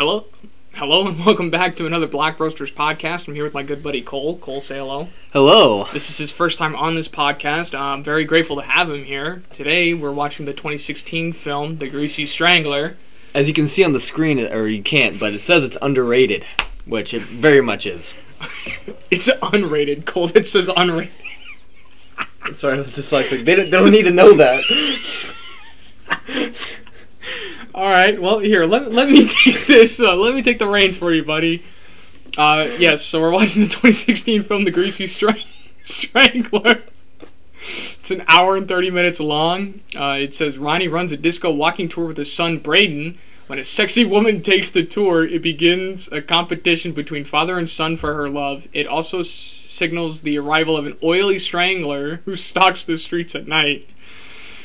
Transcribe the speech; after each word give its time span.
Hello, 0.00 0.24
hello, 0.72 1.06
and 1.06 1.22
welcome 1.26 1.50
back 1.50 1.74
to 1.74 1.84
another 1.84 2.06
Black 2.06 2.40
Roasters 2.40 2.72
podcast. 2.72 3.28
I'm 3.28 3.34
here 3.34 3.44
with 3.44 3.52
my 3.52 3.62
good 3.62 3.82
buddy 3.82 4.00
Cole. 4.00 4.38
Cole, 4.38 4.62
say 4.62 4.78
hello. 4.78 5.08
Hello. 5.34 5.84
This 5.92 6.08
is 6.08 6.16
his 6.16 6.30
first 6.30 6.58
time 6.58 6.74
on 6.74 6.94
this 6.94 7.06
podcast. 7.06 7.78
I'm 7.78 8.02
very 8.02 8.24
grateful 8.24 8.56
to 8.56 8.62
have 8.62 8.88
him 8.88 9.04
here. 9.04 9.42
Today, 9.52 9.92
we're 9.92 10.10
watching 10.10 10.46
the 10.46 10.54
2016 10.54 11.34
film 11.34 11.74
The 11.74 11.90
Greasy 11.90 12.24
Strangler. 12.24 12.96
As 13.34 13.46
you 13.46 13.52
can 13.52 13.66
see 13.66 13.84
on 13.84 13.92
the 13.92 14.00
screen, 14.00 14.40
or 14.50 14.66
you 14.68 14.82
can't, 14.82 15.20
but 15.20 15.34
it 15.34 15.40
says 15.40 15.64
it's 15.64 15.76
underrated, 15.82 16.46
which 16.86 17.12
it 17.12 17.20
very 17.20 17.60
much 17.60 17.84
is. 17.84 18.14
It's 19.10 19.28
unrated. 19.28 20.06
Cole, 20.06 20.30
it 20.34 20.46
says 20.46 20.68
unrated. 20.68 21.10
Sorry, 22.54 22.76
I 22.76 22.78
was 22.78 22.94
dyslexic. 22.94 23.44
They 23.44 23.54
don't, 23.54 23.66
they 23.66 23.76
don't 23.76 23.92
need 23.92 24.04
to 24.04 24.10
know 24.10 24.32
that. 24.32 24.62
All 27.74 27.88
right. 27.90 28.20
Well, 28.20 28.38
here 28.40 28.64
let, 28.64 28.92
let 28.92 29.08
me 29.08 29.26
take 29.44 29.66
this. 29.66 30.00
Uh, 30.00 30.16
let 30.16 30.34
me 30.34 30.42
take 30.42 30.58
the 30.58 30.66
reins 30.68 30.98
for 30.98 31.12
you, 31.12 31.24
buddy. 31.24 31.62
Uh, 32.36 32.68
yes. 32.78 33.04
So 33.04 33.20
we're 33.20 33.30
watching 33.32 33.62
the 33.62 33.68
2016 33.68 34.42
film 34.42 34.64
The 34.64 34.70
Greasy 34.70 35.06
Strang- 35.06 35.44
Strangler. 35.82 36.82
It's 37.62 38.10
an 38.10 38.24
hour 38.26 38.56
and 38.56 38.66
30 38.66 38.90
minutes 38.90 39.20
long. 39.20 39.80
Uh, 39.94 40.16
it 40.18 40.34
says 40.34 40.58
Ronnie 40.58 40.88
runs 40.88 41.12
a 41.12 41.16
disco 41.16 41.50
walking 41.52 41.88
tour 41.88 42.06
with 42.06 42.16
his 42.16 42.32
son 42.32 42.58
Braden. 42.58 43.18
When 43.46 43.58
a 43.58 43.64
sexy 43.64 44.04
woman 44.04 44.42
takes 44.42 44.70
the 44.70 44.84
tour, 44.84 45.24
it 45.26 45.42
begins 45.42 46.08
a 46.12 46.22
competition 46.22 46.92
between 46.92 47.24
father 47.24 47.58
and 47.58 47.68
son 47.68 47.96
for 47.96 48.14
her 48.14 48.28
love. 48.28 48.68
It 48.72 48.86
also 48.86 49.20
s- 49.20 49.28
signals 49.28 50.22
the 50.22 50.38
arrival 50.38 50.76
of 50.76 50.86
an 50.86 50.96
oily 51.02 51.38
strangler 51.38 52.22
who 52.24 52.36
stalks 52.36 52.84
the 52.84 52.96
streets 52.96 53.34
at 53.34 53.48
night. 53.48 53.88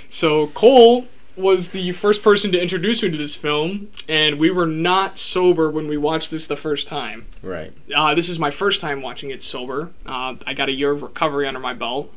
So 0.08 0.48
Cole 0.48 1.08
was 1.38 1.70
the 1.70 1.92
first 1.92 2.24
person 2.24 2.52
to 2.54 2.62
introduce 2.62 3.04
me 3.04 3.12
to 3.12 3.18
this 3.18 3.36
film, 3.36 3.90
and 4.08 4.40
we 4.40 4.50
were 4.52 4.66
not 4.68 5.18
sober 5.18 5.70
when 5.70 5.88
we 5.88 5.98
watched 5.98 6.32
this 6.32 6.48
the 6.48 6.56
first 6.56 6.88
time. 6.88 7.26
Right. 7.42 7.74
Uh, 7.94 8.16
this 8.16 8.30
is 8.30 8.40
my 8.40 8.52
first 8.52 8.80
time 8.82 9.02
watching 9.02 9.30
it 9.32 9.44
sober. 9.44 9.92
Uh, 10.06 10.36
I 10.48 10.54
got 10.54 10.70
a 10.70 10.74
year 10.74 10.92
of 10.92 11.02
recovery 11.02 11.48
under 11.48 11.60
my 11.60 11.74
belt. 11.74 12.14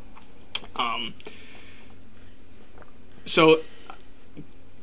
Um, 0.76 1.14
so, 3.26 3.60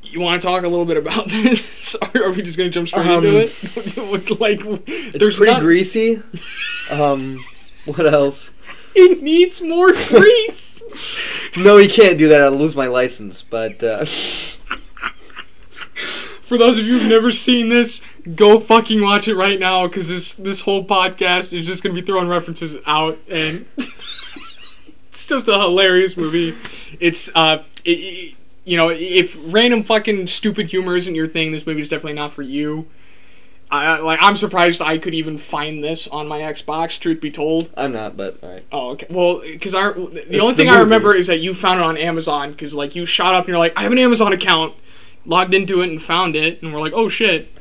you 0.03 0.19
want 0.19 0.41
to 0.41 0.47
talk 0.47 0.63
a 0.63 0.67
little 0.67 0.85
bit 0.85 0.97
about 0.97 1.25
this? 1.29 1.95
or 2.13 2.23
are 2.25 2.31
we 2.31 2.41
just 2.41 2.57
going 2.57 2.69
to 2.69 2.73
jump 2.73 2.88
straight 2.88 3.07
Um, 3.07 3.25
into 3.25 3.38
it? 3.38 3.51
Like, 4.39 4.59
It's 4.88 5.17
there's 5.17 5.38
pretty 5.38 5.53
not, 5.53 5.61
greasy. 5.61 6.21
Um, 6.89 7.39
what 7.85 8.05
else? 8.05 8.51
It 8.97 9.21
needs 9.21 9.61
more 9.61 9.91
grease. 9.93 10.81
No, 11.57 11.77
you 11.77 11.88
can't 11.89 12.17
do 12.17 12.27
that. 12.29 12.41
I'll 12.41 12.51
lose 12.51 12.75
my 12.75 12.88
license. 12.88 13.41
But 13.41 13.81
uh, 13.81 14.05
For 16.41 16.57
those 16.57 16.77
of 16.77 16.85
you 16.85 16.99
who've 16.99 17.09
never 17.09 17.31
seen 17.31 17.69
this, 17.69 18.01
go 18.35 18.59
fucking 18.59 19.01
watch 19.01 19.27
it 19.27 19.35
right 19.35 19.59
now 19.59 19.88
because 19.88 20.07
this 20.09 20.33
this 20.35 20.61
whole 20.61 20.85
podcast 20.85 21.53
is 21.53 21.66
just 21.66 21.81
gonna 21.83 21.95
be 21.95 22.01
throwing 22.01 22.27
references 22.27 22.77
out, 22.85 23.17
and 23.29 23.66
it's 23.77 25.25
just 25.27 25.47
a 25.47 25.57
hilarious 25.59 26.17
movie. 26.17 26.55
It's 26.99 27.29
uh, 27.35 27.63
it, 27.83 27.91
it- 27.91 28.35
you 28.67 28.77
know, 28.77 28.89
if 28.89 29.38
random 29.53 29.83
fucking 29.83 30.25
stupid 30.25 30.67
humor 30.71 30.95
isn't 30.95 31.13
your 31.13 31.27
thing, 31.27 31.51
this 31.51 31.67
movie 31.67 31.81
is 31.81 31.89
definitely 31.89 32.13
not 32.13 32.31
for 32.33 32.41
you. 32.41 32.88
I 33.71 33.99
like 33.99 34.19
I'm 34.21 34.35
surprised 34.35 34.81
I 34.81 34.97
could 34.97 35.13
even 35.13 35.38
find 35.38 35.83
this 35.83 36.08
on 36.08 36.27
my 36.27 36.39
Xbox. 36.39 36.99
Truth 36.99 37.19
be 37.19 37.31
told. 37.31 37.72
I'm 37.75 37.91
not. 37.91 38.16
But 38.16 38.38
right. 38.44 38.63
Oh, 38.72 38.91
okay. 38.91 39.07
Well, 39.09 39.41
because 39.41 39.73
our 39.73 39.94
the 39.94 40.23
It's 40.27 40.39
only 40.39 40.53
the 40.53 40.57
thing 40.57 40.69
I 40.69 40.80
remember 40.80 41.16
is 41.16 41.27
that 41.27 41.39
you 41.39 41.53
found 41.53 41.80
it 41.80 41.83
on 41.83 41.97
Amazon 41.97 42.52
because 42.52 42.73
like 42.73 42.95
you 42.95 43.05
shot 43.05 43.33
up 43.33 43.45
and 43.45 43.49
you're 43.49 43.57
like, 43.57 43.77
I 43.77 43.81
have 43.81 43.91
an 43.91 43.97
Amazon 43.97 44.33
account, 44.33 44.75
logged 45.25 45.53
into 45.53 45.81
it 45.81 45.89
and 45.89 46.02
found 46.02 46.35
it, 46.35 46.61
and 46.61 46.73
we're 46.73 46.80
like, 46.80 46.94
oh 46.94 47.09
shit. 47.09 47.52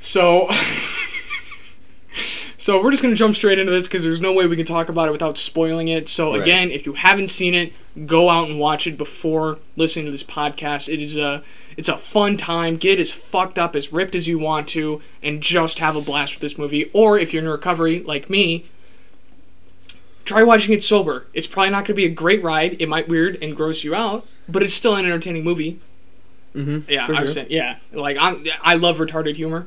So, 0.00 0.48
so 2.64 2.82
we're 2.82 2.90
just 2.90 3.02
gonna 3.02 3.14
jump 3.14 3.36
straight 3.36 3.58
into 3.58 3.70
this 3.70 3.86
because 3.86 4.02
there's 4.02 4.22
no 4.22 4.32
way 4.32 4.46
we 4.46 4.56
can 4.56 4.64
talk 4.64 4.88
about 4.88 5.06
it 5.06 5.12
without 5.12 5.36
spoiling 5.36 5.88
it. 5.88 6.08
So 6.08 6.32
Right. 6.32 6.40
again, 6.40 6.70
if 6.70 6.86
you 6.86 6.94
haven't 6.94 7.28
seen 7.28 7.54
it, 7.54 7.74
go 8.06 8.30
out 8.30 8.48
and 8.48 8.58
watch 8.58 8.86
it 8.86 8.96
before 8.96 9.58
listening 9.76 10.06
to 10.06 10.10
this 10.10 10.22
podcast. 10.22 10.90
It 10.90 10.98
is 10.98 11.14
a 11.14 11.42
it's 11.76 11.90
a 11.90 11.98
fun 11.98 12.38
time. 12.38 12.76
Get 12.76 12.98
as 12.98 13.12
fucked 13.12 13.58
up, 13.58 13.76
as 13.76 13.92
ripped 13.92 14.14
as 14.14 14.26
you 14.26 14.38
want 14.38 14.66
to, 14.68 15.02
and 15.22 15.42
just 15.42 15.78
have 15.78 15.94
a 15.94 16.00
blast 16.00 16.32
with 16.36 16.40
this 16.40 16.56
movie. 16.56 16.88
Or 16.94 17.18
if 17.18 17.34
you're 17.34 17.42
in 17.42 17.48
recovery 17.50 18.00
like 18.00 18.30
me, 18.30 18.64
try 20.24 20.42
watching 20.42 20.72
it 20.72 20.82
sober. 20.82 21.26
It's 21.34 21.46
probably 21.46 21.68
not 21.70 21.78
going 21.80 21.88
to 21.88 21.94
be 21.94 22.06
a 22.06 22.08
great 22.08 22.42
ride. 22.42 22.80
It 22.80 22.88
might 22.88 23.08
weird 23.08 23.36
and 23.42 23.54
gross 23.54 23.84
you 23.84 23.94
out, 23.94 24.26
but 24.48 24.62
it's 24.62 24.72
still 24.72 24.96
an 24.96 25.04
entertaining 25.04 25.44
movie. 25.44 25.80
Mm-hmm. 26.56 26.90
Yeah, 26.90 27.04
I 27.10 27.18
sure. 27.18 27.26
saying, 27.26 27.48
yeah. 27.50 27.76
Like 27.92 28.16
I'm, 28.18 28.46
I 28.62 28.76
love 28.76 28.96
retarded 28.98 29.34
humor, 29.36 29.66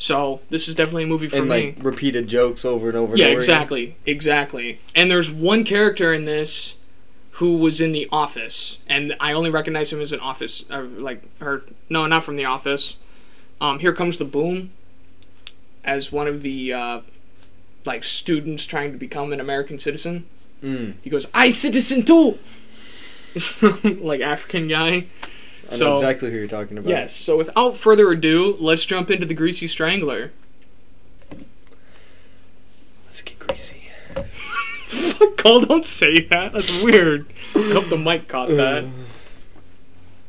so 0.00 0.40
this 0.50 0.66
is 0.66 0.74
definitely 0.74 1.02
a 1.04 1.06
movie 1.06 1.28
for 1.28 1.36
And 1.36 1.48
me. 1.48 1.66
like 1.76 1.76
repeated 1.84 2.26
jokes 2.26 2.64
over 2.64 2.88
and 2.88 2.96
over. 2.96 3.14
yeah, 3.16 3.26
and 3.26 3.34
over 3.36 3.42
again. 3.42 3.54
exactly, 3.56 3.96
exactly. 4.06 4.80
And 4.96 5.10
there's 5.10 5.30
one 5.30 5.62
character 5.62 6.12
in 6.12 6.24
this 6.24 6.76
who 7.32 7.58
was 7.58 7.80
in 7.80 7.92
The 7.92 8.08
Office, 8.10 8.78
and 8.88 9.14
I 9.20 9.32
only 9.32 9.50
recognize 9.50 9.92
him 9.92 10.00
as 10.00 10.12
an 10.12 10.20
Office, 10.20 10.64
or 10.70 10.82
like, 10.84 11.22
or 11.40 11.62
no, 11.88 12.06
not 12.06 12.24
from 12.24 12.36
The 12.36 12.44
Office. 12.46 12.96
Um, 13.60 13.78
Here 13.78 13.92
comes 13.92 14.16
the 14.18 14.24
boom, 14.24 14.70
as 15.84 16.10
one 16.10 16.26
of 16.26 16.40
the 16.42 16.72
uh, 16.72 17.00
like 17.84 18.04
students 18.04 18.64
trying 18.66 18.92
to 18.92 18.98
become 18.98 19.32
an 19.32 19.40
American 19.40 19.78
citizen. 19.78 20.24
Mm, 20.62 20.94
He 21.02 21.08
goes, 21.10 21.28
"I 21.34 21.50
citizen 21.50 22.04
too." 22.04 22.38
like 24.00 24.20
African 24.20 24.66
guy. 24.66 25.06
I 25.70 25.74
So- 25.74 25.90
know 25.90 25.94
exactly 25.94 26.30
who 26.30 26.36
you're 26.38 26.48
talking 26.48 26.78
about. 26.78 26.88
Yes. 26.90 27.14
So 27.14 27.36
without 27.36 27.76
further 27.76 28.10
ado, 28.10 28.56
let's 28.58 28.84
jump 28.84 29.10
into 29.10 29.26
the 29.26 29.34
Greasy 29.34 29.66
Strangler. 29.66 30.32
Let's 33.06 33.22
get 33.22 33.38
greasy. 33.38 33.88
Fuck, 34.14 35.36
Cole, 35.38 35.60
don't 35.60 35.84
say 35.84 36.20
that. 36.26 36.52
That's 36.52 36.82
weird. 36.82 37.26
I 37.54 37.70
hope 37.72 37.88
the 37.88 37.96
mic 37.96 38.28
caught 38.28 38.50
uh. 38.50 38.54
that. 38.56 38.84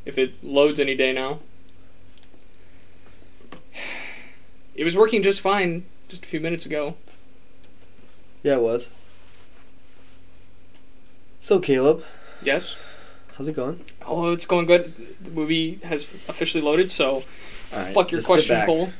If 0.05 0.17
it 0.17 0.43
loads 0.43 0.79
any 0.79 0.95
day 0.95 1.13
now. 1.13 1.39
It 4.73 4.83
was 4.83 4.95
working 4.95 5.21
just 5.21 5.41
fine 5.41 5.85
just 6.07 6.25
a 6.25 6.27
few 6.27 6.39
minutes 6.39 6.65
ago. 6.65 6.95
Yeah, 8.41 8.55
it 8.55 8.61
was. 8.61 8.89
So 11.39 11.59
Caleb, 11.59 12.03
Yes. 12.43 12.75
How's 13.41 13.47
it 13.47 13.55
going? 13.55 13.83
Oh, 14.05 14.31
it's 14.33 14.45
going 14.45 14.67
good. 14.67 14.93
The 15.19 15.31
movie 15.31 15.79
has 15.83 16.03
officially 16.27 16.61
loaded, 16.61 16.91
so 16.91 17.23
right, 17.73 17.91
fuck 17.91 18.11
your 18.11 18.21
question. 18.21 18.63
Cole. 18.67 18.91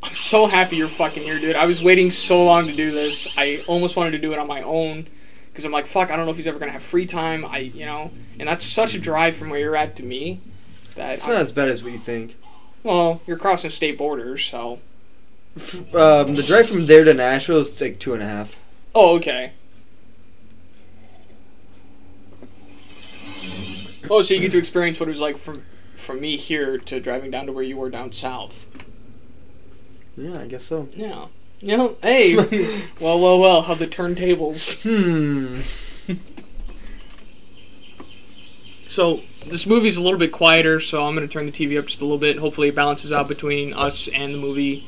I'm 0.00 0.14
so 0.14 0.46
happy 0.46 0.76
you're 0.76 0.86
fucking 0.86 1.24
here, 1.24 1.40
dude. 1.40 1.56
I 1.56 1.66
was 1.66 1.82
waiting 1.82 2.12
so 2.12 2.44
long 2.44 2.68
to 2.68 2.72
do 2.72 2.92
this. 2.92 3.36
I 3.36 3.64
almost 3.66 3.96
wanted 3.96 4.12
to 4.12 4.18
do 4.18 4.32
it 4.32 4.38
on 4.38 4.46
my 4.46 4.62
own 4.62 5.08
because 5.48 5.64
I'm 5.64 5.72
like, 5.72 5.88
fuck, 5.88 6.12
I 6.12 6.16
don't 6.16 6.24
know 6.24 6.30
if 6.30 6.36
he's 6.36 6.46
ever 6.46 6.60
gonna 6.60 6.70
have 6.70 6.84
free 6.84 7.06
time. 7.06 7.44
I, 7.44 7.58
you 7.58 7.84
know, 7.84 8.12
and 8.38 8.48
that's 8.48 8.64
such 8.64 8.94
a 8.94 9.00
drive 9.00 9.34
from 9.34 9.50
where 9.50 9.58
you're 9.58 9.74
at 9.74 9.96
to 9.96 10.04
me. 10.04 10.40
That 10.96 11.12
It's 11.12 11.26
not 11.26 11.36
as 11.36 11.52
bad 11.52 11.68
as 11.68 11.82
what 11.82 11.92
you 11.92 11.98
think. 11.98 12.36
well, 12.82 13.22
you're 13.26 13.36
crossing 13.36 13.70
state 13.70 13.96
borders, 13.96 14.44
so. 14.44 14.80
Um, 15.94 16.34
the 16.34 16.44
drive 16.46 16.68
from 16.68 16.86
there 16.86 17.04
to 17.04 17.14
Nashville 17.14 17.58
is 17.58 17.80
like 17.80 17.98
two 17.98 18.12
and 18.12 18.22
a 18.22 18.26
half. 18.26 18.56
Oh, 18.94 19.16
okay. 19.16 19.52
Oh, 24.10 24.20
so 24.22 24.34
you 24.34 24.40
get 24.40 24.52
to 24.52 24.58
experience 24.58 25.00
what 25.00 25.08
it 25.08 25.12
was 25.12 25.20
like 25.20 25.36
from 25.36 25.62
from 25.94 26.20
me 26.20 26.36
here 26.36 26.78
to 26.78 27.00
driving 27.00 27.30
down 27.30 27.46
to 27.46 27.52
where 27.52 27.64
you 27.64 27.76
were 27.76 27.90
down 27.90 28.12
south. 28.12 28.66
Yeah, 30.16 30.38
I 30.40 30.46
guess 30.46 30.64
so. 30.64 30.88
Yeah. 30.94 31.26
You 31.60 31.76
know, 31.76 31.96
hey, 32.02 32.36
well, 33.00 33.18
well, 33.18 33.40
well, 33.40 33.62
how 33.62 33.74
the 33.74 33.86
turntables. 33.86 34.82
Hmm. 34.82 35.60
So 38.88 39.20
this 39.48 39.66
movie's 39.66 39.96
a 39.96 40.02
little 40.02 40.18
bit 40.18 40.32
quieter, 40.32 40.80
so 40.80 41.04
I'm 41.04 41.14
gonna 41.14 41.28
turn 41.28 41.46
the 41.46 41.52
TV 41.52 41.78
up 41.78 41.86
just 41.86 42.00
a 42.00 42.04
little 42.04 42.18
bit. 42.18 42.38
Hopefully, 42.38 42.68
it 42.68 42.74
balances 42.74 43.12
out 43.12 43.28
between 43.28 43.72
us 43.74 44.08
and 44.08 44.34
the 44.34 44.38
movie. 44.38 44.86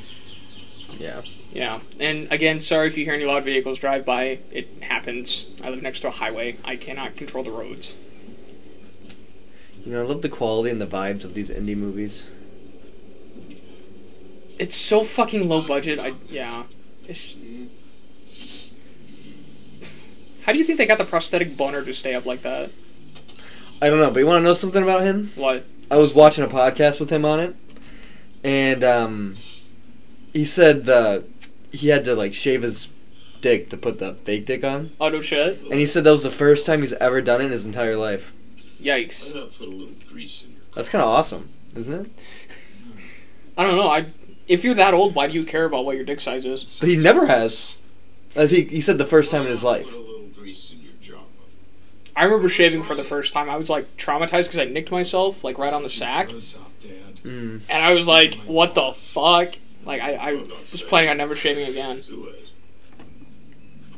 Yeah. 0.98 1.22
Yeah, 1.52 1.80
and 1.98 2.30
again, 2.30 2.60
sorry 2.60 2.88
if 2.88 2.98
you 2.98 3.04
hear 3.04 3.14
any 3.14 3.24
loud 3.24 3.44
vehicles 3.44 3.78
drive 3.78 4.04
by. 4.04 4.40
It 4.52 4.68
happens. 4.82 5.48
I 5.62 5.70
live 5.70 5.82
next 5.82 6.00
to 6.00 6.08
a 6.08 6.10
highway. 6.10 6.58
I 6.62 6.76
cannot 6.76 7.16
control 7.16 7.42
the 7.42 7.50
roads. 7.50 7.94
You 9.84 9.92
know, 9.92 10.02
I 10.02 10.06
love 10.06 10.20
the 10.20 10.28
quality 10.28 10.70
and 10.70 10.80
the 10.80 10.86
vibes 10.86 11.24
of 11.24 11.32
these 11.32 11.48
indie 11.48 11.76
movies. 11.76 12.26
It's 14.58 14.76
so 14.76 15.04
fucking 15.04 15.48
low 15.48 15.62
budget. 15.62 15.98
I 15.98 16.14
yeah. 16.28 16.64
It's... 17.06 17.36
How 20.42 20.52
do 20.52 20.58
you 20.58 20.64
think 20.64 20.78
they 20.78 20.86
got 20.86 20.98
the 20.98 21.04
prosthetic 21.04 21.56
boner 21.56 21.82
to 21.82 21.94
stay 21.94 22.14
up 22.14 22.26
like 22.26 22.42
that? 22.42 22.70
I 23.80 23.88
don't 23.90 24.00
know, 24.00 24.10
but 24.10 24.18
you 24.20 24.26
want 24.26 24.40
to 24.40 24.44
know 24.44 24.54
something 24.54 24.82
about 24.82 25.02
him? 25.02 25.30
What? 25.36 25.64
I 25.90 25.96
was 25.96 26.14
watching 26.14 26.44
a 26.44 26.48
podcast 26.48 27.00
with 27.00 27.10
him 27.10 27.24
on 27.24 27.40
it, 27.40 27.56
and 28.44 28.82
um, 28.84 29.36
he 30.32 30.44
said 30.44 30.84
the 30.84 31.24
he 31.72 31.88
had 31.88 32.04
to 32.04 32.14
like 32.14 32.34
shave 32.34 32.62
his 32.62 32.88
dick 33.40 33.70
to 33.70 33.76
put 33.76 33.98
the 33.98 34.14
fake 34.14 34.46
dick 34.46 34.64
on, 34.64 34.90
Oh 35.00 35.08
no 35.08 35.20
shit. 35.22 35.60
and 35.62 35.74
he 35.74 35.86
said 35.86 36.04
that 36.04 36.10
was 36.10 36.24
the 36.24 36.30
first 36.30 36.66
time 36.66 36.80
he's 36.80 36.92
ever 36.94 37.20
done 37.22 37.40
it 37.40 37.44
in 37.46 37.52
his 37.52 37.64
entire 37.64 37.96
life. 37.96 38.32
Yikes. 38.82 39.32
Why 39.34 39.40
not 39.40 39.50
put 39.50 39.68
a 39.68 39.70
little 39.70 39.94
grease 40.08 40.44
in 40.44 40.52
your 40.52 40.60
That's 40.74 40.88
kind 40.88 41.02
of 41.02 41.08
awesome, 41.08 41.48
isn't 41.76 41.92
it? 42.06 42.10
I 43.56 43.64
don't 43.64 43.76
know. 43.76 43.88
I 43.88 44.06
if 44.46 44.64
you're 44.64 44.74
that 44.74 44.94
old, 44.94 45.14
why 45.14 45.26
do 45.26 45.34
you 45.34 45.44
care 45.44 45.64
about 45.66 45.84
what 45.84 45.96
your 45.96 46.04
dick 46.04 46.20
size 46.20 46.44
is? 46.44 46.80
But 46.80 46.88
he 46.88 46.96
never 46.96 47.26
has. 47.26 47.76
As 48.36 48.50
he, 48.50 48.62
he 48.64 48.80
said 48.80 48.98
the 48.98 49.04
first 49.06 49.30
time 49.30 49.42
in 49.42 49.48
his 49.48 49.62
life. 49.64 49.84
Put 49.84 49.94
a 49.94 49.98
little 49.98 50.26
grease 50.28 50.70
in 50.72 50.80
your 50.80 50.92
jaw. 51.02 51.22
I 52.18 52.24
remember 52.24 52.48
shaving 52.48 52.82
for 52.82 52.94
the 52.94 53.04
first 53.04 53.32
time. 53.32 53.48
I 53.48 53.56
was 53.56 53.70
like 53.70 53.96
traumatized 53.96 54.44
because 54.48 54.58
I 54.58 54.64
nicked 54.64 54.90
myself 54.90 55.44
like 55.44 55.56
right 55.58 55.72
on 55.72 55.82
the 55.82 55.90
sack, 55.90 56.28
Mm. 57.24 57.60
and 57.68 57.82
I 57.82 57.92
was 57.92 58.06
like, 58.08 58.34
"What 58.46 58.74
the 58.74 58.92
fuck?" 58.92 59.54
Like 59.84 60.00
I, 60.02 60.14
I 60.14 60.32
was 60.32 60.82
planning 60.82 61.10
on 61.10 61.16
never 61.16 61.34
shaving 61.36 61.68
again. 61.68 62.00
Do 62.00 62.26
it. 62.26 62.50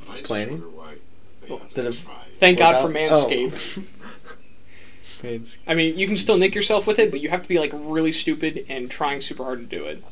I 0.08 0.12
just 0.12 0.24
Planning? 0.24 0.60
wonder 0.60 0.68
why 0.68 0.94
they 1.42 1.48
have 1.56 1.74
Did 1.74 1.82
to 1.82 1.88
it- 1.88 2.00
try. 2.04 2.14
Thank 2.34 2.58
God 2.58 2.80
for 2.80 2.90
about- 2.90 3.02
Manscaped. 3.02 3.82
Oh. 5.24 5.40
I 5.66 5.74
mean, 5.74 5.98
you 5.98 6.06
can 6.06 6.16
still 6.16 6.38
nick 6.38 6.54
yourself 6.54 6.86
with 6.86 6.98
it, 6.98 7.10
but 7.10 7.20
you 7.20 7.28
have 7.28 7.42
to 7.42 7.48
be 7.48 7.58
like 7.58 7.72
really 7.74 8.10
stupid 8.12 8.64
and 8.70 8.90
trying 8.90 9.20
super 9.20 9.44
hard 9.44 9.68
to 9.70 9.78
do 9.78 9.84
it. 9.84 10.02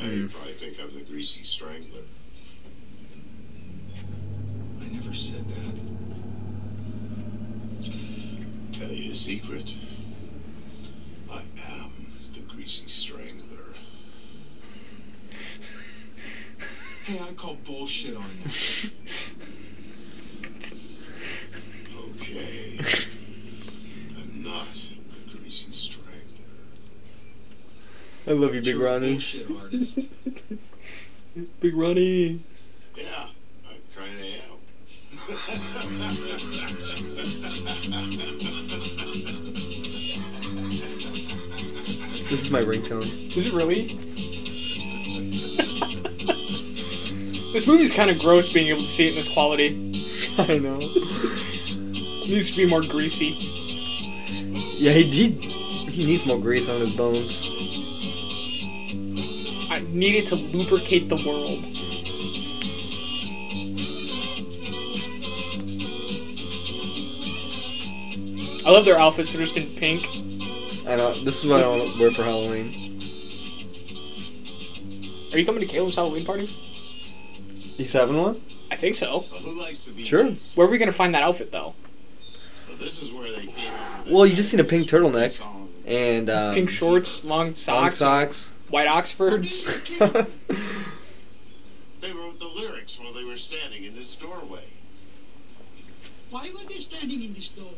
Now 0.00 0.06
you 0.08 0.28
probably 0.28 0.52
think 0.52 0.78
I'm 0.80 0.94
the 0.94 1.02
greasy 1.02 1.42
strangler. 1.42 2.00
I 4.80 4.86
never 4.86 5.12
said 5.12 5.46
that. 5.50 5.57
Tell 8.78 8.92
you 8.92 9.10
a 9.10 9.14
secret. 9.14 9.74
I 11.28 11.40
am 11.40 11.90
the 12.32 12.42
greasy 12.42 12.86
strangler. 12.86 13.74
Hey, 17.04 17.18
I 17.18 17.32
call 17.32 17.56
bullshit 17.64 18.16
on 18.16 18.22
that. 18.22 18.92
Okay. 22.12 22.78
I'm 24.16 24.44
not 24.44 24.72
the 24.72 25.36
greasy 25.36 25.72
strangler. 25.72 26.44
I 28.28 28.30
love 28.30 28.54
you, 28.54 28.60
Big 28.60 28.76
You're 28.76 28.84
Ronnie. 28.84 29.14
bullshit 29.14 29.50
artist. 29.60 30.08
Big 31.60 31.74
Ronnie. 31.74 32.44
Yeah, 32.96 33.26
I 33.68 33.74
kinda 33.92 34.38
This 42.30 42.42
is 42.42 42.50
my 42.50 42.60
ringtone. 42.60 43.04
Is 43.36 43.46
it 43.46 43.54
really? 43.54 43.86
this 47.54 47.66
movie's 47.66 47.90
kind 47.90 48.10
of 48.10 48.18
gross 48.18 48.52
being 48.52 48.66
able 48.68 48.80
to 48.80 48.86
see 48.86 49.06
it 49.06 49.10
in 49.10 49.14
this 49.16 49.32
quality. 49.32 49.68
I 50.38 50.58
know. 50.58 50.78
It 50.80 52.28
needs 52.28 52.50
to 52.50 52.56
be 52.58 52.66
more 52.66 52.82
greasy. 52.82 53.34
Yeah, 54.76 54.92
he, 54.92 55.04
he 55.04 55.30
he 55.90 56.06
needs 56.06 56.26
more 56.26 56.38
grease 56.38 56.68
on 56.68 56.80
his 56.80 56.94
bones. 56.94 57.40
I 59.70 59.80
needed 59.88 60.26
to 60.26 60.34
lubricate 60.34 61.08
the 61.08 61.16
world. 61.26 61.64
I 68.66 68.70
love 68.70 68.84
their 68.84 68.98
outfits. 68.98 69.32
They're 69.32 69.42
just 69.42 69.56
in 69.56 69.64
pink. 69.80 70.06
I 70.88 70.96
know. 70.96 71.12
This 71.12 71.44
is 71.44 71.50
what 71.50 71.62
I 71.62 71.68
want 71.68 71.86
to 71.88 71.98
wear 72.00 72.10
for 72.10 72.22
Halloween. 72.24 72.68
Are 75.32 75.38
you 75.38 75.44
coming 75.44 75.60
to 75.60 75.66
Caleb's 75.66 75.96
Halloween 75.96 76.24
party? 76.24 76.46
He's 76.46 77.92
having 77.92 78.16
one. 78.16 78.40
I 78.70 78.76
think 78.76 78.94
so. 78.96 79.20
am. 79.34 79.42
Who 79.42 79.60
likes 79.60 79.84
the 79.84 80.02
Sure. 80.04 80.24
beaches? 80.24 80.56
Where 80.56 80.66
are 80.66 80.70
we 80.70 80.78
gonna 80.78 80.92
find 80.92 81.14
that 81.14 81.22
outfit 81.22 81.52
though? 81.52 81.74
Well, 82.68 82.76
this 82.78 83.02
is 83.02 83.12
where 83.12 83.30
they 83.30 83.46
came 83.46 83.72
up 83.74 84.06
Well, 84.06 84.26
you 84.26 84.34
just 84.34 84.52
need 84.52 84.60
a 84.60 84.64
pink 84.64 84.86
turtleneck. 84.88 85.44
And 85.86 86.28
um, 86.28 86.54
Pink 86.54 86.68
shorts, 86.70 87.24
long 87.24 87.46
long 87.46 87.54
socks, 87.54 87.96
socks. 87.96 88.52
white 88.68 88.86
Oxfords. 88.88 89.66
They 92.00 92.12
wrote 92.12 92.38
the 92.38 92.46
lyrics 92.46 92.98
while 93.00 93.12
they 93.12 93.24
were 93.24 93.36
standing 93.36 93.82
in 93.84 93.96
this 93.96 94.14
doorway. 94.14 94.64
Why 96.30 96.48
were 96.50 96.64
they 96.68 96.76
standing 96.78 97.22
in 97.24 97.34
this 97.34 97.48
doorway? 97.48 97.72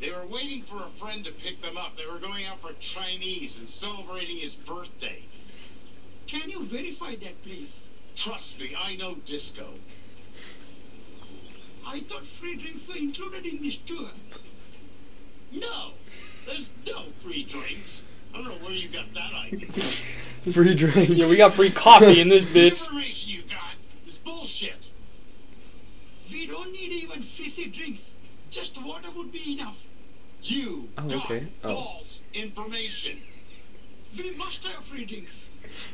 They 0.00 0.10
were 0.10 0.26
waiting 0.26 0.62
for 0.62 0.76
a 0.76 0.90
friend 0.90 1.24
to 1.24 1.32
pick 1.32 1.60
them 1.60 1.76
up. 1.76 1.96
They 1.96 2.06
were 2.06 2.18
going 2.18 2.44
out 2.46 2.60
for 2.60 2.72
Chinese 2.74 3.58
and 3.58 3.68
celebrating 3.68 4.36
his 4.36 4.54
birthday. 4.54 5.22
Can 6.26 6.50
you 6.50 6.64
verify 6.64 7.16
that, 7.16 7.42
please? 7.42 7.90
Trust 8.14 8.60
me, 8.60 8.76
I 8.80 8.96
know 8.96 9.16
disco. 9.24 9.74
I 11.86 12.00
thought 12.00 12.24
free 12.24 12.56
drinks 12.56 12.86
were 12.88 12.96
included 12.96 13.46
in 13.46 13.62
this 13.62 13.76
tour. 13.76 14.10
No, 15.52 15.92
there's 16.46 16.70
no 16.86 16.98
free 17.18 17.44
drinks. 17.44 18.02
I 18.34 18.38
don't 18.38 18.48
know 18.48 18.66
where 18.66 18.74
you 18.74 18.88
got 18.88 19.12
that 19.14 19.32
idea. 19.32 19.68
Free 20.52 20.74
drinks. 20.74 21.10
yeah, 21.10 21.26
we 21.28 21.36
got 21.36 21.54
free 21.54 21.70
coffee 21.70 22.20
in 22.20 22.28
this 22.28 22.44
the 22.44 22.50
bitch. 22.70 22.80
information 22.80 23.30
you 23.30 23.42
got 23.42 23.74
is 24.06 24.18
bullshit. 24.18 24.90
We 26.30 26.46
don't 26.46 26.70
need 26.70 26.92
even 26.92 27.22
fizzy 27.22 27.66
drinks. 27.66 28.10
Just 28.50 28.82
water 28.82 29.08
would 29.14 29.30
be 29.32 29.52
enough. 29.52 29.82
You 30.42 30.88
Oh, 30.96 31.08
got 31.08 31.24
okay. 31.30 31.46
Oh. 31.64 31.74
false 31.74 32.22
information. 32.32 33.18
We 34.16 34.30
must 34.36 34.64
have 34.66 34.84
free 34.84 35.04
drinks. 35.04 35.50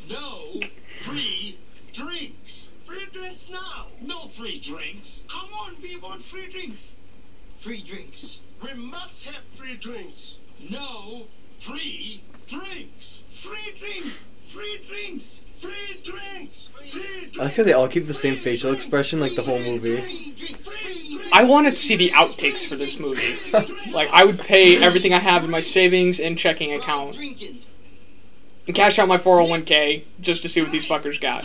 No 0.09 0.61
free 1.03 1.59
drinks. 1.93 2.71
Free 2.85 3.07
drinks 3.13 3.49
now. 3.51 3.87
No 4.01 4.27
free 4.29 4.59
drinks. 4.61 5.25
Come 5.29 5.53
on, 5.55 5.75
we 5.83 5.97
want 5.97 6.23
free 6.23 6.49
drinks. 6.49 6.95
Free 7.57 7.81
drinks. 7.81 8.41
We 8.63 8.75
must 8.75 9.25
have 9.27 9.43
free 9.55 9.77
drinks. 9.77 10.39
No 10.71 11.27
free 11.59 12.23
drinks. 12.47 13.25
Free 13.31 13.75
drinks. 13.79 14.15
Free 14.55 14.81
drinks. 14.89 15.41
Free 15.57 15.73
drinks. 16.05 16.69
Free 16.69 16.89
drinks. 16.89 17.39
I 17.41 17.45
like 17.45 17.57
how 17.57 17.65
they 17.65 17.73
all 17.73 17.89
keep 17.89 18.07
the 18.07 18.15
same 18.15 18.37
facial 18.37 18.73
expression 18.73 19.19
like 19.19 19.35
the 19.35 19.43
whole 19.43 19.59
movie. 19.59 20.01
I 21.33 21.43
wanted 21.43 21.71
to 21.71 21.77
see 21.77 21.97
the 21.97 22.11
outtakes 22.11 22.65
for 22.65 22.77
this 22.77 23.01
movie. 23.01 23.35
Like, 23.93 24.11
I 24.13 24.25
would 24.25 24.39
pay 24.41 24.83
everything 24.83 25.13
I 25.13 25.19
have 25.19 25.45
in 25.45 25.51
my 25.51 25.61
savings 25.61 26.19
and 26.19 26.37
checking 26.37 26.73
account 26.73 27.17
and 28.67 28.75
cash 28.75 28.99
out 28.99 29.07
my 29.09 29.19
401k 29.19 30.05
just 30.21 30.43
to 30.43 30.49
see 30.49 30.63
what 30.63 30.73
these 30.73 30.87
fuckers 30.87 31.21
got. 31.21 31.45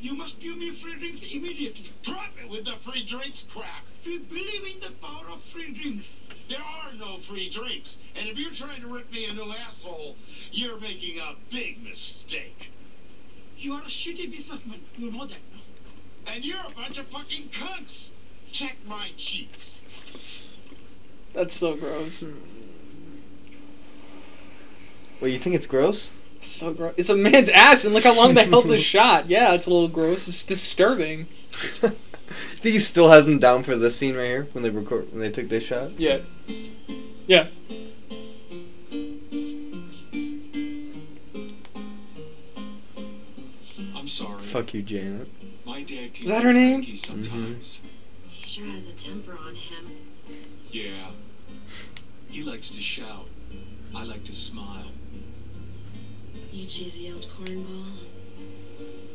You 0.00 0.14
must 0.14 0.38
give 0.40 0.58
me 0.58 0.70
free 0.70 0.98
drinks 0.98 1.22
immediately. 1.22 1.92
Drop 2.02 2.30
it 2.42 2.50
with 2.50 2.64
the 2.64 2.72
free 2.72 3.04
drinks 3.04 3.44
crap. 3.48 3.84
We 4.06 4.18
believe 4.18 4.74
in 4.74 4.80
the 4.80 4.90
power 5.00 5.30
of 5.32 5.40
free 5.40 5.72
drinks. 5.72 6.20
There 6.48 6.58
are 6.58 6.92
no 6.98 7.16
free 7.16 7.48
drinks. 7.48 7.98
And 8.18 8.28
if 8.28 8.38
you're 8.38 8.50
trying 8.50 8.80
to 8.82 8.88
rip 8.88 9.10
me 9.12 9.26
a 9.26 9.34
new 9.34 9.52
asshole, 9.66 10.16
you're 10.52 10.78
making 10.78 11.18
a 11.20 11.34
big 11.50 11.82
mistake. 11.82 12.70
You 13.58 13.74
are 13.74 13.82
a 13.82 13.86
shitty 13.86 14.30
businessman. 14.30 14.80
You 14.98 15.10
know 15.10 15.24
that, 15.26 15.38
no? 15.52 16.32
And 16.32 16.44
you're 16.44 16.58
a 16.58 16.74
bunch 16.74 16.98
of 16.98 17.06
fucking 17.06 17.48
cunts. 17.48 18.10
Check 18.52 18.76
my 18.86 19.08
cheeks. 19.16 19.82
That's 21.32 21.54
so 21.54 21.74
gross. 21.74 22.24
Well, 25.20 25.30
you 25.30 25.38
think 25.38 25.56
it's 25.56 25.66
gross? 25.66 26.10
So 26.40 26.74
gross. 26.74 26.94
It's 26.96 27.08
a 27.08 27.16
man's 27.16 27.48
ass, 27.48 27.84
and 27.84 27.94
look 27.94 28.04
how 28.04 28.14
long 28.14 28.34
they 28.34 28.44
held 28.44 28.68
the 28.68 28.78
shot. 28.92 29.28
Yeah, 29.28 29.54
it's 29.54 29.66
a 29.66 29.70
little 29.70 29.88
gross. 29.88 30.28
It's 30.28 30.42
disturbing. 30.42 31.26
think 32.64 32.72
he 32.72 32.80
still 32.80 33.10
has 33.10 33.26
him 33.26 33.38
down 33.38 33.62
for 33.62 33.76
this 33.76 33.94
scene 33.94 34.16
right 34.16 34.24
here 34.24 34.48
when 34.52 34.64
they 34.64 34.70
record 34.70 35.12
when 35.12 35.20
they 35.20 35.30
took 35.30 35.50
this 35.50 35.66
shot. 35.66 35.90
Yeah. 36.00 36.20
Yeah. 37.26 37.48
I'm 43.94 44.08
sorry. 44.08 44.42
Fuck 44.44 44.72
you, 44.72 44.80
Janet. 44.80 45.28
My 45.66 45.82
dad 45.82 46.14
can 46.14 46.24
Is 46.24 46.30
that 46.30 46.42
her 46.42 46.54
name? 46.54 46.76
cranky 46.80 46.96
sometimes. 46.96 47.80
Mm-hmm. 47.80 48.28
He 48.28 48.48
sure 48.48 48.66
has 48.66 48.88
a 48.88 48.96
temper 48.96 49.36
on 49.46 49.54
him. 49.54 49.90
Yeah. 50.68 51.10
He 52.28 52.42
likes 52.44 52.70
to 52.70 52.80
shout. 52.80 53.26
I 53.94 54.04
like 54.04 54.24
to 54.24 54.32
smile. 54.32 54.90
You 56.50 56.64
cheesy 56.64 57.12
old 57.12 57.26
cornball. 57.26 57.92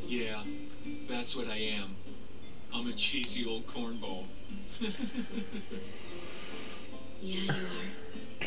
Yeah, 0.06 0.44
that's 1.10 1.36
what 1.36 1.48
I 1.48 1.58
am. 1.58 1.96
I'm 2.74 2.88
a 2.88 2.94
cheesy 2.94 3.46
old 3.48 3.68
cornball. 3.68 4.26
Yeah, 7.22 7.42
you 7.42 7.52
are. 7.52 8.46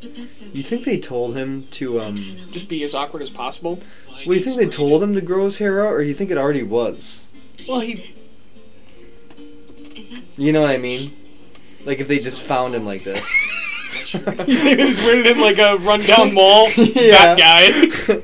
But 0.00 0.14
that's 0.14 0.42
okay. 0.42 0.50
You 0.52 0.62
think 0.62 0.84
they 0.84 0.98
told 0.98 1.36
him 1.36 1.66
to 1.72 2.00
um? 2.00 2.16
Just 2.52 2.68
be 2.68 2.84
as 2.84 2.94
awkward 2.94 3.22
as 3.22 3.30
possible. 3.30 3.80
Well, 4.26 4.36
you 4.36 4.44
think 4.44 4.58
they 4.58 4.66
told 4.66 5.02
him 5.02 5.14
to 5.14 5.20
grow 5.20 5.46
his 5.46 5.58
hair 5.58 5.86
out, 5.86 5.92
or 5.94 6.02
do 6.02 6.08
you 6.08 6.14
think 6.14 6.30
it 6.30 6.38
already 6.38 6.62
was? 6.62 7.20
Well, 7.66 7.80
he. 7.80 8.14
Is 9.96 10.10
that 10.10 10.22
You 10.42 10.52
know 10.52 10.60
what 10.60 10.70
I 10.70 10.76
mean? 10.76 11.16
Like 11.84 11.98
if 12.00 12.08
they 12.08 12.18
just 12.18 12.42
found 12.42 12.74
him 12.74 12.84
like 12.84 13.04
this. 13.04 13.26
he 14.08 14.76
was 14.76 15.00
weird 15.00 15.26
in 15.26 15.40
like 15.40 15.58
a 15.58 15.76
rundown 15.78 16.34
mall. 16.34 16.68
Yeah. 16.76 17.34
That 17.34 17.38
guy. 17.38 18.22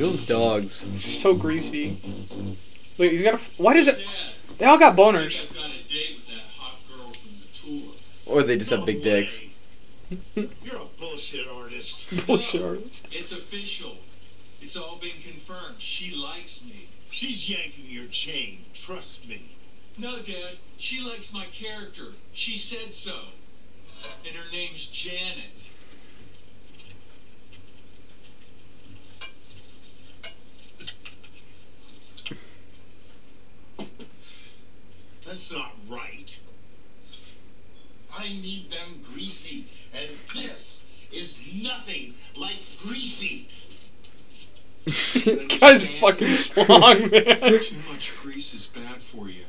Those 0.00 0.26
dogs. 0.26 0.84
So 1.02 1.34
greasy. 1.34 1.98
Look, 2.98 3.10
he's 3.10 3.22
got 3.22 3.34
a. 3.34 3.62
Why 3.62 3.74
does 3.74 3.88
it? 3.88 4.04
They 4.58 4.64
all 4.64 4.78
got 4.78 4.96
boners. 4.96 5.44
think 5.44 5.50
I've 5.50 5.56
got 5.56 5.70
a 5.70 5.88
date 5.88 6.16
with 6.16 6.26
that 6.28 6.60
hot 6.60 6.78
girl 6.88 7.10
from 7.12 7.32
the 7.40 7.84
tour. 7.84 7.94
Or 8.26 8.42
they 8.42 8.56
just 8.56 8.70
have 8.70 8.80
No 8.80 8.86
big 8.86 9.02
dicks. 9.02 9.38
You're 10.34 10.76
a 10.76 10.98
bullshit 10.98 11.46
artist. 11.48 12.10
Bullshit 12.26 12.62
artist. 12.62 13.08
It's 13.12 13.30
official. 13.32 13.96
It's 14.60 14.76
all 14.76 14.96
been 14.96 15.22
confirmed. 15.22 15.76
She 15.78 16.16
likes 16.20 16.64
me. 16.64 16.88
She's 17.10 17.48
yanking 17.48 17.84
your 17.86 18.06
chain. 18.06 18.64
Trust 18.74 19.28
me. 19.28 19.52
No, 19.98 20.16
Dad. 20.18 20.58
She 20.78 21.06
likes 21.08 21.32
my 21.32 21.46
character. 21.52 22.14
She 22.32 22.56
said 22.56 22.90
so. 22.90 23.14
And 24.26 24.34
her 24.34 24.50
name's 24.50 24.86
Janet. 24.86 25.69
That's 35.26 35.52
not 35.52 35.72
right. 35.88 36.40
I 38.16 38.22
need 38.24 38.70
them 38.70 39.02
greasy, 39.02 39.66
and 39.94 40.08
this 40.34 40.82
is 41.12 41.62
nothing 41.62 42.14
like 42.36 42.58
greasy. 42.82 43.48
Guy's 45.60 45.86
fucking 45.98 46.34
strong, 46.34 47.10
man. 47.10 47.60
Too 47.60 47.76
much 47.88 48.16
grease 48.20 48.54
is 48.54 48.66
bad 48.66 49.02
for 49.02 49.28
you. 49.28 49.44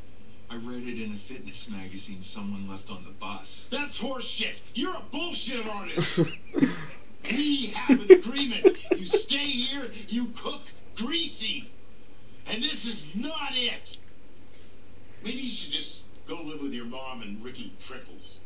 I 0.50 0.56
read 0.56 0.86
it 0.86 1.02
in 1.02 1.12
a 1.12 1.18
fitness 1.18 1.70
magazine 1.70 2.20
someone 2.20 2.70
left 2.70 2.92
on 2.92 3.06
the 3.06 3.12
bus. 3.12 3.70
That's 3.72 4.02
horseshit. 4.02 4.62
You're 4.76 4.94
a 4.94 5.04
bullshit 5.12 5.66
artist. 5.66 6.20
we 7.32 7.68
have 7.68 8.02
an 8.02 8.12
agreement. 8.12 8.78
You 8.92 9.06
stay 9.06 9.38
here, 9.38 9.90
you 10.10 10.28
cook 10.36 10.64
greasy. 10.96 11.72
And 12.52 12.62
this 12.62 12.86
is 12.86 13.16
not 13.16 13.54
it. 13.54 13.98
Maybe 15.24 15.40
you 15.40 15.50
should 15.50 15.72
just 15.72 16.06
go 16.28 16.42
live 16.44 16.62
with 16.62 16.74
your 16.74 16.86
mom 16.86 17.22
and 17.22 17.44
Ricky 17.44 17.74
Prickles. 17.86 18.40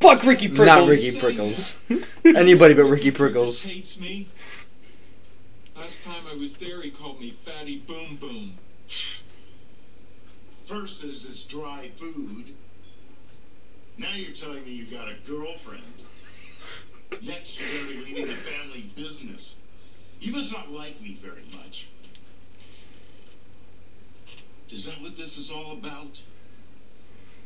Fuck 0.00 0.24
Ricky 0.24 0.48
Prickles. 0.48 0.66
Not 0.66 0.88
Ricky 0.88 1.18
Prickles. 1.18 1.78
Anybody 2.24 2.74
but 2.74 2.84
Ricky 2.84 3.10
Prickles 3.10 3.60
Prickles. 3.60 3.62
hates 3.62 4.00
me. 4.00 4.28
Last 5.76 6.04
time 6.04 6.22
I 6.30 6.34
was 6.34 6.56
there, 6.58 6.82
he 6.82 6.90
called 6.90 7.20
me 7.20 7.30
Fatty 7.30 7.78
Boom 7.78 8.16
Boom. 8.16 8.54
Versus 10.66 11.24
is 11.24 11.44
dry 11.44 11.90
food. 11.96 12.52
Now 13.96 14.14
you're 14.14 14.32
telling 14.32 14.64
me 14.64 14.72
you 14.72 14.84
got 14.84 15.08
a 15.08 15.14
girlfriend. 15.26 15.82
Next, 17.22 17.60
you're 17.60 17.82
going 17.82 17.92
to 17.92 18.04
be 18.04 18.14
leaving 18.14 18.26
the 18.26 18.34
family 18.34 18.84
business. 18.94 19.56
You 20.20 20.32
must 20.32 20.52
not 20.52 20.70
like 20.70 21.00
me 21.00 21.18
very 21.22 21.42
much. 21.56 21.88
Is 24.70 24.86
that 24.86 25.00
what 25.00 25.16
this 25.16 25.36
is 25.38 25.50
all 25.50 25.72
about? 25.72 26.22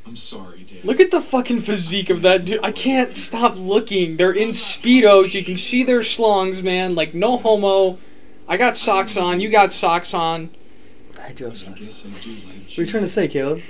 I'm 0.05 0.17
sorry, 0.17 0.65
Dad. 0.65 0.85
Look 0.85 0.99
at 0.99 1.11
the 1.13 1.21
fucking 1.21 1.61
physique 1.61 2.11
of 2.11 2.23
that 2.23 2.45
dude. 2.45 2.65
I 2.65 2.73
can't 2.73 3.17
stop 3.17 3.55
looking. 3.57 4.17
They're 4.17 4.33
in 4.33 4.49
speedos. 4.51 5.33
You 5.33 5.45
can 5.45 5.57
see 5.57 5.85
their 5.85 6.01
schlongs, 6.01 6.63
man. 6.63 6.95
Like 6.97 7.15
no 7.15 7.37
homo. 7.37 7.99
I 8.49 8.57
got 8.57 8.77
socks 8.77 9.17
on. 9.17 9.41
You 9.41 9.49
got 9.49 9.73
socks 9.73 10.13
on. 10.13 10.51
I 11.23 11.31
do 11.33 11.45
have 11.45 11.53
I 11.53 11.57
socks. 11.57 11.81
guess 11.81 12.07
I 12.07 12.09
do 12.23 12.31
like 12.31 12.67
What 12.67 12.79
are 12.79 12.83
you 12.83 12.87
trying 12.87 13.05
to 13.05 13.09
say, 13.09 13.29
Caleb? 13.29 13.63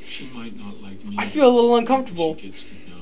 She 0.00 0.26
might 0.34 0.56
not 0.58 0.82
like 0.82 1.04
me. 1.04 1.14
I 1.18 1.26
feel 1.26 1.48
a 1.48 1.54
little 1.54 1.76
uncomfortable. 1.76 2.36
She 2.36 2.46
gets 2.46 2.64
to 2.64 2.74
know 2.90 2.96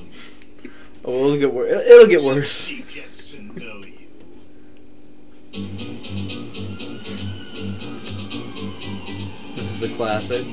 me. 0.63 0.69
Oh, 1.03 1.25
it'll 1.25 1.37
get 1.39 1.53
worse. 1.53 1.71
It'll 1.87 2.07
get 2.07 2.21
worse. 2.21 2.69
The 9.87 9.95
classic. 9.95 10.45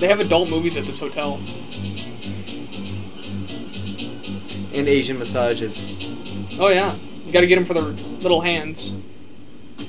They 0.00 0.08
have 0.08 0.20
adult 0.20 0.50
movies 0.50 0.76
at 0.76 0.84
this 0.84 0.98
hotel. 0.98 1.34
And 4.74 4.88
Asian 4.88 5.18
massages. 5.18 6.58
Oh 6.58 6.68
yeah, 6.68 6.94
you 7.26 7.32
got 7.32 7.40
to 7.42 7.46
get 7.46 7.56
them 7.56 7.64
for 7.64 7.74
their 7.74 7.82
little 8.22 8.40
hands. 8.40 8.92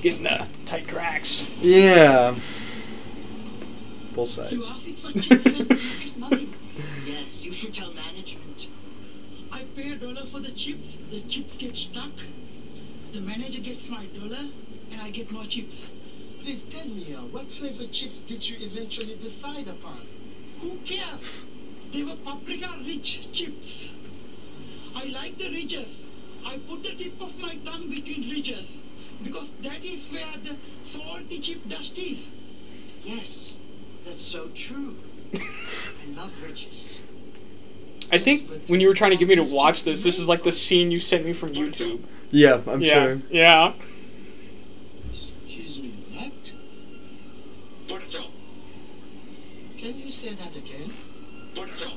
Getting 0.02 0.24
the 0.24 0.46
tight 0.66 0.88
cracks. 0.88 1.50
Yeah. 1.62 2.36
Both 4.14 4.38
You 4.52 4.62
sides. 4.62 4.70
asking 4.70 4.96
for 4.96 5.20
chips 5.20 5.46
and 5.46 5.70
you 5.70 5.76
get 6.06 6.18
nothing. 6.18 6.54
Yes, 7.06 7.46
you 7.46 7.54
should 7.54 7.74
tell 7.74 7.92
management. 7.94 8.68
I 9.52 9.64
pay 9.76 9.94
a 9.94 9.96
dollar 9.96 10.26
for 10.26 10.40
the 10.40 10.52
chips, 10.52 10.98
the 10.98 11.22
chips 11.22 11.58
get 11.58 11.76
stuck. 11.76 12.12
The 13.14 13.22
manager 13.22 13.62
gets 13.62 13.90
my 13.90 14.06
dollar, 14.08 14.46
and 14.92 15.02
I 15.02 15.10
get 15.10 15.32
more 15.32 15.46
chips. 15.46 15.94
Please 16.46 16.64
tell 16.66 16.88
me, 16.88 17.14
uh, 17.14 17.22
what 17.34 17.52
flavor 17.52 17.86
chips 17.92 18.22
did 18.22 18.48
you 18.48 18.58
eventually 18.62 19.16
decide 19.16 19.68
upon? 19.68 20.00
Who 20.62 20.78
cares? 20.86 21.42
They 21.92 22.04
were 22.04 22.16
paprika 22.16 22.70
rich 22.86 23.32
chips. 23.34 23.92
I 24.96 25.06
like 25.06 25.38
the 25.40 25.50
ridges. 25.50 26.06
I 26.46 26.58
put 26.58 26.84
the 26.84 26.94
tip 26.94 27.20
of 27.20 27.40
my 27.40 27.56
tongue 27.66 27.90
between 27.90 28.30
ridges 28.30 28.84
because 29.24 29.52
that 29.64 29.84
is 29.84 30.12
where 30.12 30.38
the 30.44 30.56
salty 30.84 31.40
chip 31.40 31.68
dust 31.68 31.98
is. 31.98 32.30
Yes, 33.04 33.56
that's 34.06 34.22
so 34.22 34.50
true. 34.54 34.98
I 35.34 36.16
love 36.16 36.32
riches. 36.44 37.02
I 38.12 38.20
think 38.20 38.70
when 38.70 38.80
you 38.80 38.88
were 38.88 38.94
trying 38.94 39.12
to 39.12 39.18
get 39.18 39.28
me 39.28 39.36
to 39.36 39.54
watch 39.54 39.84
this, 39.84 40.04
this 40.04 40.20
is 40.20 40.28
like 40.28 40.44
the 40.44 40.52
scene 40.52 40.92
you 40.92 41.00
sent 41.00 41.26
me 41.26 41.34
from 41.34 41.50
YouTube. 41.50 42.04
Yeah, 42.30 42.62
I'm 42.68 42.82
yeah, 42.82 42.94
sure. 42.94 43.22
yeah. 43.32 43.74
Excuse 45.10 45.82
me, 45.82 45.90
what? 46.14 46.54
Potato. 47.88 48.26
Can 49.86 50.00
you 50.00 50.10
say 50.10 50.34
that 50.34 50.58
again? 50.58 50.90
Potato. 51.54 51.92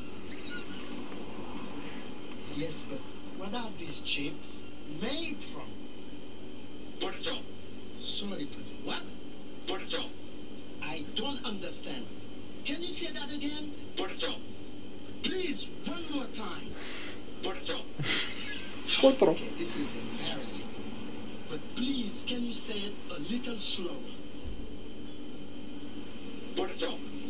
Yes, 2.54 2.86
but 2.90 3.00
what 3.38 3.54
are 3.54 3.70
these 3.78 4.00
chips 4.00 4.66
made 5.00 5.42
from? 5.42 5.70
Potato. 7.00 7.38
Sorry, 7.96 8.44
but 8.44 8.66
what? 8.84 9.02
Potato. 9.66 10.04
I 10.82 11.02
don't 11.14 11.42
understand. 11.46 12.04
Can 12.66 12.82
you 12.82 12.90
say 12.90 13.10
that 13.12 13.32
again? 13.32 13.72
Potato. 13.96 14.34
Please, 15.22 15.70
one 15.86 16.04
more 16.12 16.28
time. 16.34 16.68
Potato. 17.42 17.80
Otro. 19.02 19.30
Okay, 19.30 19.48
this 19.56 19.78
is 19.78 19.96
embarrassing. 19.96 20.68
But 21.48 21.60
please, 21.74 22.26
can 22.28 22.44
you 22.44 22.52
say 22.52 22.80
it 22.90 22.94
a 23.16 23.20
little 23.32 23.58
slower? 23.58 24.18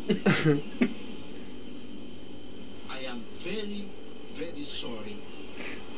I 2.89 2.97
am 3.05 3.21
very, 3.45 3.85
very 4.33 4.63
sorry, 4.63 5.17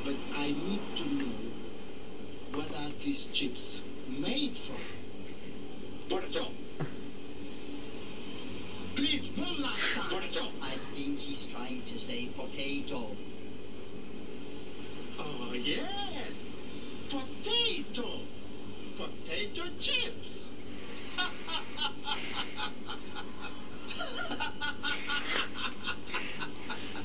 but 0.03 0.15
I 0.35 0.47
need 0.47 0.81
to 0.97 1.07
know 1.13 1.31
what 2.53 2.75
are 2.75 2.89
these 3.01 3.27
chips 3.27 3.81
made 4.09 4.57
from? 4.57 4.75
Potato. 6.09 6.47
Please, 8.97 9.29
one 9.29 9.61
last 9.61 9.93
time. 9.95 10.09
Potato. 10.09 10.47
I 10.61 10.71
think 10.93 11.17
he's 11.17 11.45
trying 11.45 11.81
to 11.83 11.97
say 11.97 12.25
potato. 12.35 13.15
Oh, 15.19 15.53
yes. 15.53 16.57
Potato. 17.07 18.19
Potato 18.97 19.63
chips. 19.79 20.10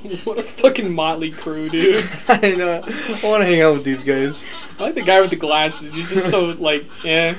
What 0.24 0.38
a 0.38 0.42
fucking 0.42 0.92
motley 0.94 1.30
crew, 1.30 1.68
dude. 1.68 2.04
I 2.28 2.54
know. 2.54 2.82
I 2.84 3.20
want 3.28 3.42
to 3.42 3.46
hang 3.46 3.60
out 3.60 3.74
with 3.74 3.84
these 3.84 4.02
guys. 4.04 4.42
I 4.78 4.84
like 4.84 4.94
the 4.94 5.02
guy 5.02 5.20
with 5.20 5.30
the 5.30 5.36
glasses. 5.36 5.92
He's 5.92 6.08
just 6.08 6.30
so 6.30 6.46
like, 6.46 6.84
yeah. 7.04 7.36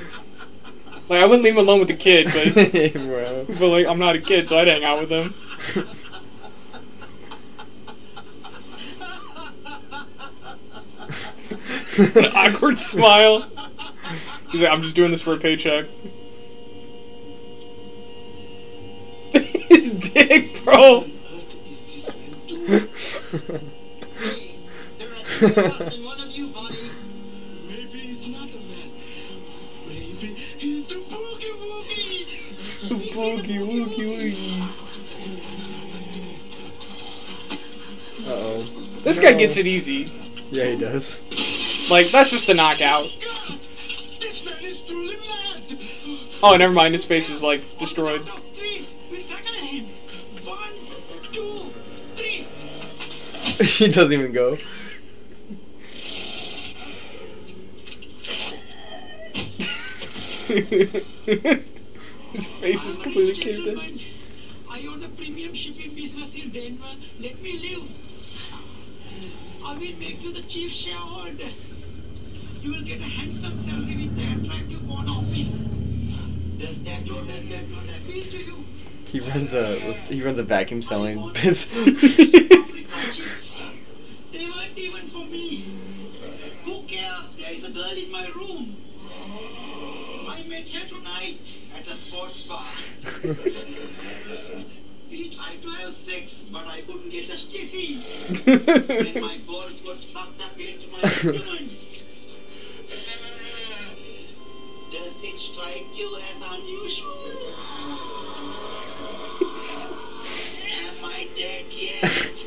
Like 1.08 1.22
I 1.22 1.26
wouldn't 1.26 1.42
leave 1.44 1.54
him 1.54 1.58
alone 1.58 1.78
with 1.78 1.88
the 1.88 1.94
kid, 1.94 2.26
but 2.26 2.92
Bro. 2.94 3.46
but 3.58 3.68
like 3.68 3.86
I'm 3.86 3.98
not 3.98 4.16
a 4.16 4.20
kid, 4.20 4.48
so 4.48 4.58
I'd 4.58 4.68
hang 4.68 4.84
out 4.84 5.00
with 5.00 5.10
him. 5.10 5.34
An 11.98 12.26
awkward 12.34 12.78
smile. 12.78 13.46
He's 14.50 14.60
like, 14.62 14.70
I'm 14.70 14.82
just 14.82 14.94
doing 14.94 15.10
this 15.10 15.20
for 15.20 15.34
a 15.34 15.38
paycheck. 15.38 15.86
His 19.32 20.10
dick, 20.12 20.64
bro. 20.64 21.04
One 22.68 22.80
of 26.20 26.30
you, 26.36 26.48
buddy. 26.48 26.90
Maybe 27.66 27.98
he's 27.98 28.28
not 28.28 28.42
a 28.42 28.60
man. 28.68 28.90
Maybe 29.88 30.26
he's 30.58 30.86
the 30.86 30.96
boogie 30.96 31.54
woogie. 31.62 32.26
Woogie, 32.90 33.60
woogie, 33.64 34.08
woogie. 34.12 34.60
Uh 38.26 38.32
oh. 38.32 38.62
This 39.02 39.18
guy 39.18 39.32
gets 39.32 39.56
it 39.56 39.66
easy. 39.66 40.06
Yeah, 40.50 40.66
he 40.66 40.76
does. 40.78 41.20
Like 41.90 42.08
that's 42.08 42.30
just 42.30 42.50
a 42.50 42.54
knockout. 42.54 43.06
Oh, 46.42 46.56
never 46.58 46.74
mind. 46.74 46.92
His 46.92 47.04
face 47.06 47.30
was 47.30 47.42
like 47.42 47.62
destroyed. 47.78 48.22
he 53.76 53.88
doesn't 53.88 54.12
even 54.12 54.32
go. 54.32 54.56
His 62.32 62.46
face 62.46 62.86
was 62.86 62.96
completely 62.96 63.34
caved 63.34 63.66
in. 63.66 63.78
I 64.70 64.86
own 64.86 65.02
a 65.04 65.08
premium 65.08 65.52
shipping 65.52 65.94
business 65.94 66.34
in 66.34 66.48
Denver. 66.50 66.86
Let 67.20 67.42
me 67.42 67.58
live. 67.58 67.84
I 69.66 69.74
will 69.74 69.98
make 69.98 70.22
you 70.22 70.32
the 70.32 70.42
chief 70.42 70.72
shareholder. 70.72 71.52
You 72.62 72.72
will 72.72 72.84
get 72.84 73.00
a 73.00 73.04
handsome 73.04 73.58
salary 73.58 73.96
with 73.96 74.16
the 74.16 74.46
attractive 74.46 74.88
bond 74.88 75.10
office. 75.10 75.52
Does 76.58 76.82
that 76.84 77.02
or 77.10 77.22
does 77.22 77.48
that 77.50 77.70
not 77.70 77.84
appeal 77.84 78.24
to 78.24 78.38
you? 78.38 78.64
He 79.12 79.20
runs 79.20 79.52
a 79.52 79.74
he 79.76 80.22
runs 80.22 80.38
a 80.38 80.42
vacuum 80.42 80.82
selling 80.82 81.32
business. 81.34 81.68
They 84.38 84.46
weren't 84.46 84.78
even 84.78 85.06
for 85.08 85.24
me. 85.24 85.64
Who 86.64 86.82
cares? 86.84 87.34
There 87.34 87.50
is 87.52 87.64
a 87.64 87.70
girl 87.72 87.90
in 87.90 88.12
my 88.12 88.28
room. 88.36 88.76
I 90.30 90.44
met 90.48 90.68
her 90.68 90.86
tonight 90.86 91.58
at 91.76 91.88
a 91.88 91.94
sports 91.94 92.46
bar. 92.46 92.62
we 95.10 95.28
tried 95.30 95.60
to 95.60 95.70
have 95.70 95.92
sex, 95.92 96.44
but 96.52 96.68
I 96.68 96.82
couldn't 96.82 97.10
get 97.10 97.28
a 97.30 97.36
stiffy. 97.36 97.96
then 98.44 99.20
my 99.20 99.38
balls 99.44 99.80
got 99.80 99.96
sucked 99.96 100.40
up 100.40 100.56
into 100.56 100.86
my 100.86 101.00
abdomen. 101.02 101.68
Does 104.92 105.16
it 105.20 105.38
strike 105.40 105.86
you 105.96 106.16
as 106.16 106.40
unusual? 106.52 107.18
Am 110.86 111.04
I 111.04 111.26
dead 111.34 111.64
yet? 111.72 112.37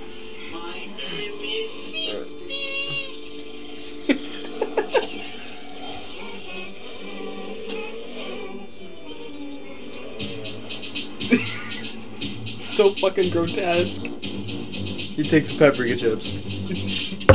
So 12.82 12.90
fucking 12.90 13.30
grotesque. 13.30 14.02
he 14.02 15.22
takes 15.24 15.56
paprika 15.56 15.96
chips 15.96 17.26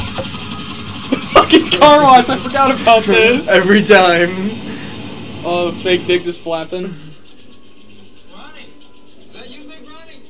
Fucking 1.32 1.68
car 1.78 2.02
wash. 2.02 2.28
I 2.30 2.36
forgot 2.36 2.80
about 2.80 3.04
this. 3.04 3.46
every 3.48 3.82
time. 3.84 4.30
Oh, 5.44 5.70
fake 5.82 6.06
dick 6.06 6.22
just 6.22 6.40
flapping. 6.40 6.84
Ronnie, 6.84 6.94
is 8.62 9.28
that 9.38 9.50
you, 9.50 9.68
Big 9.68 9.86
Ronnie? 9.86 10.22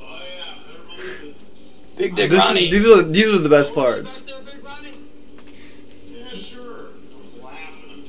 Oh 0.00 0.22
yeah, 0.36 0.54
better 0.64 0.84
believe 0.96 1.22
it. 1.24 1.98
Big 1.98 2.14
dick 2.14 2.30
This- 2.30 2.38
Ronnie. 2.38 2.70
these 2.70 2.86
are 2.86 3.02
these 3.02 3.26
are 3.34 3.38
the 3.38 3.48
best 3.48 3.74
parts. 3.74 4.20
Right 4.20 4.26
there, 4.28 4.42
Big 4.54 4.64
Ronnie? 4.64 4.96
Yeah, 6.06 6.28
sure. 6.36 6.62
I 6.62 7.20
was 7.20 7.42
laughing. 7.42 8.04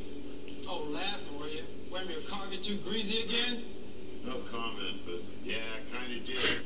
Oh, 0.70 0.86
laughing, 0.92 1.39
were 1.39 1.48
you? 1.48 1.63
When 1.89 2.08
your 2.08 2.22
car 2.22 2.46
get 2.51 2.63
too 2.63 2.77
greasy 2.88 3.24
again? 3.24 3.64
No 4.27 4.36
comment, 4.51 5.01
but 5.07 5.16
yeah, 5.44 5.55
kind 5.92 6.14
of 6.16 6.25
did. 6.27 6.62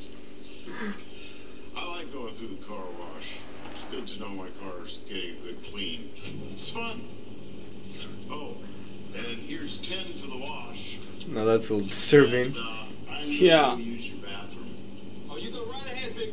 I 1.77 1.95
like 1.95 2.11
going 2.11 2.33
through 2.33 2.49
the 2.49 2.65
car 2.65 2.83
wash. 2.99 3.37
It's 3.71 3.85
good 3.85 4.07
to 4.07 4.19
know 4.19 4.29
my 4.29 4.47
car's 4.59 4.97
getting 5.07 5.35
a 5.37 5.43
good 5.45 5.63
clean. 5.63 6.09
It's 6.51 6.71
fun. 6.71 7.03
Oh, 8.31 8.55
and 9.15 9.37
here's 9.37 9.77
ten 9.77 10.03
for 10.03 10.27
the 10.31 10.37
wash. 10.37 10.97
No, 11.27 11.45
that's 11.57 11.69
a 11.69 11.73
little 11.73 11.87
disturbing. 11.87 12.45
And, 12.55 12.57
uh, 12.57 13.23
Yeah. 13.25 13.75
you 13.77 13.83
use 13.93 14.09
your 14.09 14.17
bathroom. 14.19 14.67
Oh, 15.29 15.37
you 15.37 15.49
go 15.49 15.65
right 15.65 15.85
ahead, 15.91 16.15
Big 16.15 16.31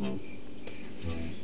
Ronnie. 0.00 0.18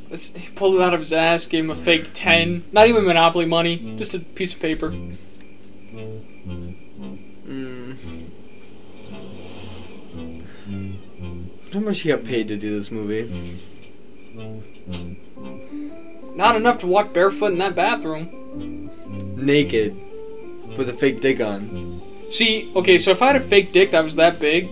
Let's- 0.09 0.35
He 0.35 0.49
pulled 0.49 0.75
it 0.75 0.81
out 0.81 0.93
of 0.95 0.99
his 1.01 1.13
ass, 1.13 1.45
gave 1.45 1.65
him 1.65 1.69
a 1.69 1.75
fake 1.75 2.07
10. 2.15 2.63
Not 2.71 2.87
even 2.87 3.05
Monopoly 3.05 3.45
money, 3.45 3.93
just 3.97 4.15
a 4.15 4.19
piece 4.19 4.53
of 4.53 4.59
paper. 4.59 4.89
Mm. 4.89 5.15
How 11.73 11.79
much 11.79 11.99
he 11.99 12.09
got 12.09 12.23
paid 12.23 12.47
to 12.47 12.57
do 12.57 12.71
this 12.75 12.89
movie? 12.91 13.29
Not 16.35 16.55
enough 16.55 16.79
to 16.79 16.87
walk 16.87 17.13
barefoot 17.13 17.51
in 17.51 17.59
that 17.59 17.75
bathroom. 17.75 18.89
Naked, 19.35 19.95
with 20.77 20.89
a 20.89 20.93
fake 20.93 21.21
dick 21.21 21.41
on. 21.41 22.01
See, 22.29 22.71
okay, 22.75 22.97
so 22.97 23.11
if 23.11 23.21
I 23.21 23.27
had 23.27 23.35
a 23.35 23.39
fake 23.39 23.71
dick 23.71 23.91
that 23.91 24.03
was 24.03 24.15
that 24.15 24.39
big, 24.39 24.69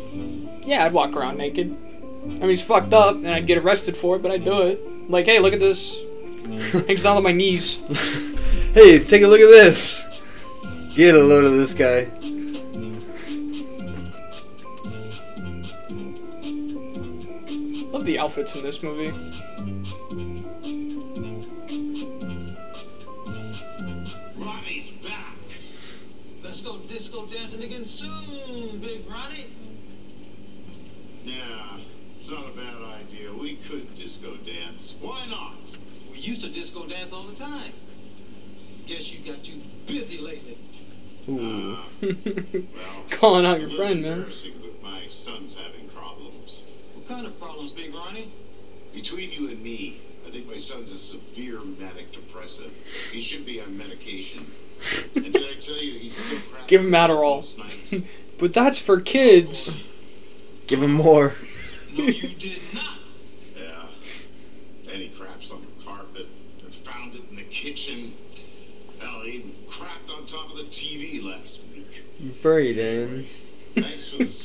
yeah, 0.66 0.84
I'd 0.84 0.94
walk 0.94 1.16
around 1.16 1.38
naked. 1.38 1.76
I 2.26 2.28
mean, 2.28 2.50
he's 2.50 2.62
fucked 2.62 2.94
up, 2.94 3.16
and 3.16 3.28
I'd 3.28 3.48
get 3.48 3.58
arrested 3.58 3.96
for 3.96 4.16
it, 4.16 4.22
but 4.22 4.32
I'd 4.32 4.44
do 4.44 4.64
it. 4.64 5.10
Like, 5.10 5.26
hey, 5.26 5.40
look 5.40 5.54
at 5.54 5.60
this. 5.60 5.98
Hangs 6.88 7.04
down 7.04 7.16
to 7.16 7.22
my 7.22 7.32
knees. 7.32 7.86
hey, 8.74 9.04
take 9.04 9.22
a 9.22 9.28
look 9.28 9.40
at 9.40 9.50
this. 9.50 10.04
Get 10.96 11.16
a 11.16 11.20
load 11.20 11.44
of 11.44 11.54
this 11.54 11.74
guy. 11.74 12.10
Love 17.92 18.04
the 18.04 18.18
outfits 18.20 18.56
in 18.56 18.64
this 18.64 18.84
movie. 18.84 19.12
Again 27.66 27.86
soon, 27.86 28.80
Big 28.80 29.10
Ronnie. 29.10 29.48
Yeah, 31.24 31.78
it's 32.16 32.30
not 32.30 32.46
a 32.48 32.52
bad 32.52 33.02
idea. 33.02 33.34
We 33.34 33.56
could 33.56 33.96
disco 33.96 34.36
dance. 34.46 34.94
Why 35.02 35.26
not? 35.30 35.76
We 36.12 36.20
used 36.20 36.44
to 36.44 36.52
disco 36.52 36.86
dance 36.86 37.12
all 37.12 37.24
the 37.24 37.36
time. 37.36 37.72
Guess 38.86 39.14
you 39.14 39.26
got 39.34 39.44
too 39.44 39.60
busy 39.88 40.20
lately. 40.20 40.58
Ooh. 41.28 41.74
Uh, 41.74 41.78
well, 42.76 43.04
Calling 43.10 43.46
out 43.48 43.60
your 43.60 43.70
friend, 43.70 44.04
man. 44.04 44.12
embarrassing, 44.14 44.54
but 44.62 44.84
my 44.84 45.08
son's 45.10 45.56
having 45.56 45.88
problems. 45.90 46.92
What 46.94 47.08
kind 47.08 47.26
of 47.26 47.40
problems, 47.40 47.74
Big 47.74 47.96
Ronnie? 47.96 48.28
Between 48.94 49.32
you 49.32 49.50
and 49.50 49.62
me, 49.64 50.02
I 50.12 50.15
think 50.36 50.50
my 50.50 50.58
son's 50.58 50.92
a 50.92 50.98
severe 50.98 51.60
manic 51.80 52.12
depressive. 52.12 52.74
He 53.14 53.22
should 53.22 53.46
be 53.46 53.62
on 53.62 53.78
medication. 53.78 54.46
and 55.16 55.32
did 55.32 55.38
I 55.38 55.54
tell 55.54 55.78
you 55.78 55.94
he's 55.94 56.18
still 56.18 56.40
craps 56.52 56.68
Give 56.68 56.82
him 56.82 56.94
out 56.94 57.10
Adderall. 57.10 58.06
But 58.38 58.54
that's 58.54 58.80
for 58.80 59.00
kids. 59.00 59.82
Give 60.68 60.84
him 60.84 60.92
more. 60.92 61.36
No, 61.96 62.04
you 62.04 62.36
did 62.36 62.60
not. 62.74 62.98
Yeah. 63.58 63.86
And 64.92 65.02
he 65.02 65.08
craps 65.08 65.52
on 65.52 65.62
the 65.62 65.84
carpet. 65.86 66.28
I 66.68 66.70
found 66.70 67.16
it 67.16 67.30
in 67.30 67.38
the 67.38 67.44
kitchen. 67.44 68.12
Hell, 69.00 69.22
he 69.22 69.38
even 69.38 69.52
crapped 69.70 70.14
on 70.14 70.26
top 70.26 70.52
of 70.52 70.58
the 70.58 70.64
TV 70.64 71.24
last 71.24 71.62
week. 71.74 72.04
Buried 72.44 72.78
in. 72.78 73.24
Thanks 73.76 74.12
for 74.12 74.18
the 74.18 74.26
scrub. 74.26 74.45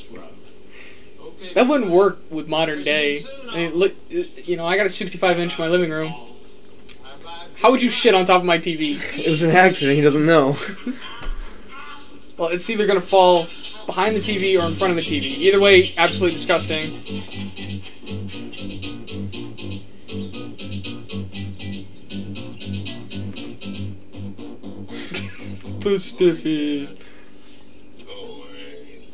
That 1.53 1.67
wouldn't 1.67 1.91
work 1.91 2.19
with 2.29 2.47
modern 2.47 2.83
day. 2.83 3.19
I 3.49 3.55
mean, 3.55 3.73
look, 3.73 3.93
you 4.09 4.57
know, 4.57 4.65
I 4.65 4.77
got 4.77 4.85
a 4.85 4.89
65 4.89 5.39
inch 5.39 5.57
in 5.57 5.63
my 5.63 5.69
living 5.69 5.89
room. 5.89 6.13
How 7.57 7.71
would 7.71 7.81
you 7.81 7.89
shit 7.89 8.15
on 8.15 8.25
top 8.25 8.41
of 8.41 8.45
my 8.45 8.57
TV? 8.57 8.99
It 9.17 9.29
was 9.29 9.43
an 9.43 9.51
accident. 9.51 9.97
He 9.97 10.01
doesn't 10.01 10.25
know. 10.25 10.57
Well, 12.37 12.49
it's 12.49 12.67
either 12.71 12.87
gonna 12.87 13.01
fall 13.01 13.43
behind 13.85 14.15
the 14.15 14.19
TV 14.19 14.59
or 14.59 14.67
in 14.67 14.73
front 14.73 14.89
of 14.89 14.95
the 14.95 15.03
TV. 15.03 15.25
Either 15.25 15.61
way, 15.61 15.93
absolutely 15.95 16.35
disgusting. 16.35 16.81
the 25.81 25.99
stiffy. 25.99 26.85
Go 28.05 28.11
away. 28.11 29.07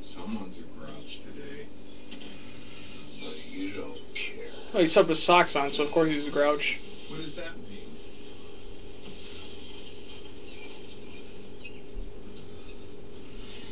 Someone's 0.00 0.60
a 0.60 0.62
grouch 0.62 1.20
today. 1.20 1.66
No, 3.20 3.28
you 3.50 3.72
don't 3.72 4.14
care. 4.14 4.44
Well, 4.74 4.80
he 4.80 4.88
slept 4.88 5.08
with 5.08 5.18
socks 5.18 5.54
on, 5.54 5.70
so 5.70 5.84
of 5.84 5.92
course 5.92 6.08
he's 6.08 6.26
a 6.26 6.32
grouch. 6.32 6.80
What 7.06 7.20
does 7.20 7.36
that 7.36 7.56
mean? 7.70 7.86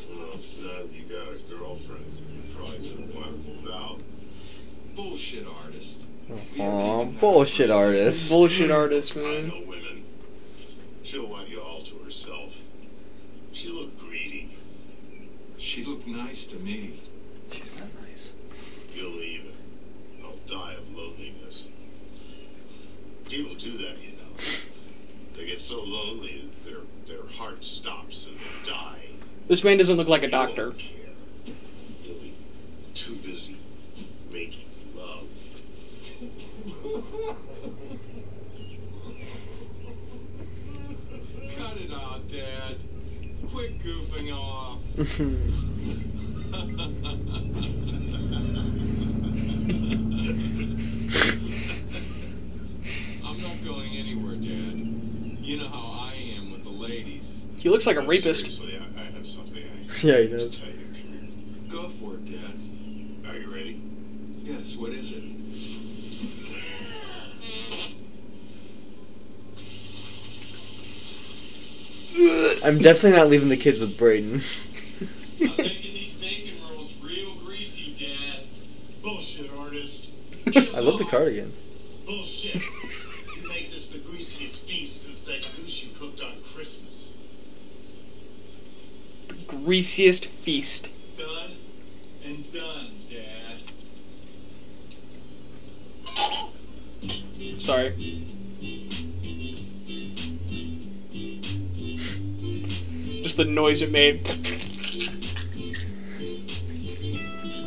Well, 0.09 0.38
now 0.62 0.83
that 0.85 0.93
you 0.93 1.03
got 1.03 1.27
a 1.27 1.59
girlfriend, 1.59 2.05
you 2.31 2.55
probably 2.55 2.79
didn't 2.79 3.12
want 3.17 3.27
to 3.27 3.51
move 3.51 3.69
out. 3.75 3.99
Bullshit 4.95 5.45
artist. 5.65 6.07
Aw, 6.61 7.05
bullshit 7.07 7.73
artist. 7.73 8.31
Bullshit 8.31 8.71
artist, 8.71 9.17
I 9.17 9.21
man. 9.23 9.49
know 9.49 9.61
women. 9.67 10.05
She'll 11.03 11.27
want 11.27 11.49
you 11.49 11.61
all 11.61 11.81
to 11.83 11.97
herself. 12.05 12.61
She 13.51 13.71
looked 13.71 13.99
greedy. 13.99 14.57
She 15.59 15.83
looked 15.83 16.07
nice 16.07 16.47
to 16.47 16.59
me. 16.59 17.01
She's 17.51 17.77
not 17.77 17.88
nice. 18.05 18.35
You'll 18.95 19.11
leave 19.11 19.47
and 19.47 19.53
I'll 20.25 20.37
die 20.47 20.75
of 20.75 20.95
loneliness. 20.95 21.69
People 23.29 23.55
do 23.55 23.71
that, 23.79 23.99
you 24.03 24.12
know. 24.12 24.37
They 25.35 25.47
get 25.47 25.52
so 25.62 25.83
lonely 25.85 26.44
that 26.62 26.68
their 26.68 26.81
their 27.07 27.27
heart 27.38 27.64
stops 27.64 28.27
and 28.27 28.37
they 28.37 28.70
die. 28.70 28.98
This 29.48 29.62
man 29.62 29.77
doesn't 29.77 29.96
look 29.96 30.09
like 30.09 30.22
a 30.22 30.29
doctor. 30.29 30.72
care. 30.72 30.90
You'll 32.05 32.18
be 32.18 32.33
too 32.94 33.14
busy 33.16 33.57
making 34.33 34.66
love. 34.96 35.27
Cut 41.57 41.77
it 41.77 41.92
out, 41.92 42.29
Dad. 42.29 42.77
Quit 43.51 43.79
goofing 43.79 44.35
off. 44.35 44.81
I'm 53.25 53.40
not 53.40 53.64
going 53.64 53.96
anywhere, 53.96 54.37
Dad. 54.37 54.88
You 55.42 55.59
know 55.59 55.68
how 55.68 56.09
I 56.09 56.14
am 56.37 56.53
with 56.53 56.62
the 56.62 56.70
ladies. 56.70 57.42
He 57.62 57.68
looks 57.68 57.87
like 57.87 57.94
a 57.94 58.01
rapist. 58.01 58.61
I, 58.61 59.01
I 59.01 59.05
have 59.05 59.25
something 59.25 59.62
I 59.62 59.92
Yeah, 60.03 60.16
he 60.18 60.22
have 60.22 60.31
to 60.31 60.38
does. 60.48 60.61
tell 60.61 60.68
you. 60.68 61.68
Go 61.68 61.88
for 61.88 62.14
it, 62.14 62.25
Dad. 62.25 63.31
Are 63.31 63.38
you 63.38 63.55
ready? 63.55 63.81
Yes, 64.42 64.75
what 64.77 64.90
is 64.90 65.12
it? 65.12 65.22
I'm 72.64 72.79
definitely 72.79 73.18
not 73.18 73.29
leaving 73.29 73.48
the 73.48 73.57
kids 73.57 73.81
with 73.81 73.98
Braden. 73.98 74.35
I'm 74.35 74.40
making 75.57 75.57
these 75.57 76.14
bacon 76.20 76.55
rolls 76.70 77.01
real 77.03 77.33
greasy, 77.44 77.94
Dad. 77.98 78.46
Bullshit, 79.03 79.51
artist. 79.59 80.11
I 80.75 80.81
love 80.81 80.98
the 80.98 81.05
cardigan. 81.05 81.53
Bullshit. 82.07 82.62
Greasiest 89.64 90.27
feast. 90.27 90.88
Done 91.16 91.53
and 92.25 92.53
done, 92.53 92.87
Dad. 93.09 93.61
Sorry. 97.61 97.92
Just 103.22 103.37
the 103.37 103.44
noise 103.44 103.83
it 103.83 103.92
made. 103.92 104.27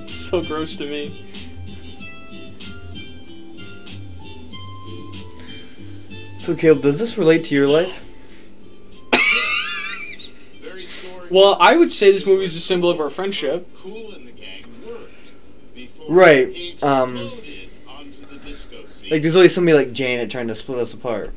so 0.09 0.41
gross 0.41 0.75
to 0.75 0.85
me. 0.85 1.21
So, 6.39 6.55
Caleb, 6.55 6.81
does 6.81 6.99
this 6.99 7.17
relate 7.17 7.45
to 7.45 7.55
your 7.55 7.67
life? 7.67 8.04
Well, 11.31 11.57
I 11.59 11.75
would 11.77 11.91
say 11.91 12.11
this 12.11 12.25
movie 12.25 12.45
is 12.45 12.55
a 12.55 12.59
symbol 12.59 12.89
of 12.89 12.99
our 12.99 13.09
friendship. 13.09 13.67
Kool 13.75 14.13
and 14.13 14.27
the 14.27 14.31
Gang 14.31 14.63
worked 14.87 15.11
Right, 16.09 16.83
um, 16.83 17.15
exploded 17.15 17.69
onto 17.87 18.25
the 18.25 18.37
disco 18.39 18.77
scene. 18.89 19.09
Like, 19.11 19.21
there's 19.21 19.35
always 19.35 19.53
somebody 19.53 19.75
like 19.77 19.91
Janet 19.93 20.29
trying 20.29 20.47
to 20.47 20.55
split 20.55 20.77
us 20.79 20.93
apart. 20.93 21.31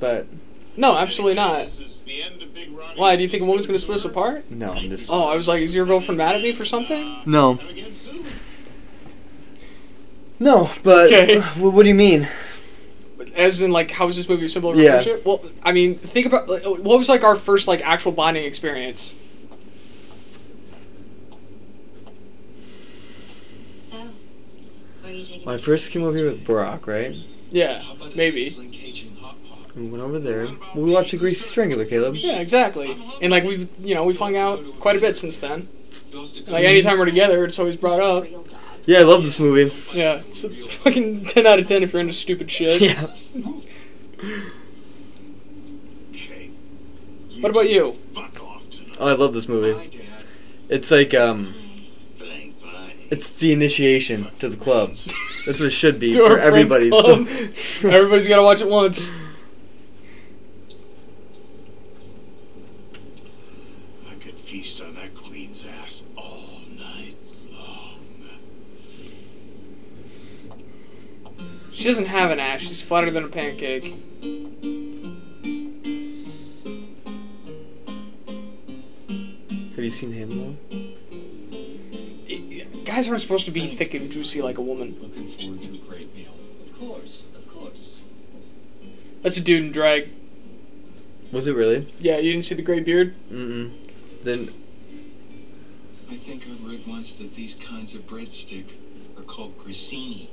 But, 0.00 0.26
No, 0.76 0.96
absolutely 0.96 1.38
Anyway, 1.38 1.54
not. 1.58 1.62
This 1.64 1.80
is 1.80 2.04
the 2.04 2.22
end 2.22 2.42
of 2.42 2.54
Big 2.54 2.70
Ronnie's 2.70 2.96
Why? 2.98 3.16
Do 3.16 3.22
you 3.22 3.28
think 3.28 3.40
a 3.42 3.44
disco 3.44 3.48
woman's 3.50 3.66
gonna 3.66 3.78
split 3.78 3.96
us 3.96 4.04
apart? 4.04 4.50
no, 4.50 4.72
I'm 4.72 4.88
just. 4.90 5.10
Oh, 5.10 5.24
I 5.24 5.36
was 5.36 5.48
like, 5.48 5.60
is 5.60 5.74
your 5.74 5.86
girlfriend 5.86 6.18
mad 6.18 6.34
at 6.34 6.42
me 6.42 6.52
for 6.52 6.64
something? 6.64 7.02
Uh, 7.04 7.22
No. 7.26 7.56
come 7.56 7.68
again 7.68 7.92
soon. 7.92 8.24
No, 10.38 10.70
but. 10.82 11.12
Okay. 11.12 11.40
what 11.58 11.82
do 11.82 11.88
you 11.88 11.94
mean? 11.94 12.28
As 13.34 13.60
in, 13.60 13.70
like, 13.70 13.90
how 13.90 14.08
is 14.08 14.16
this 14.16 14.28
movie 14.30 14.46
a 14.46 14.48
symbol 14.48 14.70
of 14.70 14.76
our 14.76 14.82
Yeah. 14.82 14.90
friendship? 15.02 15.24
Well, 15.26 15.42
I 15.62 15.72
mean, 15.72 15.96
think 15.96 16.24
about 16.26 16.48
like, 16.48 16.62
what 16.64 16.98
was 16.98 17.08
like 17.10 17.22
our 17.24 17.36
first 17.36 17.68
like 17.68 17.80
actual 17.86 18.12
bonding 18.12 18.44
experience. 18.44 19.14
So, 23.76 23.96
where 25.30 25.38
taking 25.38 25.46
When 25.46 25.54
I 25.54 25.58
first 25.58 25.86
for 25.86 25.90
came 25.92 26.02
over 26.02 26.16
here 26.16 26.26
with 26.26 26.44
Brock, 26.44 26.86
right? 26.86 27.14
Yeah, 27.50 27.80
How 27.80 27.94
about 27.94 28.12
a 28.14 28.16
maybe. 28.16 28.44
sizzling 28.44 28.70
Cajun 28.70 29.16
hot 29.16 29.36
pot? 29.44 29.74
We 29.76 29.88
went 29.88 30.02
over 30.02 30.18
there. 30.18 30.46
We 30.74 30.90
watched 30.90 31.12
The 31.12 31.18
Greasy 31.18 31.44
Strangler, 31.44 31.84
Caleb. 31.84 32.16
Yeah, 32.16 32.38
exactly. 32.40 32.96
And 33.22 33.30
like 33.30 33.44
we've 33.44 33.68
you 33.78 33.94
know 33.94 34.04
we've 34.04 34.18
hung 34.18 34.36
out 34.36 34.58
quite 34.80 34.96
a 34.96 35.00
bit 35.00 35.16
since 35.16 35.38
then. 35.38 35.68
You'll 36.10 36.22
have 36.22 36.32
to 36.32 36.42
go 36.42 36.52
Like 36.52 36.64
anytime 36.64 36.98
we're 36.98 37.04
together, 37.06 37.44
it's 37.44 37.58
always 37.58 37.76
brought 37.76 38.00
up. 38.00 38.26
Yeah, 38.86 38.98
I 38.98 39.02
love 39.02 39.22
this 39.24 39.38
movie. 39.38 39.74
Yeah, 39.92 40.20
it's 40.28 40.44
a 40.44 40.48
fucking 40.50 41.24
ten 41.26 41.46
out 41.46 41.58
of 41.58 41.66
ten 41.66 41.82
if 41.82 41.92
you're 41.92 42.00
into 42.00 42.12
stupid 42.12 42.50
shit. 42.50 42.80
Yeah. 42.80 43.06
What 47.40 47.50
about 47.50 47.68
you? 47.68 47.92
Fuck 47.92 48.42
off 48.42 48.70
tonight. 48.70 48.96
Oh, 48.98 49.08
I 49.08 49.12
love 49.12 49.34
this 49.34 49.48
movie. 49.48 50.00
It's 50.68 50.90
like, 50.90 51.14
um. 51.14 51.54
Bang, 53.06 53.10
bang. 53.10 53.18
It's 53.18 53.28
the 53.38 53.52
initiation 53.52 54.26
to 54.38 54.48
the 54.48 54.56
club. 54.56 54.90
That's 55.46 55.60
what 55.60 55.66
it 55.66 55.70
should 55.70 55.98
be 55.98 56.12
To 56.14 56.18
for 56.18 56.38
friends 56.38 56.46
everybody. 56.46 56.90
Everybody's 57.84 58.28
gotta 58.28 58.42
watch 58.42 58.60
it 58.60 58.68
once. 58.68 59.12
I 64.10 64.14
could 64.14 64.38
feast 64.38 64.82
on 64.82 64.94
that 64.96 65.14
queen's 65.14 65.66
ass 65.82 66.02
all 66.16 66.60
night 66.76 67.16
long. 67.52 68.06
She 71.72 71.84
doesn't 71.84 72.06
have 72.06 72.30
an 72.30 72.40
ass. 72.40 72.60
She's 72.60 72.82
flatter 72.82 73.10
than 73.10 73.24
a 73.24 73.28
pancake. 73.28 73.94
Have 79.76 79.84
you 79.84 79.90
seen 79.90 80.10
him 80.12 80.30
though? 80.30 80.85
Guys 82.96 83.10
aren't 83.10 83.20
supposed 83.20 83.44
to 83.44 83.50
be 83.50 83.66
thick 83.76 83.92
and 83.92 84.10
juicy 84.10 84.40
like 84.40 84.56
a 84.56 84.62
woman. 84.62 84.96
Looking 85.02 85.26
forward 85.26 85.62
to 85.64 85.70
a 85.70 85.76
great 85.86 86.16
meal. 86.16 86.32
Of 86.64 86.78
course, 86.78 87.30
of 87.36 87.46
course. 87.46 88.06
That's 89.20 89.36
a 89.36 89.42
dude 89.42 89.64
in 89.64 89.70
drag. 89.70 90.08
Was 91.30 91.46
it 91.46 91.52
really? 91.52 91.86
Yeah, 92.00 92.16
you 92.16 92.32
didn't 92.32 92.46
see 92.46 92.54
the 92.54 92.62
gray 92.62 92.80
beard? 92.80 93.14
Mm-mm. 93.30 93.72
Then 94.24 94.48
I 96.10 96.14
think 96.14 96.44
I 96.46 96.66
read 96.66 96.86
once 96.86 97.12
that 97.16 97.34
these 97.34 97.54
kinds 97.54 97.94
of 97.94 98.06
breadstick 98.06 98.76
are 99.18 99.22
called 99.24 99.58
grissini. 99.58 100.30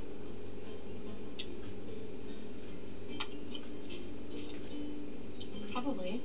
Probably. 5.70 6.22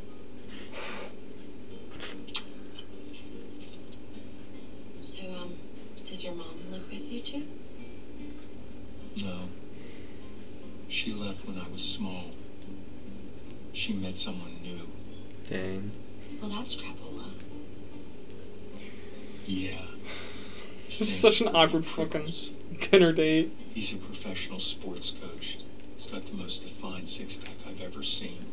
So, 5.02 5.24
um, 5.38 5.54
does 6.20 6.26
your 6.26 6.36
mom 6.36 6.70
live 6.70 6.86
with 6.92 7.10
you 7.10 7.22
too? 7.22 7.44
No. 9.24 9.48
She 10.90 11.14
left 11.14 11.48
when 11.48 11.58
I 11.58 11.70
was 11.70 11.82
small. 11.82 12.32
She 13.72 13.94
met 13.94 14.18
someone 14.18 14.58
new. 14.62 14.90
dang. 15.50 15.92
Well, 16.42 16.52
that's 16.52 16.76
crapola. 16.76 17.32
Yeah. 19.46 19.70
His 20.88 21.00
This 21.00 21.02
is 21.04 21.20
such 21.22 21.40
an 21.40 21.56
awkward 21.56 21.86
fucking- 21.86 22.28
Dinner 22.82 23.14
date. 23.14 23.54
He's 23.74 23.94
a 23.94 23.98
professional 23.98 24.60
sports 24.60 25.12
coach. 25.12 25.60
He's 25.94 26.08
got 26.08 26.26
the 26.26 26.34
most 26.36 26.64
defined 26.64 27.08
six 27.08 27.38
pack 27.38 27.56
I've 27.66 27.82
ever 27.82 28.04
seen. 28.04 28.46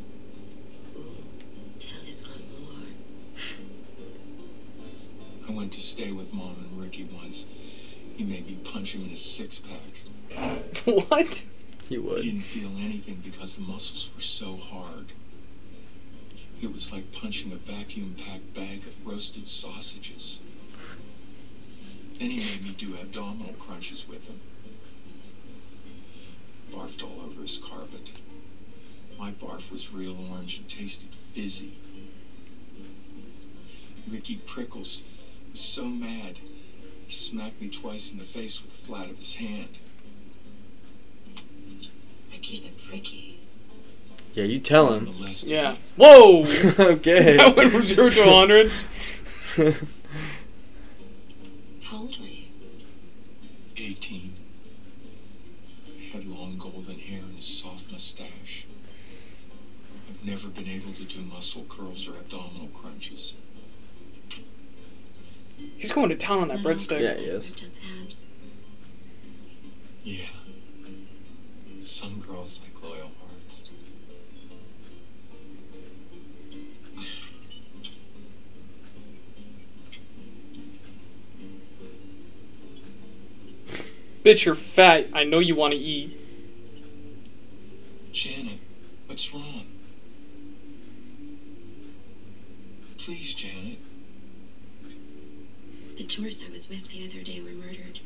Went 5.57 5.73
to 5.73 5.81
stay 5.81 6.13
with 6.13 6.33
Mom 6.35 6.57
and 6.61 6.81
Ricky 6.81 7.05
once. 7.05 7.47
He 8.15 8.25
made 8.25 8.47
me 8.47 8.59
punch 8.63 8.95
him 8.95 9.03
in 9.03 9.11
his 9.11 9.25
six 9.25 9.59
pack. 9.59 10.47
what? 10.85 11.45
He 11.89 11.95
He 11.95 11.99
would. 11.99 12.23
didn't 12.23 12.41
feel 12.43 12.71
anything 12.79 13.21
because 13.25 13.57
the 13.57 13.63
muscles 13.65 14.13
were 14.15 14.21
so 14.21 14.57
hard. 14.57 15.07
It 16.63 16.73
was 16.73 16.93
like 16.93 17.13
punching 17.13 17.53
a 17.53 17.57
vacuum 17.57 18.15
packed 18.17 18.55
bag 18.55 18.87
of 18.87 19.07
roasted 19.07 19.47
sausages. 19.49 20.41
Then 22.19 22.31
he 22.31 22.39
made 22.39 22.63
me 22.63 22.75
do 22.77 22.95
abdominal 22.97 23.53
crunches 23.59 24.09
with 24.09 24.29
him. 24.29 24.41
Barfed 26.73 27.03
all 27.03 27.25
over 27.27 27.43
his 27.43 27.59
carpet. 27.59 28.11
My 29.19 29.31
barf 29.33 29.71
was 29.71 29.93
real 29.93 30.17
orange 30.33 30.59
and 30.59 30.69
tasted 30.69 31.15
fizzy. 31.15 31.73
Ricky 34.09 34.37
Prickles 34.47 35.03
was 35.57 35.65
so 35.65 35.87
mad, 35.87 36.39
he 37.07 37.11
smacked 37.11 37.63
me 37.63 37.69
twice 37.71 38.13
in 38.13 38.19
the 38.19 38.25
face 38.25 38.63
with 38.63 38.73
the 38.73 38.87
flat 38.87 39.09
of 39.09 39.17
his 39.17 39.37
hand. 39.37 39.79
Ricky 42.31 42.59
the 42.59 42.69
Pricky. 42.87 43.41
Yeah, 44.35 44.45
you 44.45 44.59
tell 44.59 44.93
him. 44.93 45.09
Yeah. 45.47 45.73
me. 45.73 45.79
Whoa! 45.97 46.45
okay. 46.79 47.39
that 47.39 47.57
went 47.57 47.73
from 47.73 47.85
zero 47.85 48.11
to 48.11 48.23
a 48.23 48.31
hundred. 48.31 48.71
How 51.85 52.01
old 52.01 52.21
were 52.21 52.27
you? 52.27 52.49
18. 53.79 54.35
I 55.89 56.17
had 56.19 56.27
long 56.27 56.59
golden 56.59 56.99
hair 56.99 57.23
and 57.23 57.39
a 57.39 57.41
soft 57.41 57.91
mustache. 57.91 58.67
I've 60.07 60.23
never 60.23 60.51
been 60.51 60.69
able 60.69 60.93
to 60.93 61.05
do 61.05 61.23
muscle 61.23 61.65
curls 61.71 62.07
or 62.07 62.19
abdominal 62.19 62.69
crunches. 62.75 63.43
He's 65.77 65.93
going 65.93 66.09
to 66.11 66.17
town 66.17 66.41
on 66.41 66.49
that 66.49 66.59
Not 66.59 66.67
all 66.67 66.73
breadstick. 66.73 67.01
Yeah, 67.01 67.17
he 67.17 67.25
is. 67.25 67.49
ripped 67.51 67.65
up 67.65 67.71
abs. 68.03 68.25
Yeah. 70.03 70.27
Some 71.81 72.21
girls 72.21 72.63
like 72.63 72.83
loyal 72.83 73.11
hearts. 73.21 73.71
Bitch, 84.25 84.45
you're 84.45 84.55
fat. 84.57 85.07
I 85.13 85.25
know 85.25 85.39
you 85.39 85.55
want 85.55 85.73
to 85.73 85.79
eat. 85.79 86.19
Janet, 88.13 88.59
what's 89.07 89.33
wrong? 89.33 89.67
Please, 92.99 93.35
Janet. 93.35 93.79
The 95.97 96.05
tourists 96.05 96.45
I 96.47 96.53
was 96.53 96.69
with 96.69 96.89
the 96.89 97.07
other 97.07 97.23
day 97.25 97.41
were 97.41 97.53
murdered. 97.53 98.01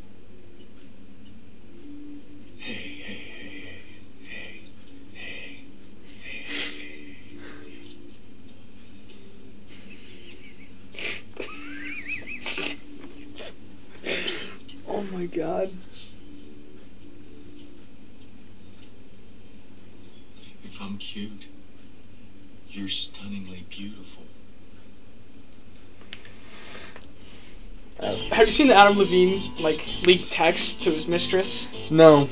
Hey, 2.57 2.73
hey, 2.73 3.15
hey, 4.23 4.61
hey, 5.13 5.13
hey, 5.13 5.65
hey, 6.23 6.45
hey, 6.45 6.45
hey. 6.45 7.11
Oh 14.87 15.03
my 15.13 15.27
god. 15.27 15.71
If 20.63 20.81
I'm 20.81 20.97
cute, 20.99 21.49
you're 22.69 22.89
stunningly 22.89 23.65
beautiful. 23.69 24.27
Have 28.33 28.47
you 28.47 28.53
seen 28.53 28.69
the 28.69 28.75
Adam 28.75 28.97
Levine 28.97 29.53
like 29.63 29.87
leaked 30.07 30.31
text 30.33 30.83
to 30.83 30.91
his 30.91 31.07
mistress? 31.09 31.91
No. 31.91 32.29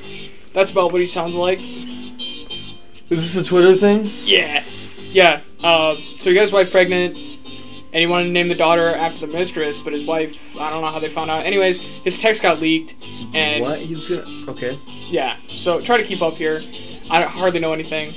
That's 0.54 0.70
about 0.70 0.92
what 0.92 1.00
he 1.00 1.06
sounds 1.06 1.34
like. 1.34 1.60
Is 1.60 3.32
this 3.34 3.36
a 3.36 3.44
Twitter 3.44 3.74
thing? 3.74 4.02
Yeah, 4.24 4.64
yeah. 5.10 5.40
Uh, 5.62 5.94
so 5.94 6.30
he 6.30 6.34
got 6.34 6.42
his 6.42 6.52
wife 6.52 6.70
pregnant, 6.70 7.16
and 7.16 7.94
he 7.94 8.06
wanted 8.06 8.24
to 8.26 8.30
name 8.32 8.48
the 8.48 8.54
daughter 8.54 8.94
after 8.94 9.26
the 9.26 9.32
mistress, 9.32 9.78
but 9.78 9.92
his 9.92 10.04
wife, 10.06 10.58
I 10.60 10.70
don't 10.70 10.82
know 10.82 10.90
how 10.90 10.98
they 10.98 11.08
found 11.08 11.30
out. 11.30 11.44
Anyways, 11.46 11.80
his 12.04 12.18
text 12.18 12.42
got 12.42 12.60
leaked, 12.60 12.94
and 13.34 13.62
What? 13.62 13.78
He's 13.78 14.08
gonna. 14.08 14.24
Okay. 14.50 14.78
yeah. 15.08 15.36
So 15.48 15.80
try 15.80 15.96
to 15.96 16.04
keep 16.04 16.20
up 16.22 16.34
here. 16.34 16.60
I 17.10 17.22
hardly 17.22 17.60
know 17.60 17.72
anything. 17.72 18.14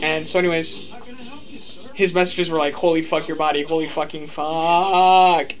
And 0.00 0.26
so, 0.26 0.38
anyways, 0.38 0.90
How 0.90 1.00
can 1.00 1.14
I 1.16 1.22
help 1.22 1.50
you, 1.52 1.58
sir? 1.58 1.92
his 1.94 2.14
messages 2.14 2.50
were 2.50 2.58
like, 2.58 2.74
"Holy 2.74 3.02
fuck 3.02 3.26
your 3.26 3.36
body, 3.36 3.62
holy 3.64 3.88
fucking 3.88 4.28
fuck." 4.28 5.52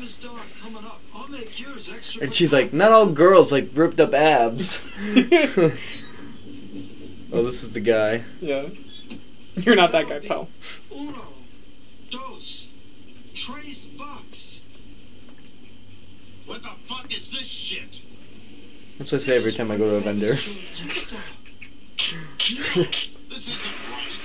One 0.00 0.06
famous 0.06 0.62
coming 0.62 0.84
up. 0.86 1.02
I'll 1.14 1.28
make 1.28 1.60
yours 1.60 1.92
extra. 1.94 2.22
And 2.22 2.32
she's 2.32 2.54
like, 2.54 2.72
not 2.72 2.90
all 2.90 3.10
girls 3.10 3.52
like 3.52 3.68
ripped 3.74 4.00
up 4.00 4.14
abs. 4.14 4.80
oh, 7.30 7.42
this 7.42 7.62
is 7.62 7.74
the 7.74 7.80
guy. 7.80 8.24
yeah. 8.40 8.68
You're 9.56 9.76
not 9.76 9.92
that 9.92 10.08
guy, 10.08 10.20
pal. 10.20 10.48
Uno, 10.90 11.20
dos, 12.08 12.70
tres 13.34 13.88
bucks. 13.88 14.62
What 16.46 16.62
the 16.62 16.70
fuck 16.84 17.14
is 17.14 17.32
this 17.32 17.46
shit? 17.46 18.00
That's 18.96 19.12
what 19.12 19.20
I 19.20 19.24
say 19.24 19.36
every 19.36 19.52
time 19.52 19.70
I 19.70 19.76
go 19.76 19.90
to 19.90 19.96
a 19.96 20.00
vendor. 20.00 20.32
This 20.32 20.48
isn't 23.28 23.76
right. 23.90 24.18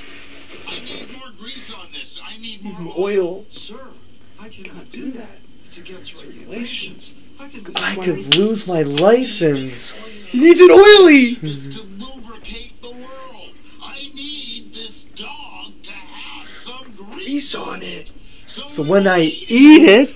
I 0.68 0.80
need 0.86 1.18
more 1.18 1.32
grease 1.38 1.74
on 1.74 1.88
this. 1.92 2.22
I 2.24 2.38
need 2.38 2.64
more 2.64 2.94
Oil. 2.98 3.46
Sir, 3.50 3.92
I 4.40 4.48
cannot 4.48 4.90
do 4.90 5.12
that. 5.12 5.40
Regulations. 5.78 7.14
I 7.40 7.48
can 7.50 7.64
lose 7.64 7.76
I 7.76 7.96
my 7.96 8.06
could 8.06 8.16
license. 8.16 8.38
lose 8.38 8.68
my 8.70 8.82
license. 8.84 9.92
He 10.30 10.40
needs 10.40 10.62
an 10.62 10.72
oily. 10.72 11.36
To 11.36 11.88
lubricate 12.00 12.82
the 12.82 12.92
world. 12.92 13.54
I 13.84 13.96
need 14.16 14.74
this 14.74 15.04
dog 15.16 15.74
to 15.84 15.92
have 15.92 16.48
some 16.48 16.92
grease 16.96 17.54
on 17.56 17.82
it. 17.82 18.14
So 18.48 18.84
when 18.84 19.06
I 19.08 19.20
eat 19.20 19.84
it, 19.84 20.16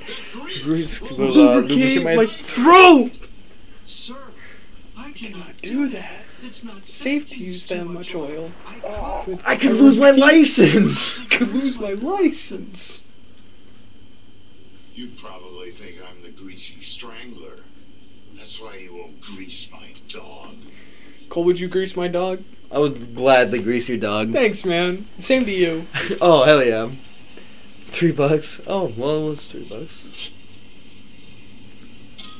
grease, 0.64 1.02
will 1.02 1.22
uh, 1.38 1.56
Lubricate 1.56 2.04
my 2.06 2.16
my. 2.16 2.26
throat. 2.26 3.12
Sir, 3.84 4.16
I 4.98 5.12
cannot 5.12 5.62
Do 5.62 5.88
that. 5.90 6.24
It's 6.42 6.64
not 6.64 6.86
Safe 6.86 7.26
to 7.32 7.44
use 7.44 7.68
that 7.68 7.86
much 7.86 8.16
oil. 8.16 8.50
I 8.66 9.24
could. 9.26 9.40
I 9.46 9.56
could 9.58 9.74
lose 9.74 9.98
my 9.98 10.12
license. 10.12 11.20
I 11.20 11.26
could 11.26 11.50
lose 11.50 11.78
my 11.80 11.92
license. 11.94 13.04
You 15.00 15.08
probably 15.16 15.70
think 15.70 16.06
I'm 16.10 16.22
the 16.22 16.30
greasy 16.32 16.82
strangler. 16.82 17.56
That's 18.34 18.60
why 18.60 18.76
you 18.84 18.98
won't 18.98 19.22
grease 19.22 19.72
my 19.72 19.88
dog. 20.10 20.58
Cole, 21.30 21.46
would 21.46 21.58
you 21.58 21.70
grease 21.70 21.96
my 21.96 22.10
dog? 22.10 22.44
I 22.70 22.80
would 22.80 23.16
gladly 23.16 23.64
grease 23.64 23.88
your 23.88 23.98
dog. 23.98 24.34
Thanks, 24.34 24.66
man. 24.66 25.08
Same 25.18 25.46
to 25.46 25.52
you. 25.52 25.88
Oh 26.20 26.44
hell 26.44 26.62
yeah. 26.62 26.90
Three 27.96 28.12
bucks. 28.12 28.60
Oh 28.68 28.92
well, 28.98 29.28
it 29.28 29.30
was 29.30 29.48
three 29.48 29.64
bucks. 29.64 30.34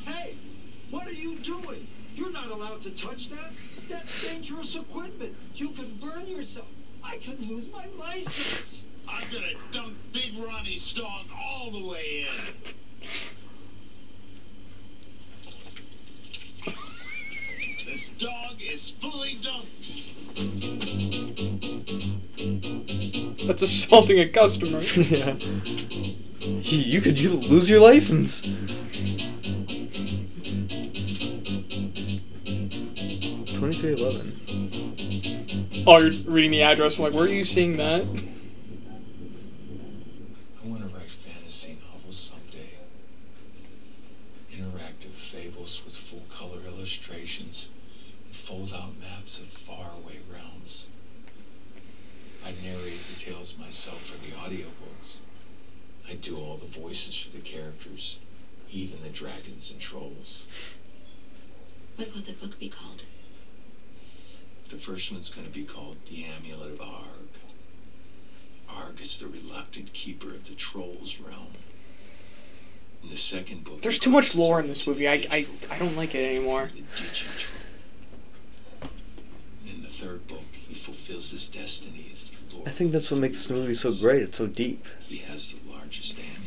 Hey, 0.04 0.34
what 0.90 1.06
are 1.06 1.12
you 1.12 1.36
doing? 1.36 1.86
You're 2.14 2.30
not 2.30 2.50
allowed 2.50 2.82
to 2.82 2.90
touch 2.90 3.30
that. 3.30 3.52
That's 3.88 4.30
dangerous 4.30 4.76
equipment. 4.76 5.34
You 5.54 5.70
could 5.70 5.98
burn 5.98 6.26
yourself. 6.26 6.68
I 7.02 7.16
could 7.16 7.40
lose 7.40 7.70
my 7.72 7.86
license. 7.98 8.86
I'm 9.08 9.24
gonna 9.32 9.54
dunk 9.72 9.94
Big 10.12 10.34
Ronnie's 10.36 10.92
dog 10.92 11.24
all 11.80 11.86
the 11.86 11.92
way 11.92 12.26
in. 12.26 12.28
This 17.86 18.10
dog 18.18 18.56
is 18.60 18.90
fully 18.92 19.36
dunked. 19.36 20.16
That's 23.46 23.62
assaulting 23.62 24.20
a 24.20 24.28
customer. 24.28 24.80
yeah. 24.96 25.36
You 26.40 26.78
you 26.78 27.00
could 27.00 27.18
you 27.20 27.30
lose 27.30 27.68
your 27.70 27.80
license. 27.80 28.40
Twenty-three 33.58 33.92
eleven. 33.94 34.36
Oh, 35.86 35.98
you're 35.98 36.12
reading 36.30 36.50
the 36.50 36.62
address. 36.62 36.98
I'm 36.98 37.04
like, 37.04 37.14
where 37.14 37.24
are 37.24 37.28
you 37.28 37.44
seeing 37.44 37.76
that? 37.78 38.02
I 40.62 40.68
want 40.68 40.82
to 40.82 40.88
write 40.94 41.08
fantasy 41.10 41.78
novels 41.86 42.16
someday. 42.18 42.68
Interactive 44.52 45.16
fables 45.16 45.82
with 45.84 45.94
full 45.94 46.26
color 46.28 46.60
illustrations 46.66 47.70
and 48.26 48.34
fold 48.34 48.74
out 48.76 49.00
maps 49.00 49.40
of 49.40 49.46
faraway 49.46 50.18
realms. 50.30 50.90
I 52.44 52.52
narrate 52.62 53.04
the 53.06 53.18
tales 53.18 53.58
myself 53.58 54.04
for 54.04 54.18
the 54.18 54.36
audiobooks. 54.36 55.20
I 56.08 56.14
do 56.14 56.36
all 56.36 56.56
the 56.56 56.66
voices 56.80 57.24
for 57.24 57.36
the 57.36 57.42
characters, 57.42 58.20
even 58.70 59.02
the 59.02 59.08
dragons 59.08 59.70
and 59.70 59.80
trolls. 59.80 60.46
What 61.96 62.14
will 62.14 62.22
the 62.22 62.32
book 62.32 62.58
be 62.58 62.68
called? 62.68 63.04
The 64.70 64.76
first 64.76 65.10
one's 65.12 65.30
going 65.30 65.46
to 65.46 65.52
be 65.52 65.64
called 65.64 65.96
The 66.08 66.24
Amulet 66.24 66.70
of 66.72 66.80
Arg. 66.80 67.28
Arg 68.68 69.00
is 69.00 69.18
the 69.18 69.26
reluctant 69.26 69.92
keeper 69.92 70.28
of 70.28 70.48
the 70.48 70.54
Trolls 70.54 71.20
realm. 71.20 71.48
In 73.02 73.08
the 73.10 73.16
second 73.16 73.64
book, 73.64 73.82
There's 73.82 73.98
too 73.98 74.10
much 74.10 74.36
lore 74.36 74.60
in 74.60 74.68
this 74.68 74.86
movie. 74.86 75.08
I, 75.08 75.26
I, 75.30 75.46
I 75.70 75.78
don't 75.78 75.96
like 75.96 76.14
it 76.14 76.24
anymore. 76.24 76.68
In 79.66 79.82
the 79.82 79.88
third 79.88 80.26
book, 80.28 80.44
he 80.52 80.74
fulfills 80.74 81.32
his 81.32 81.48
destiny 81.48 82.06
as 82.12 82.30
the 82.30 82.56
Lord 82.56 82.68
I 82.68 82.70
think 82.70 82.92
that's 82.92 83.10
what 83.10 83.20
makes 83.20 83.38
this 83.38 83.50
movie 83.50 83.74
so 83.74 83.90
great. 84.00 84.22
It's 84.22 84.38
so 84.38 84.46
deep. 84.46 84.86
He 85.00 85.16
has 85.18 85.52
the 85.52 85.70
largest 85.70 86.18
amulet. 86.18 86.39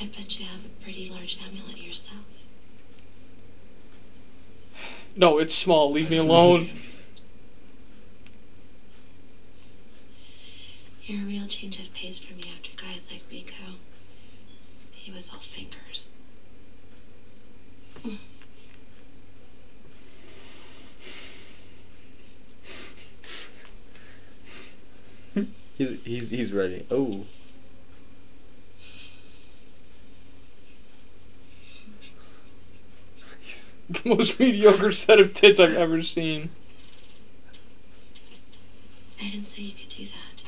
I 0.00 0.06
bet 0.06 0.38
you 0.38 0.46
have 0.46 0.64
a 0.64 0.68
pretty 0.82 1.10
large 1.10 1.38
amulet 1.44 1.78
yourself. 1.78 2.24
No, 5.16 5.38
it's 5.38 5.54
small. 5.54 5.90
Leave 5.90 6.10
me 6.10 6.18
alone. 6.18 6.66
know, 6.66 6.72
You're 11.02 11.22
a 11.22 11.26
real 11.26 11.46
change 11.48 11.80
of 11.80 11.92
pace 11.94 12.20
for 12.20 12.34
me 12.34 12.42
after 12.52 12.70
guys 12.76 13.10
like 13.10 13.22
Rico. 13.30 13.74
He 14.94 15.10
was 15.10 15.32
all 15.32 15.40
fingers. 15.40 16.12
Hmm. 18.02 18.14
He's 25.76 26.02
he's 26.04 26.30
he's 26.30 26.52
ready. 26.52 26.84
Oh. 26.90 27.24
The 33.90 34.02
most 34.08 34.38
mediocre 34.38 34.92
set 34.92 35.18
of 35.18 35.34
tits 35.34 35.58
I've 35.58 35.74
ever 35.74 36.02
seen. 36.02 36.50
I 39.20 39.30
didn't 39.30 39.46
say 39.46 39.62
you 39.62 39.72
could 39.72 39.88
do 39.88 40.04
that. 40.04 40.38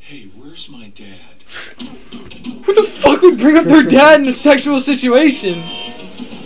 Hey, 0.00 0.30
where's 0.36 0.70
my 0.70 0.88
dad? 0.94 1.42
Who 2.64 2.74
the 2.74 2.82
fuck 2.82 3.20
would 3.22 3.38
bring 3.38 3.56
up 3.56 3.64
their 3.64 3.82
dad 3.82 4.20
in 4.20 4.28
a 4.28 4.32
sexual 4.32 4.80
situation? 4.80 5.62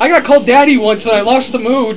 I 0.01 0.09
got 0.09 0.25
called 0.25 0.47
daddy 0.47 0.79
once 0.79 1.07
and 1.07 1.17
I 1.17 1.21
lost 1.21 1.53
the 1.53 1.59
mood. 1.59 1.97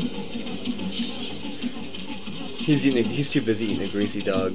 He's 2.66 2.86
eating. 2.86 3.06
A, 3.06 3.08
he's 3.08 3.30
too 3.30 3.42
busy 3.42 3.66
eating 3.66 3.88
a 3.88 3.92
greasy 3.92 4.22
dog. 4.22 4.54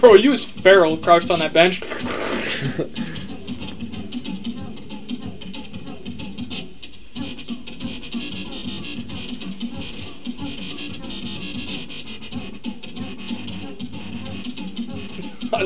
Bro, 0.00 0.14
you 0.14 0.30
was 0.30 0.44
feral 0.44 0.96
crouched 0.96 1.30
on 1.30 1.38
that 1.40 1.52
bench. 1.52 1.82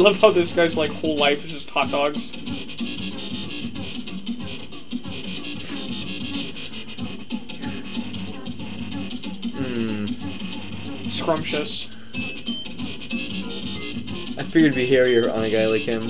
Love 0.04 0.20
how 0.20 0.30
this 0.30 0.54
guy's 0.54 0.76
like 0.76 0.90
whole 0.90 1.16
life 1.16 1.42
is 1.46 1.52
just 1.52 1.70
hot 1.70 1.90
dogs. 1.90 2.30
Hmm. 9.56 10.04
Scrumptious. 11.08 11.88
I 14.38 14.42
figured 14.42 14.72
it'd 14.72 14.74
be 14.74 14.84
hairier 14.84 15.30
on 15.30 15.42
a 15.42 15.48
guy 15.48 15.64
like 15.64 15.80
him. 15.80 16.02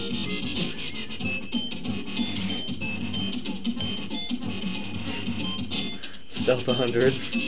Stealth 6.30 6.66
100. 6.66 7.43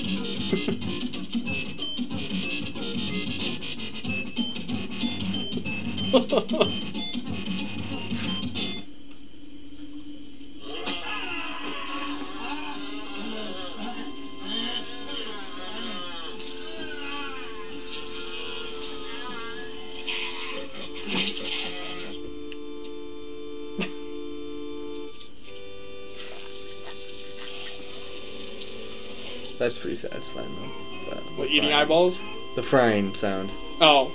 That's 29.59 29.79
pretty 29.79 29.97
satisfying 29.97 30.55
though. 30.55 31.17
What, 31.37 31.51
eating 31.51 31.73
eyeballs? 31.73 32.23
The 32.55 32.63
frying 32.63 33.15
sound. 33.15 33.51
Oh. 33.81 34.11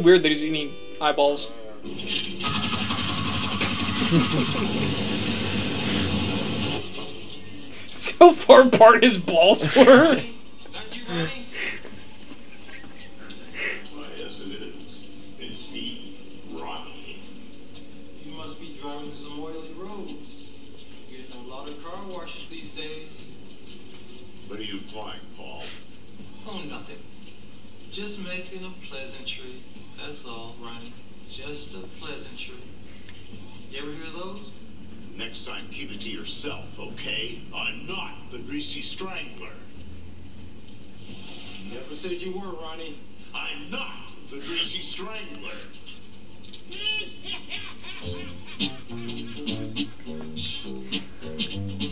Really 0.00 0.12
weird 0.12 0.22
that 0.22 0.30
he's 0.30 0.42
eating 0.42 0.74
eyeballs. 1.00 1.52
so 8.00 8.32
far 8.32 8.62
apart 8.62 9.02
his 9.02 9.18
balls 9.18 9.74
were. 9.76 10.22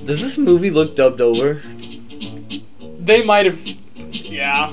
Does 0.09 0.23
this 0.23 0.39
movie 0.39 0.71
look 0.71 0.97
dubbed 0.97 1.21
over? 1.21 1.61
They 2.99 3.23
might 3.27 3.45
have. 3.45 3.61
Yeah. 4.25 4.71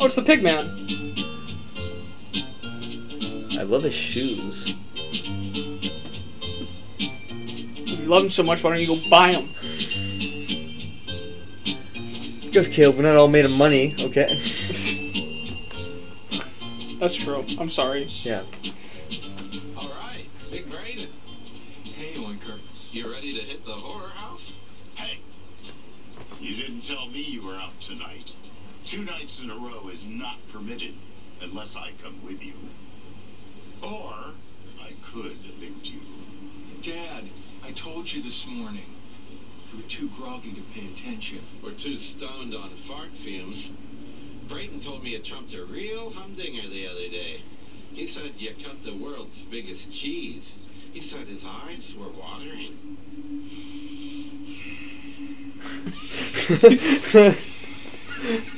Oh, 0.00 0.06
it's 0.06 0.14
the 0.14 0.22
pig 0.24 0.42
man. 0.42 0.58
I 3.60 3.64
love 3.64 3.82
his 3.82 3.92
shoes. 3.92 4.74
If 6.98 8.00
you 8.00 8.06
love 8.06 8.22
him 8.24 8.30
so 8.30 8.42
much, 8.42 8.64
why 8.64 8.70
don't 8.70 8.80
you 8.80 8.86
go 8.86 8.96
buy 9.10 9.34
him? 9.34 9.50
Because 12.46 12.68
Caleb, 12.68 12.96
we're 12.96 13.02
not 13.02 13.16
all 13.16 13.28
made 13.28 13.44
of 13.44 13.54
money, 13.54 13.94
okay? 14.00 14.28
That's 16.98 17.16
true. 17.16 17.44
I'm 17.60 17.68
sorry. 17.68 18.04
Yeah. 18.22 18.44
Two 28.96 29.04
nights 29.04 29.42
in 29.42 29.50
a 29.50 29.54
row 29.54 29.90
is 29.92 30.06
not 30.06 30.38
permitted 30.48 30.94
unless 31.42 31.76
I 31.76 31.90
come 32.02 32.24
with 32.24 32.42
you. 32.42 32.54
Or 33.82 34.32
I 34.80 34.92
could 35.02 35.36
evict 35.44 35.90
you. 35.90 36.00
Dad, 36.80 37.24
I 37.62 37.72
told 37.72 38.10
you 38.10 38.22
this 38.22 38.46
morning. 38.46 38.86
You 39.70 39.82
were 39.82 39.88
too 39.90 40.08
groggy 40.16 40.54
to 40.54 40.62
pay 40.62 40.86
attention. 40.86 41.40
We're 41.62 41.72
too 41.72 41.98
stoned 41.98 42.54
on 42.54 42.70
fart 42.70 43.14
fumes. 43.14 43.74
Brayden 44.48 44.82
told 44.82 45.04
me 45.04 45.10
you 45.10 45.18
trumped 45.18 45.52
a 45.52 45.66
real 45.66 46.12
humdinger 46.12 46.66
the 46.66 46.88
other 46.88 47.10
day. 47.10 47.42
He 47.92 48.06
said 48.06 48.32
you 48.38 48.54
cut 48.64 48.82
the 48.82 48.96
world's 48.96 49.42
biggest 49.42 49.92
cheese. 49.92 50.56
He 50.94 51.02
said 51.02 51.28
his 51.28 51.44
eyes 51.44 51.94
were 51.94 52.08
watering. 52.08 52.96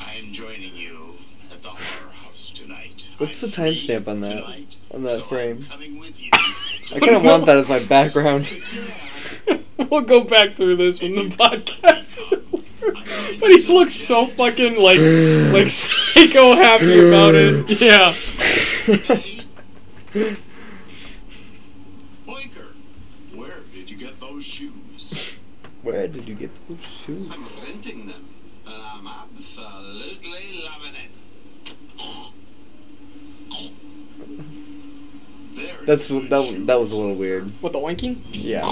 I 0.00 0.14
am 0.16 0.32
joining 0.32 0.74
you 0.74 1.14
at 1.50 1.62
the 1.62 1.70
horror 1.70 2.12
house 2.12 2.50
tonight. 2.50 3.08
What's 3.22 3.40
the 3.40 3.46
timestamp 3.46 4.08
on 4.08 4.20
that? 4.22 4.42
On 4.90 5.04
that 5.04 5.22
frame? 5.26 5.58
I'm 5.58 5.70
coming 5.70 6.00
with 6.00 6.20
you. 6.20 6.28
I 6.32 6.98
kind 6.98 7.14
of 7.14 7.22
want 7.22 7.46
that 7.46 7.56
as 7.56 7.68
my 7.68 7.78
background. 7.78 8.50
we'll 9.90 10.00
go 10.00 10.24
back 10.24 10.56
through 10.56 10.74
this 10.74 11.00
when 11.00 11.14
the 11.14 11.28
podcast 11.28 12.20
is 12.20 12.32
over. 12.32 12.64
But 13.38 13.50
he 13.50 13.64
looks 13.72 13.94
so 13.94 14.26
fucking 14.26 14.74
like 14.74 14.98
like 15.52 15.68
psycho 15.68 16.56
happy 16.56 17.06
about 17.06 17.36
it. 17.36 17.80
Yeah. 17.80 18.10
Boinker, 22.26 22.72
where 23.36 23.60
did 23.72 23.88
you 23.88 23.96
get 23.96 24.20
those 24.20 24.44
shoes? 24.44 25.38
Where 25.82 26.08
did 26.08 26.28
you 26.28 26.34
get 26.34 26.50
those 26.68 26.82
shoes? 26.82 27.32
I'm 27.32 27.46
renting 27.64 28.06
them, 28.06 28.24
and 28.66 28.82
I'm 28.82 29.06
absolutely 29.06 30.64
loving 30.64 30.96
it. 30.96 31.12
Very 35.52 35.71
That's 35.86 36.08
that. 36.08 36.62
That 36.66 36.80
was 36.80 36.92
a 36.92 36.96
little 36.96 37.14
weird. 37.14 37.44
What 37.60 37.72
the 37.72 37.78
winking? 37.78 38.22
Yeah. 38.32 38.62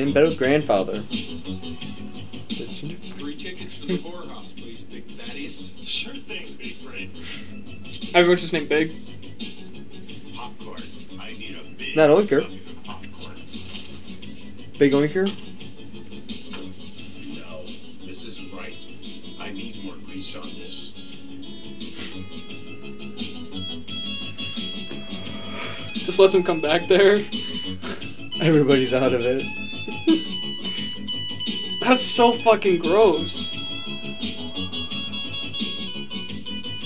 In 0.00 0.12
bed 0.12 0.24
with 0.24 0.38
grandfather. 0.38 0.98
Three 3.18 3.34
tickets 3.36 3.74
for 3.78 3.86
the 3.86 3.96
horror 3.98 4.26
house, 4.28 4.52
please, 4.52 4.82
Big 4.82 5.06
Thaddeus. 5.06 5.74
Sure 5.80 6.14
thing, 6.14 6.46
Big 6.58 6.82
Brain. 6.84 7.10
Everyone's 8.14 8.40
just 8.42 8.52
named 8.52 8.68
Big. 8.68 8.90
Popcorn. 10.34 10.80
I 11.20 11.30
need 11.32 11.56
a 11.58 11.62
big 11.76 11.96
Not 11.96 12.10
Oinker. 12.10 12.42
popcorn. 12.84 13.36
Big 14.78 14.92
oinker. 14.92 15.26
Just 26.08 26.18
lets 26.18 26.34
him 26.34 26.42
come 26.42 26.62
back 26.62 26.88
there. 26.88 27.16
Everybody's 28.40 28.94
out 28.94 29.12
of 29.12 29.20
it. 29.22 29.42
That's 31.82 32.00
so 32.00 32.32
fucking 32.32 32.80
gross. 32.80 33.52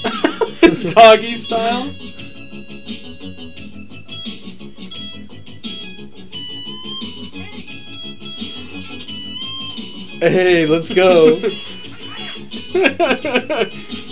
Doggy 0.93 1.35
style. 1.35 1.85
Hey, 10.19 10.67
let's 10.67 10.93
go. 10.93 11.39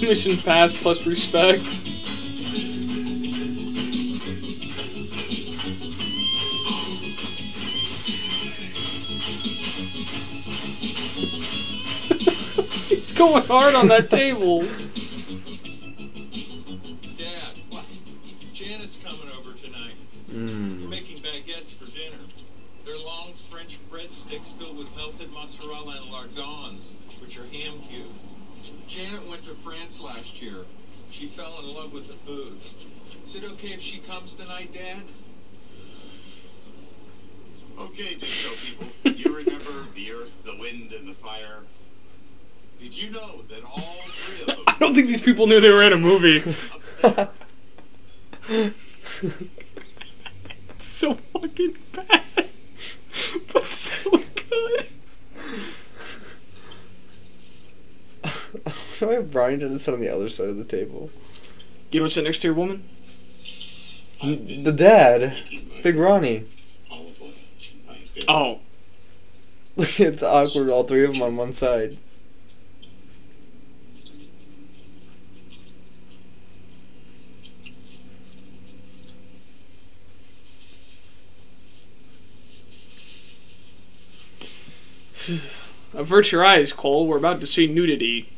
Mission 0.00 0.36
pass 0.36 0.72
plus 0.72 1.04
respect. 1.04 1.79
Going 13.20 13.42
hard 13.42 13.74
on 13.74 13.86
that 13.88 14.08
table. 14.08 14.60
Dad, 17.18 17.52
what? 17.68 17.84
Janet's 18.54 18.96
coming 18.96 19.28
over 19.38 19.52
tonight. 19.52 19.92
We're 20.30 20.36
Mm. 20.38 20.88
making 20.88 21.18
baguettes 21.18 21.74
for 21.74 21.84
dinner. 21.94 22.16
They're 22.86 22.96
long 22.96 23.34
French 23.34 23.78
breadsticks 23.90 24.54
filled 24.56 24.78
with 24.78 24.88
melted 24.96 25.30
mozzarella 25.34 25.98
and 26.00 26.10
lardons, 26.10 26.96
which 27.20 27.38
are 27.38 27.44
ham 27.44 27.80
cubes. 27.80 28.36
Janet 28.88 29.28
went 29.28 29.44
to 29.44 29.54
France 29.54 30.00
last 30.00 30.40
year. 30.40 30.64
She 31.10 31.26
fell 31.26 31.58
in 31.58 31.74
love 31.74 31.92
with 31.92 32.06
the 32.08 32.14
food. 32.14 32.56
Is 33.26 33.36
it 33.36 33.44
okay 33.52 33.74
if 33.74 33.82
she 33.82 33.98
comes 33.98 34.34
tonight, 34.34 34.72
Dad? 34.72 35.02
Okay, 37.78 38.14
disco 38.14 38.54
people. 38.62 39.12
You 39.12 39.36
remember 39.36 39.88
the 39.94 40.10
earth, 40.12 40.42
the 40.42 40.56
wind, 40.56 40.92
and 40.94 41.06
the 41.06 41.12
fire? 41.14 41.66
Did 42.80 43.00
you 43.02 43.10
know 43.10 43.42
that 43.48 43.62
all 43.64 43.80
three 43.80 44.40
of 44.42 44.46
them 44.56 44.64
I 44.66 44.76
don't 44.78 44.94
think 44.94 45.08
these 45.08 45.20
people 45.20 45.46
knew 45.46 45.60
they 45.60 45.70
were 45.70 45.82
in 45.82 45.92
a 45.92 45.98
movie. 45.98 46.42
It's 49.22 50.86
so 50.86 51.14
fucking 51.14 51.76
bad, 51.92 52.22
but 53.52 53.64
so 53.66 54.10
good. 54.10 54.86
Why 59.00 59.12
have 59.14 59.30
Brian 59.30 59.60
done 59.60 59.72
this 59.72 59.88
on 59.88 60.00
the 60.00 60.08
other 60.08 60.28
side 60.30 60.48
of 60.48 60.56
the 60.56 60.64
table? 60.64 61.10
You 61.90 62.00
don't 62.00 62.08
sit 62.10 62.24
next 62.24 62.38
to 62.40 62.48
your 62.48 62.54
woman? 62.54 62.82
N- 64.22 64.64
The 64.64 64.72
dad, 64.72 65.36
Big 65.82 65.96
Ronnie. 65.96 66.44
olive 66.90 67.20
oil. 67.22 67.28
I've 67.90 68.14
been 68.14 68.24
Oh, 68.28 68.60
it's 69.76 70.22
awkward. 70.22 70.70
All 70.70 70.84
three 70.84 71.04
of 71.04 71.12
them 71.12 71.22
on 71.22 71.36
one 71.36 71.52
side. 71.54 71.98
Avert 85.94 86.32
your 86.32 86.44
eyes, 86.44 86.72
Cole. 86.72 87.06
We're 87.06 87.18
about 87.18 87.40
to 87.40 87.46
see 87.46 87.66
nudity. 87.66 88.28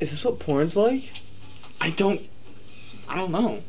Is 0.00 0.10
this 0.12 0.24
what 0.24 0.38
porn's 0.38 0.76
like? 0.76 1.10
I 1.80 1.90
don't. 1.90 2.28
I 3.08 3.16
don't 3.16 3.32
know. 3.32 3.62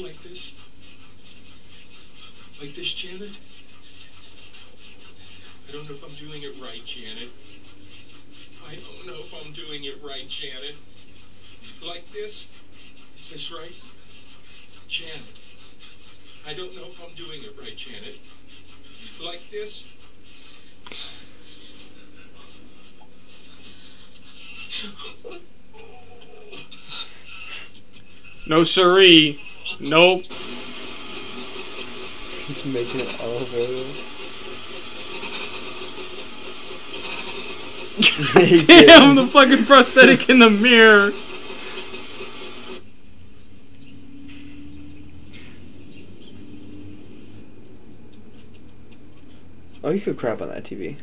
Like 0.00 0.20
this? 0.20 0.54
Like 2.60 2.74
this, 2.74 2.94
Janet? 3.18 3.40
I 5.68 5.72
don't 5.72 5.88
know 5.88 5.94
if 5.94 6.04
I'm 6.04 6.26
doing 6.26 6.40
it 6.40 6.62
right, 6.62 6.84
Janet. 6.84 7.30
I 8.68 8.76
don't 8.76 9.06
know 9.08 9.18
if 9.18 9.34
I'm 9.34 9.52
doing 9.52 9.82
it 9.82 9.98
right, 10.04 10.28
Janet. 10.28 10.76
Like 11.84 12.10
this? 12.12 12.48
Is 13.16 13.32
this 13.32 13.52
right? 13.52 13.74
Janet. 14.86 15.20
I 16.46 16.54
don't 16.54 16.76
know 16.76 16.86
if 16.86 17.02
I'm 17.02 17.12
doing 17.14 17.42
it 17.42 17.56
right, 17.60 17.76
Janet. 17.76 18.18
Like 19.20 19.50
this? 19.50 19.88
No 28.46 28.62
siree. 28.62 29.40
Nope. 29.80 30.24
He's 32.48 32.64
making 32.64 33.00
it 33.00 33.20
olive 33.20 33.54
oil. 33.54 33.84
Damn, 38.66 39.16
the 39.16 39.26
fucking 39.26 39.66
prosthetic 39.66 40.30
in 40.30 40.38
the 40.38 40.48
mirror. 40.48 41.12
Oh, 49.84 49.90
you 49.90 50.00
could 50.00 50.16
crap 50.16 50.40
on 50.40 50.48
that 50.48 50.64
TV. 50.64 50.96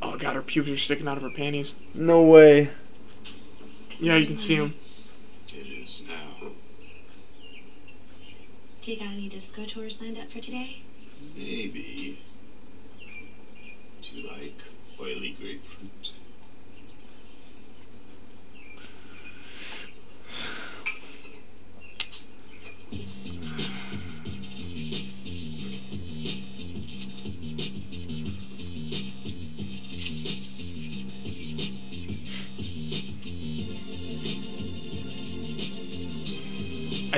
Oh 0.00 0.16
god, 0.16 0.36
her 0.36 0.42
pubes 0.42 0.70
are 0.70 0.76
sticking 0.76 1.08
out 1.08 1.16
of 1.16 1.24
her 1.24 1.30
panties. 1.30 1.74
No 1.94 2.22
way. 2.22 2.70
Yeah, 3.98 4.16
you 4.16 4.26
can 4.26 4.38
see 4.38 4.56
them. 4.56 4.74
It 5.48 5.66
is 5.66 6.02
now. 6.06 6.50
Do 8.82 8.90
you 8.90 8.98
got 8.98 9.12
any 9.12 9.28
disco 9.28 9.64
tours 9.64 10.02
lined 10.02 10.18
up 10.18 10.28
for 10.28 10.40
today? 10.40 10.82
Maybe. 11.36 12.18
Do 14.02 14.16
you 14.16 14.28
like 14.28 14.60
oily 15.00 15.30
grapefruit? 15.30 15.91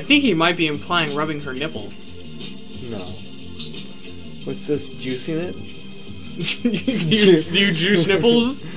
Think 0.05 0.23
he 0.23 0.35
might 0.35 0.57
be 0.57 0.67
implying 0.67 1.15
rubbing 1.17 1.41
her 1.41 1.55
nipple. 1.55 1.85
No. 2.91 2.99
What's 4.45 4.67
this? 4.67 4.95
Juicing 4.97 5.39
it? 5.39 5.57
do, 6.63 6.69
you, 7.17 7.43
do 7.43 7.59
you 7.59 7.73
juice 7.73 8.07
nipples? 8.07 8.63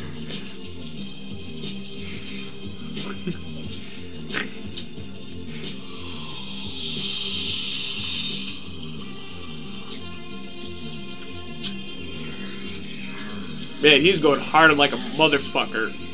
Man, 13.84 14.01
he's 14.01 14.19
going 14.19 14.39
hard 14.39 14.75
like 14.78 14.93
a 14.93 14.95
motherfucker. 14.95 16.07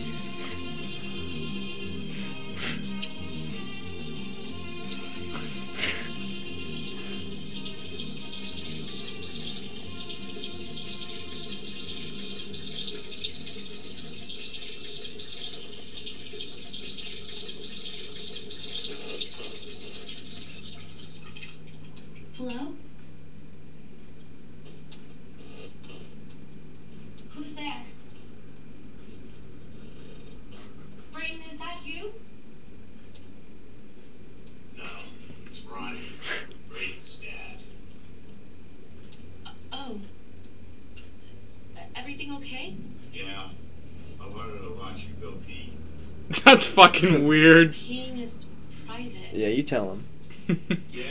Fucking 46.83 47.27
weird. 47.27 47.73
Peeing 47.73 48.19
is 48.19 48.45
private. 48.85 49.33
Yeah, 49.33 49.47
you 49.49 49.63
tell 49.63 49.91
him. 49.91 50.05
Yeah, 50.91 51.05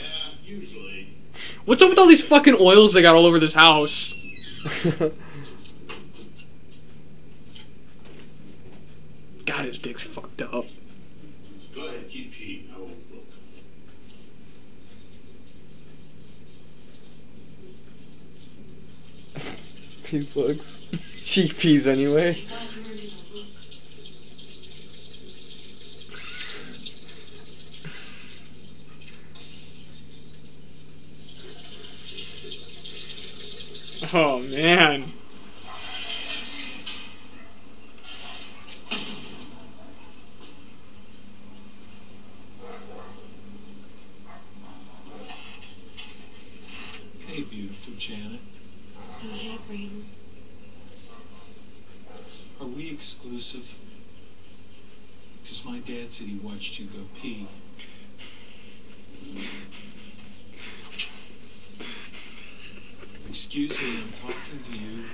usually. 0.45 1.09
What's 1.65 1.81
up 1.81 1.89
with 1.89 1.97
all 1.97 2.05
these 2.07 2.23
fucking 2.23 2.57
oils 2.59 2.93
they 2.93 3.01
got 3.01 3.15
all 3.15 3.25
over 3.25 3.39
this 3.39 3.55
house? 3.55 4.13
God, 9.45 9.65
his 9.65 9.79
dick's 9.79 10.03
fucked 10.03 10.41
up. 10.43 10.65
Go 11.73 11.85
ahead, 11.85 12.07
keep 12.09 12.31
peeing. 12.31 12.73
I 12.73 12.79
won't 12.79 13.11
look. 13.11 13.23
he 20.07 20.19
looks. 20.39 21.19
She 21.23 21.49
pees 21.49 21.87
anyway. 21.87 22.33
thought 22.33 22.75
you 22.75 22.83
were 22.83 22.89
gonna 22.89 23.01
look. 23.01 23.63
Oh 34.15 34.41
man. 34.63 35.03
Hey, 47.27 47.43
beautiful 47.43 47.95
Janet. 47.97 48.39
Oh, 48.95 49.27
hey, 49.33 49.57
Brayden. 49.69 50.03
Are 52.61 52.67
we 52.67 52.89
exclusive? 52.89 53.77
Because 55.41 55.65
my 55.65 55.79
dad 55.79 56.09
said 56.09 56.27
he 56.27 56.37
watched 56.37 56.79
you 56.79 56.85
go 56.85 56.99
pee. 57.15 57.47
Excuse 63.33 63.81
me, 63.81 63.99
I'm 63.99 64.11
talking 64.11 64.59
to 64.63 64.77
you. 64.77 65.05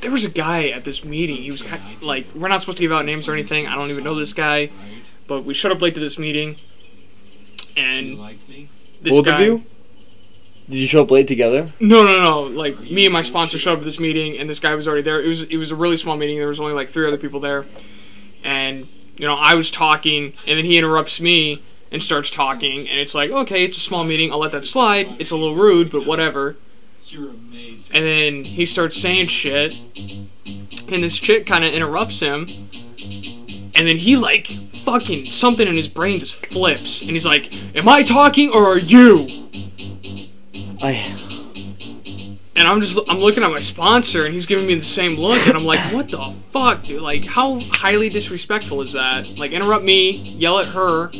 There 0.00 0.10
was 0.10 0.15
a 0.26 0.30
guy 0.30 0.68
at 0.68 0.84
this 0.84 1.04
meeting. 1.04 1.36
He 1.36 1.50
was 1.50 1.62
kind 1.62 1.80
of, 1.82 2.02
like, 2.02 2.26
we're 2.34 2.48
not 2.48 2.60
supposed 2.60 2.78
to 2.78 2.82
give 2.82 2.92
out 2.92 3.04
names 3.04 3.28
or 3.28 3.32
anything. 3.32 3.66
I 3.66 3.74
don't 3.74 3.88
even 3.90 4.04
know 4.04 4.14
this 4.14 4.32
guy, 4.34 4.70
but 5.26 5.44
we 5.44 5.54
showed 5.54 5.72
up 5.72 5.80
late 5.80 5.94
to 5.94 6.00
this 6.00 6.18
meeting, 6.18 6.56
and 7.76 8.18
like 8.18 8.48
me? 8.48 8.68
this 9.02 9.16
Both 9.16 9.26
guy. 9.26 9.40
of 9.40 9.46
you? 9.46 9.64
Did 10.68 10.78
you 10.78 10.88
show 10.88 11.02
up 11.02 11.10
late 11.12 11.28
together? 11.28 11.72
No, 11.78 12.02
no, 12.02 12.20
no. 12.20 12.42
Like 12.42 12.78
me 12.90 13.06
and 13.06 13.12
my 13.12 13.22
sponsor 13.22 13.56
showed 13.58 13.74
up 13.74 13.78
to 13.80 13.84
this 13.84 14.00
meeting, 14.00 14.36
and 14.38 14.50
this 14.50 14.58
guy 14.58 14.74
was 14.74 14.88
already 14.88 15.02
there. 15.02 15.22
It 15.22 15.28
was 15.28 15.42
it 15.42 15.56
was 15.58 15.70
a 15.70 15.76
really 15.76 15.96
small 15.96 16.16
meeting. 16.16 16.38
There 16.38 16.48
was 16.48 16.58
only 16.58 16.72
like 16.72 16.88
three 16.88 17.06
other 17.06 17.18
people 17.18 17.38
there, 17.38 17.64
and 18.42 18.86
you 19.16 19.26
know 19.26 19.36
I 19.36 19.54
was 19.54 19.70
talking, 19.70 20.24
and 20.24 20.58
then 20.58 20.64
he 20.64 20.76
interrupts 20.76 21.20
me 21.20 21.62
and 21.92 22.02
starts 22.02 22.30
talking, 22.30 22.80
and 22.88 22.98
it's 22.98 23.14
like 23.14 23.30
okay, 23.30 23.64
it's 23.64 23.76
a 23.76 23.80
small 23.80 24.02
meeting. 24.02 24.32
I'll 24.32 24.40
let 24.40 24.50
that 24.52 24.66
slide. 24.66 25.06
It's 25.20 25.30
a 25.30 25.36
little 25.36 25.54
rude, 25.54 25.90
but 25.90 26.04
whatever. 26.04 26.56
You're 27.08 27.30
amazing. 27.30 27.96
And 27.96 28.04
then 28.04 28.44
he 28.44 28.66
starts 28.66 28.96
saying 28.96 29.26
shit, 29.26 29.78
and 30.88 31.02
this 31.02 31.16
chick 31.16 31.46
kind 31.46 31.64
of 31.64 31.72
interrupts 31.72 32.18
him, 32.18 32.46
and 33.76 33.86
then 33.86 33.96
he 33.96 34.16
like 34.16 34.48
fucking 34.48 35.26
something 35.26 35.68
in 35.68 35.76
his 35.76 35.86
brain 35.86 36.18
just 36.18 36.46
flips, 36.46 37.02
and 37.02 37.10
he's 37.10 37.26
like, 37.26 37.52
"Am 37.76 37.88
I 37.88 38.02
talking 38.02 38.50
or 38.52 38.64
are 38.64 38.78
you?" 38.78 39.26
I. 40.82 41.06
And 42.56 42.66
I'm 42.66 42.80
just 42.80 42.98
I'm 43.08 43.18
looking 43.18 43.44
at 43.44 43.50
my 43.50 43.60
sponsor 43.60 44.24
and 44.24 44.32
he's 44.32 44.46
giving 44.46 44.66
me 44.66 44.74
the 44.74 44.82
same 44.82 45.18
look 45.20 45.46
and 45.46 45.56
I'm 45.56 45.64
like, 45.64 45.80
what 45.92 46.08
the 46.08 46.18
fuck, 46.50 46.82
dude? 46.82 47.02
Like 47.02 47.24
how 47.24 47.60
highly 47.60 48.08
disrespectful 48.08 48.80
is 48.80 48.94
that? 48.94 49.38
Like 49.38 49.52
interrupt 49.52 49.84
me, 49.84 50.12
yell 50.12 50.58
at 50.58 50.66
her. 50.66 51.10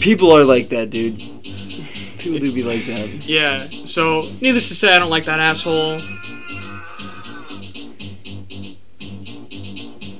People 0.00 0.30
are 0.30 0.44
like 0.44 0.68
that, 0.68 0.90
dude. 0.90 1.20
People 2.26 2.40
do 2.40 2.52
be 2.52 2.64
like 2.64 2.84
that. 2.86 3.28
Yeah. 3.28 3.60
So 3.60 4.22
needless 4.40 4.68
to 4.70 4.74
say, 4.74 4.92
I 4.92 4.98
don't 4.98 5.10
like 5.10 5.26
that 5.26 5.38
asshole. 5.38 5.98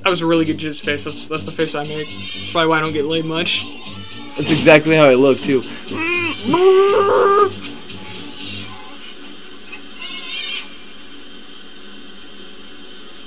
That 0.03 0.09
was 0.09 0.21
a 0.21 0.25
really 0.25 0.45
good 0.45 0.57
jizz 0.57 0.85
face. 0.85 1.03
That's 1.03 1.27
that's 1.27 1.43
the 1.43 1.51
face 1.51 1.75
I 1.75 1.83
make. 1.83 2.07
That's 2.07 2.49
probably 2.49 2.69
why 2.69 2.77
I 2.77 2.79
don't 2.79 2.93
get 2.93 3.03
laid 3.03 3.25
much. 3.25 3.65
That's 4.37 4.49
exactly 4.51 4.95
how 4.95 5.03
I 5.03 5.15
look 5.15 5.37
too. 5.37 5.61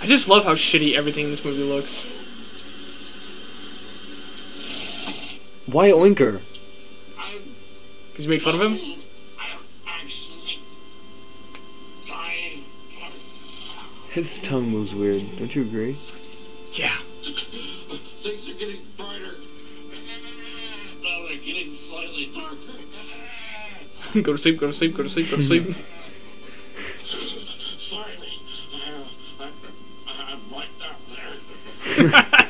I 0.01 0.07
just 0.07 0.27
love 0.31 0.45
how 0.45 0.55
shitty 0.55 0.97
everything 0.97 1.27
in 1.27 1.31
this 1.31 1.45
movie 1.45 1.65
looks. 1.65 2.07
Why 5.67 5.91
Oinker? 5.91 6.41
I'm 8.21 8.27
Cause 8.27 8.27
you 8.27 8.31
made 8.33 8.43
fun 8.43 8.55
of 8.55 8.61
him. 8.61 8.73
I'm 9.39 9.61
actually 9.87 10.59
dying. 12.07 12.65
His 14.11 14.41
tongue 14.43 14.69
moves 14.69 14.95
weird. 14.95 15.25
Don't 15.39 15.55
you 15.55 15.63
agree? 15.63 15.97
Yeah. 16.73 16.91
Things 17.23 18.51
are 18.51 18.59
getting 18.59 18.83
brighter. 18.99 19.41
Now 21.03 21.29
they're 21.29 21.39
getting 21.39 21.71
slightly 21.71 22.31
darker. 22.35 24.21
go 24.21 24.33
to 24.33 24.39
sleep. 24.39 24.61
Go 24.61 24.67
to 24.67 24.73
sleep. 24.75 24.95
Go 24.95 25.03
to 25.05 25.09
sleep. 25.09 25.31
Go 25.31 25.37
to 25.37 25.43
sleep. 25.43 25.65
Sorry, 26.99 28.13
uh, 28.75 29.09
I, 29.41 29.51
I, 30.09 30.33
I'm 30.35 30.41
blacked 30.51 30.83
out 30.85 31.07
there. 31.07 32.45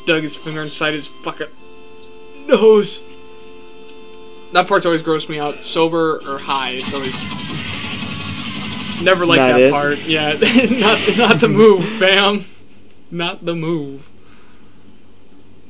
Just 0.00 0.06
dug 0.06 0.22
his 0.22 0.34
finger 0.34 0.62
inside 0.62 0.94
his 0.94 1.08
fucking 1.08 1.48
nose. 2.46 3.02
That 4.54 4.66
part's 4.66 4.86
always 4.86 5.02
grossed 5.02 5.28
me 5.28 5.38
out. 5.38 5.62
Sober 5.62 6.22
or 6.26 6.38
high, 6.38 6.70
it's 6.70 6.94
always 6.94 7.12
never 9.02 9.26
like 9.26 9.36
that 9.38 9.60
it? 9.60 9.70
part. 9.70 9.98
Yeah, 10.06 10.32
not 10.32 10.98
not 11.18 11.40
the 11.40 11.48
move, 11.48 11.84
fam. 11.84 12.46
Not 13.10 13.44
the 13.44 13.54
move. 13.54 14.10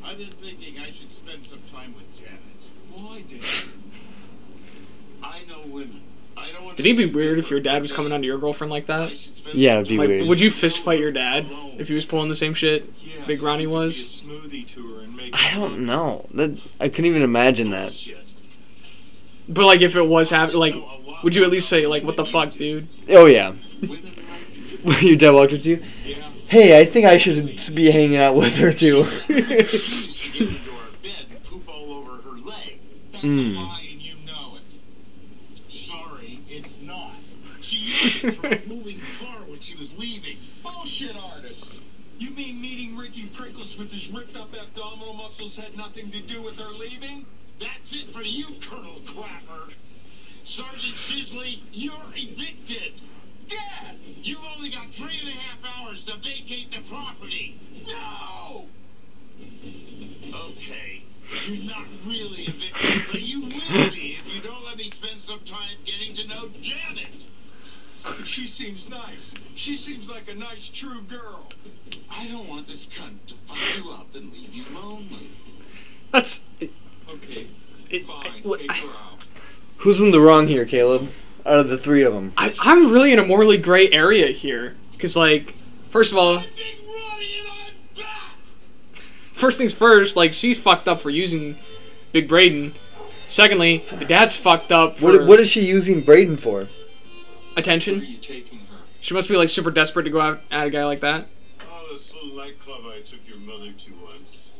I've 0.04 0.16
been 0.16 0.28
thinking 0.28 0.78
I 0.78 0.86
should 0.92 1.10
spend 1.10 1.44
some 1.44 1.62
time 1.66 1.92
with 1.96 2.16
Janet. 2.16 2.70
Why, 2.92 3.22
Dad? 3.22 3.44
I 5.24 5.40
know 5.48 5.72
women. 5.74 6.02
I 6.80 6.82
don't 6.82 6.96
Did 6.96 7.04
it 7.04 7.08
be 7.08 7.14
weird 7.14 7.38
if 7.38 7.50
your 7.50 7.60
dad 7.60 7.82
was 7.82 7.92
coming 7.92 8.12
onto 8.12 8.26
your 8.26 8.38
girlfriend 8.38 8.70
like 8.70 8.86
that? 8.86 9.10
Yeah, 9.54 9.76
it'd 9.76 9.88
be 9.88 9.98
Like, 9.98 10.08
weird. 10.08 10.28
would 10.28 10.40
you 10.40 10.50
fist 10.50 10.78
fight 10.78 10.98
your 10.98 11.12
dad 11.12 11.46
if 11.78 11.88
he 11.88 11.94
was 11.94 12.04
pulling 12.04 12.28
the 12.28 12.34
same 12.36 12.54
shit 12.54 12.90
Big 13.26 13.42
Ronnie 13.42 13.66
was? 13.66 14.22
you 14.22 14.38
could 14.40 14.50
be 14.50 14.60
a 14.60 14.64
smoothie 14.64 14.68
to 14.74 14.94
her 14.94 15.00
and 15.02 15.16
make 15.16 15.30
I 15.34 15.54
don't 15.54 15.84
know. 15.86 16.26
That 16.34 16.58
I 16.80 16.88
couldn't 16.88 17.06
even 17.06 17.22
imagine 17.22 17.70
that. 17.70 17.92
But 19.48 19.66
like, 19.66 19.80
if 19.80 19.96
it 19.96 20.06
was 20.06 20.30
happening, 20.30 20.58
like, 20.60 20.74
would 21.24 21.34
you 21.34 21.42
at 21.44 21.50
least 21.50 21.68
say 21.68 21.86
like, 21.86 22.02
"What 22.04 22.16
the 22.16 22.24
fuck, 22.24 22.50
dude"? 22.50 22.86
Oh 23.08 23.26
yeah. 23.26 23.52
Women 23.82 23.98
like 24.84 25.02
Your 25.02 25.16
dad 25.16 25.30
walked 25.32 25.52
up 25.52 25.60
to 25.62 25.68
you. 25.70 25.82
Hey, 26.48 26.80
I 26.80 26.84
think 26.84 27.06
I 27.06 27.16
should 27.16 27.58
be 27.74 27.90
hanging 27.90 28.16
out 28.16 28.34
with 28.36 28.56
her 28.56 28.72
too. 28.72 29.04
she 29.26 29.34
used 29.34 30.22
to 30.22 30.30
get 30.32 30.48
into 30.48 30.70
our 30.70 30.90
bed 31.02 31.26
and 31.30 31.44
poop 31.44 31.68
all 31.68 31.92
over 31.92 32.10
her 32.22 32.36
leg. 32.38 32.78
That's 33.12 33.24
Hmm. 33.24 33.56
a 33.56 33.60
lie 33.64 33.86
and 33.92 34.02
you 34.04 34.14
know 34.26 34.56
it. 34.56 34.78
Sorry, 35.72 36.38
it's 36.48 36.80
not. 36.82 37.12
Drive 38.00 38.64
a 38.64 38.68
moving 38.68 38.98
car 39.20 39.42
when 39.46 39.60
she 39.60 39.76
was 39.76 39.98
leaving. 39.98 40.38
Bullshit 40.62 41.14
artist. 41.16 41.82
You 42.18 42.30
mean 42.30 42.60
meeting 42.60 42.96
Ricky 42.96 43.26
Prickles 43.26 43.78
with 43.78 43.92
his 43.92 44.10
ripped 44.10 44.36
up 44.36 44.54
abdominal 44.54 45.12
muscles 45.12 45.58
had 45.58 45.76
nothing 45.76 46.10
to 46.10 46.20
do 46.20 46.42
with 46.42 46.58
her 46.58 46.72
leaving? 46.72 47.26
That's 47.58 47.94
it 47.94 48.08
for 48.08 48.22
you, 48.22 48.46
Colonel 48.62 49.00
Crapper. 49.04 49.72
Sergeant 50.44 50.94
Shisley, 50.94 51.60
you're 51.72 51.92
evicted. 52.14 52.94
Dad! 53.48 53.96
You've 54.22 54.46
only 54.56 54.70
got 54.70 54.88
three 54.90 55.18
and 55.20 55.28
a 55.28 55.32
half 55.32 55.58
hours 55.78 56.04
to 56.06 56.16
vacate 56.16 56.70
the 56.72 56.80
property. 56.90 57.58
No! 57.86 58.66
Okay. 60.48 61.04
You're 61.46 61.70
not 61.70 61.84
really 62.06 62.46
a 62.46 62.50
victim, 62.50 63.02
but 63.12 63.20
you 63.20 63.42
will 63.42 63.90
be 63.90 64.16
if 64.16 64.34
you 64.34 64.40
don't 64.40 64.64
let 64.64 64.78
me 64.78 64.84
spend 64.84 65.20
some 65.20 65.40
time 65.40 65.76
getting 65.84 66.14
to 66.14 66.26
know 66.28 66.48
Janet. 66.60 67.26
She 68.24 68.46
seems 68.46 68.88
nice. 68.88 69.34
She 69.54 69.76
seems 69.76 70.10
like 70.10 70.30
a 70.30 70.34
nice, 70.34 70.70
true 70.70 71.02
girl. 71.02 71.48
I 72.10 72.26
don't 72.28 72.48
want 72.48 72.66
this 72.66 72.86
cunt 72.86 73.16
to 73.26 73.34
fuck 73.34 73.84
you 73.84 73.90
up 73.92 74.06
and 74.14 74.32
leave 74.32 74.54
you 74.54 74.64
lonely. 74.74 75.28
That's. 76.12 76.44
Okay, 77.12 77.46
It, 77.88 78.04
fine. 78.04 78.26
I, 78.26 78.56
Take 78.56 78.70
her 78.70 78.88
out. 78.88 79.24
Who's 79.78 80.00
in 80.00 80.10
the 80.10 80.20
wrong 80.20 80.46
here, 80.46 80.64
Caleb? 80.64 81.10
Out 81.46 81.60
of 81.60 81.68
the 81.68 81.78
three 81.78 82.02
of 82.02 82.12
them. 82.12 82.32
I, 82.36 82.54
I'm 82.60 82.92
really 82.92 83.12
in 83.12 83.18
a 83.18 83.24
morally 83.24 83.56
gray 83.56 83.90
area 83.90 84.26
here. 84.28 84.76
Because, 84.92 85.16
like, 85.16 85.54
first 85.88 86.12
of 86.12 86.18
all, 86.18 86.38
I'm 86.38 86.44
Big 86.54 86.76
Ronnie 86.86 87.26
and 87.40 87.48
I'm 87.48 88.02
back! 88.02 89.02
first 89.32 89.58
things 89.58 89.72
first, 89.72 90.16
like, 90.16 90.34
she's 90.34 90.58
fucked 90.58 90.86
up 90.86 91.00
for 91.00 91.10
using 91.10 91.56
Big 92.12 92.28
Brayden. 92.28 92.74
Secondly, 93.26 93.84
the 93.98 94.04
dad's 94.04 94.36
fucked 94.36 94.70
up 94.70 94.98
for 94.98 95.12
What, 95.12 95.26
what 95.26 95.40
is 95.40 95.48
she 95.48 95.64
using 95.64 96.02
Brayden 96.02 96.38
for? 96.38 96.66
Where 97.52 97.60
attention. 97.60 98.00
are 98.00 98.04
you 98.04 98.16
taking 98.18 98.58
her? 98.58 98.76
She 99.00 99.14
must 99.14 99.28
be, 99.28 99.36
like, 99.36 99.48
super 99.48 99.70
desperate 99.70 100.04
to 100.04 100.10
go 100.10 100.20
out 100.20 100.40
at 100.50 100.66
a 100.66 100.70
guy 100.70 100.84
like 100.84 101.00
that. 101.00 101.26
Oh, 101.62 101.88
this 101.92 102.14
little 102.14 102.36
nightclub 102.36 102.80
I 102.86 103.00
took 103.00 103.20
your 103.26 103.38
mother 103.38 103.72
to 103.72 103.92
once. 104.04 104.52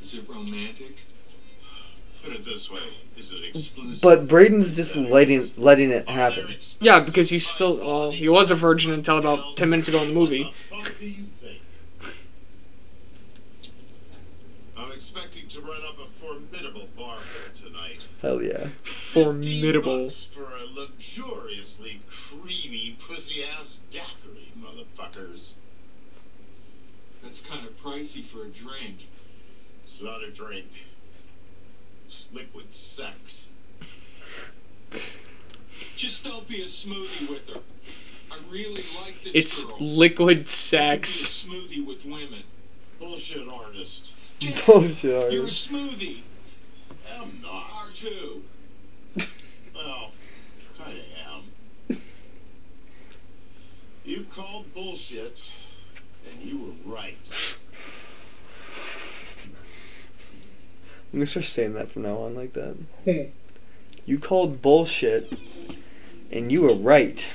Is 0.00 0.14
it 0.14 0.28
romantic? 0.28 1.04
Put 2.24 2.34
it 2.34 2.44
this 2.44 2.70
way, 2.70 2.80
is 3.16 3.32
it 3.32 3.44
exclusive? 3.44 4.00
But 4.02 4.26
Brayden's 4.26 4.72
just 4.72 4.96
letting 4.96 5.50
letting 5.58 5.90
it 5.90 6.08
happen. 6.08 6.46
Yeah, 6.80 7.00
because 7.00 7.28
he's 7.28 7.46
still. 7.46 7.76
Well, 7.76 8.10
he 8.12 8.30
was 8.30 8.50
a 8.50 8.54
virgin 8.54 8.92
until 8.92 9.18
about 9.18 9.56
10 9.56 9.68
minutes 9.68 9.88
ago 9.88 10.00
in 10.00 10.08
the 10.08 10.14
movie. 10.14 10.44
What 10.44 10.54
the 10.54 10.90
fuck 10.90 10.98
do 10.98 11.06
you 11.06 11.24
think? 11.24 11.60
I'm 14.76 14.90
expecting 14.90 15.48
to 15.48 15.60
run 15.60 15.82
up 15.86 15.98
a 15.98 16.06
formidable 16.06 16.88
bar 16.96 17.16
bill 17.16 17.70
tonight. 17.70 18.08
Hell 18.22 18.42
yeah. 18.42 18.68
Formidable. 18.82 20.08
for 20.08 20.44
a 20.44 20.64
luxuriously 20.80 22.00
creamy 22.10 22.96
pussy-ass 22.98 23.80
daiquiri, 23.90 24.52
motherfuckers. 24.58 25.54
That's 27.22 27.33
kind 27.48 27.66
of 27.66 27.76
pricey 27.82 28.22
for 28.24 28.44
a 28.44 28.48
drink. 28.48 29.08
It's 29.82 30.00
not 30.02 30.22
a 30.22 30.30
drink. 30.30 30.66
It's 32.06 32.28
liquid 32.32 32.72
sex. 32.74 33.46
Just 35.96 36.24
don't 36.24 36.46
be 36.48 36.62
a 36.62 36.66
smoothie 36.66 37.28
with 37.30 37.48
her. 37.50 37.60
I 38.32 38.38
really 38.50 38.82
like 39.02 39.22
this 39.22 39.34
It's 39.34 39.64
girl. 39.64 39.76
liquid 39.80 40.38
I 40.38 40.42
be 40.42 40.44
a 40.44 40.46
sex. 40.48 41.46
smoothie 41.48 41.84
with 41.86 42.04
women. 42.04 42.42
Bullshit 42.98 43.46
artist. 43.48 44.14
Bullshit. 44.66 45.14
artist. 45.14 45.32
You're 45.32 45.44
a 45.44 45.48
smoothie. 45.48 46.20
I'm 47.20 47.40
not. 47.42 47.66
R2. 47.84 48.40
Well, 49.74 50.12
kinda 50.78 51.00
am. 51.32 51.98
You 54.04 54.24
called 54.30 54.72
bullshit, 54.72 55.50
and 55.50 55.63
you 56.44 56.58
were 56.58 56.94
right. 56.94 57.16
I'm 61.12 61.20
gonna 61.20 61.26
start 61.26 61.44
saying 61.46 61.74
that 61.74 61.90
from 61.90 62.02
now 62.02 62.16
on 62.18 62.34
like 62.34 62.52
that. 62.54 62.76
Hmm. 63.04 63.30
You 64.06 64.18
called 64.18 64.60
bullshit, 64.60 65.32
and 66.30 66.50
you 66.50 66.62
were 66.62 66.74
right. 66.74 67.26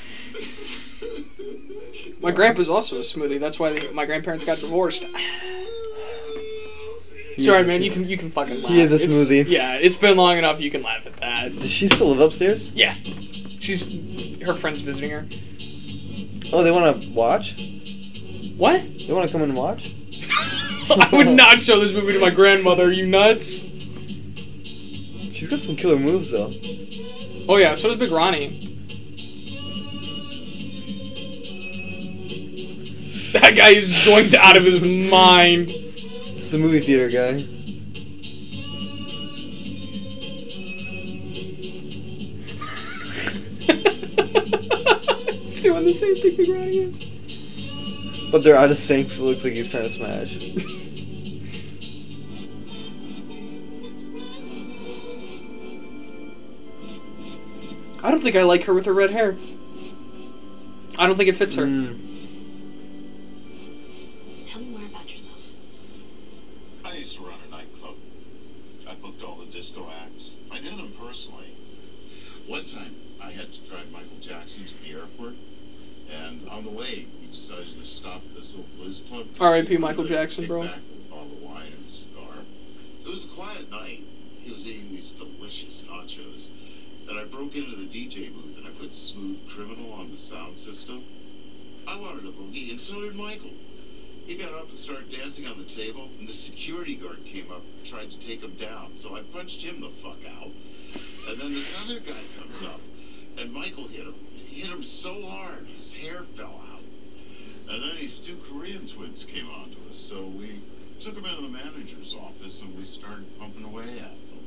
My 2.22 2.32
grandpa's 2.32 2.68
also 2.70 2.98
a 2.98 3.02
smoothie. 3.02 3.40
That's 3.40 3.60
why 3.60 3.72
they, 3.72 3.90
my 3.92 4.06
grandparents 4.06 4.44
got 4.46 4.58
divorced. 4.60 5.06
He 7.36 7.44
Sorry, 7.44 7.64
man. 7.66 7.82
You 7.82 7.90
can 7.92 8.04
you 8.08 8.18
can 8.18 8.30
fucking 8.30 8.62
laugh. 8.62 8.70
He 8.72 8.82
is 8.82 8.92
a 8.92 8.96
It's- 8.96 9.14
smoothie. 9.14 9.46
Yeah, 9.48 9.76
it's 9.78 9.96
been 9.96 10.18
long 10.18 10.38
enough. 10.38 10.60
You 10.60 10.70
can 10.70 10.84
laugh 10.84 11.06
at 11.06 11.16
that. 11.18 11.56
Does 11.58 11.72
she 11.72 11.88
still 11.88 12.08
live 12.08 12.20
upstairs? 12.20 12.72
Yeah, 12.74 12.94
she's 12.94 14.42
her 14.44 14.54
friends 14.54 14.82
visiting 14.82 15.12
her. 15.12 15.26
Oh, 16.52 16.64
they 16.64 16.72
want 16.72 17.02
to 17.02 17.10
watch? 17.12 17.56
What? 18.60 18.84
They 19.08 19.14
want 19.14 19.26
to 19.26 19.32
come 19.32 19.42
in 19.42 19.52
and 19.52 19.58
watch? 19.58 19.94
I 20.92 21.10
would 21.14 21.30
not 21.30 21.62
show 21.62 21.80
this 21.80 21.94
movie 21.94 22.12
to 22.12 22.20
my 22.20 22.30
grandmother. 22.30 22.84
Are 22.84 22.92
you 22.92 23.06
nuts? 23.06 23.62
She's 25.32 25.48
got 25.48 25.60
some 25.60 25.78
killer 25.78 25.98
moves 25.98 26.30
though. 26.30 26.52
Oh 27.48 27.56
yeah, 27.56 27.74
so 27.76 27.88
does 27.88 27.96
Big 27.96 28.12
Ronnie. 28.12 28.50
That 33.32 33.54
guy 33.56 33.70
is 33.70 33.94
zoinked 33.94 34.34
out 34.34 34.58
of 34.58 34.66
his 34.66 34.82
mind. 35.10 35.68
It's 35.70 36.50
the 36.50 36.58
movie 36.58 36.82
theater 36.82 37.08
guy. 37.08 37.36
He's 45.44 45.62
doing 45.62 45.86
the 45.86 45.94
same 45.94 46.16
thing 46.18 46.36
Big 46.36 46.50
Ronnie 46.50 46.80
is. 46.80 47.19
But 48.32 48.44
they're 48.44 48.56
out 48.56 48.72
of 48.72 48.78
sync, 48.78 49.10
so 49.10 49.24
it 49.24 49.28
looks 49.28 49.44
like 49.44 49.54
he's 49.54 49.70
trying 49.70 49.84
to 49.84 49.90
smash. 49.90 50.36
I 58.04 58.12
don't 58.12 58.22
think 58.22 58.36
I 58.36 58.44
like 58.44 58.64
her 58.64 58.74
with 58.74 58.86
her 58.86 58.94
red 58.94 59.12
hair. 59.12 59.38
I 60.98 61.08
don't 61.08 61.16
think 61.16 61.30
it 61.30 61.36
fits 61.36 61.56
her. 61.56 61.66
Mm. 61.66 62.09
R.I.P. 79.70 79.82
Michael 79.82 80.04
Jackson, 80.04 80.48
bro. 80.48 80.62
kickback 80.64 80.82
with 80.90 81.06
a 81.06 81.12
bottle 81.12 81.32
of 81.32 81.42
wine 81.44 81.72
and 81.78 81.92
cigar. 81.92 82.38
It 83.06 83.08
was 83.08 83.26
a 83.26 83.28
quiet 83.28 83.70
night. 83.70 84.04
He 84.40 84.52
was 84.52 84.66
eating 84.66 84.90
these 84.90 85.12
delicious 85.12 85.84
nachos, 85.84 86.50
and 87.08 87.20
I 87.20 87.26
broke 87.26 87.56
into 87.56 87.76
the 87.76 87.86
DJ 87.86 88.34
booth 88.34 88.58
and 88.58 88.66
I 88.66 88.72
put 88.72 88.96
"Smooth 88.96 89.48
Criminal" 89.48 89.94
on 89.94 90.10
the 90.10 90.18
sound 90.18 90.58
system. 90.58 91.04
I 91.88 92.00
wanted 92.00 92.26
a 92.26 92.32
boogie, 92.32 92.72
and 92.72 92.82
so 92.82 93.00
did 93.02 93.14
Michael. 93.14 93.52
He 94.26 94.34
got 94.34 94.56
up 94.56 94.70
and 94.70 94.78
started 94.78 95.12
dancing 95.12 95.46
on 95.46 95.60
the 95.60 95.66
table, 95.66 96.10
and 96.18 96.28
the 96.28 96.34
security 96.34 96.96
guard 96.96 97.24
came 97.24 97.52
up 97.52 97.62
and 97.62 97.86
tried 97.86 98.10
to 98.10 98.18
take 98.18 98.42
him 98.42 98.56
down. 98.56 98.98
So 98.98 99.16
I 99.16 99.22
punched 99.22 99.62
him 99.62 99.82
the 99.82 99.90
fuck 99.90 100.26
out. 100.42 100.50
And 101.30 101.40
then 101.40 101.54
this 101.54 101.86
other 101.86 102.00
guy 102.00 102.24
comes 102.40 102.64
up, 102.64 102.82
and 103.38 103.54
Michael 103.54 103.88
hit 103.88 104.06
him. 104.08 104.16
He 104.34 104.62
hit 104.62 104.72
him 104.72 104.82
so 104.82 105.22
hard, 105.28 105.68
his 105.68 105.94
hair 105.94 106.24
fell. 106.24 106.59
And 107.70 107.84
then 107.84 107.92
these 108.00 108.20
two 108.20 108.38
Korean 108.52 108.88
twins 108.88 109.26
came 109.26 109.48
on 109.50 109.70
to 109.72 109.78
us, 109.90 109.96
so 109.96 110.26
we 110.26 110.62
took 111.00 111.16
them 111.16 111.26
into 111.26 111.42
the 111.44 111.48
manager's 111.50 112.16
office 112.16 112.62
and 112.62 112.76
we 112.78 112.84
started 112.84 113.26
pumping 113.40 113.64
away 113.64 113.84
at 113.84 114.18
them. 114.30 114.40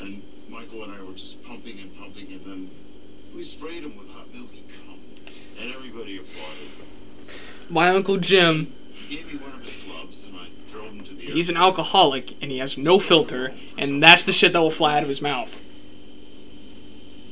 And 0.00 0.22
Michael 0.48 0.84
and 0.84 0.92
I 0.92 1.02
were 1.02 1.12
just 1.12 1.42
pumping 1.42 1.78
and 1.80 1.96
pumping, 1.98 2.32
and 2.32 2.44
then 2.44 2.70
we 3.34 3.42
sprayed 3.42 3.82
them 3.82 3.96
with 3.96 4.08
hot 4.10 4.32
milky 4.32 4.64
cum. 4.86 4.98
And 5.60 5.74
everybody 5.74 6.18
applauded. 6.18 6.68
My 7.68 7.88
uncle 7.88 8.16
Jim, 8.16 8.72
He 8.90 9.16
gave 9.16 9.32
me 9.32 9.38
one 9.38 9.52
of 9.54 9.64
his 9.64 9.82
gloves, 9.84 10.24
and 10.24 10.36
I 10.36 10.46
drove 10.68 10.92
him 10.92 11.04
to 11.04 11.14
the 11.14 11.22
he's 11.26 11.50
an 11.50 11.56
alcoholic 11.56 12.32
and 12.42 12.50
he 12.50 12.58
has 12.58 12.78
no 12.78 12.98
filter, 12.98 13.54
and 13.76 14.02
that's 14.02 14.24
the 14.24 14.32
shit 14.32 14.52
that 14.52 14.60
will 14.60 14.70
fly 14.70 14.96
out 14.96 15.02
of 15.02 15.08
his 15.08 15.20
mouth. 15.20 15.60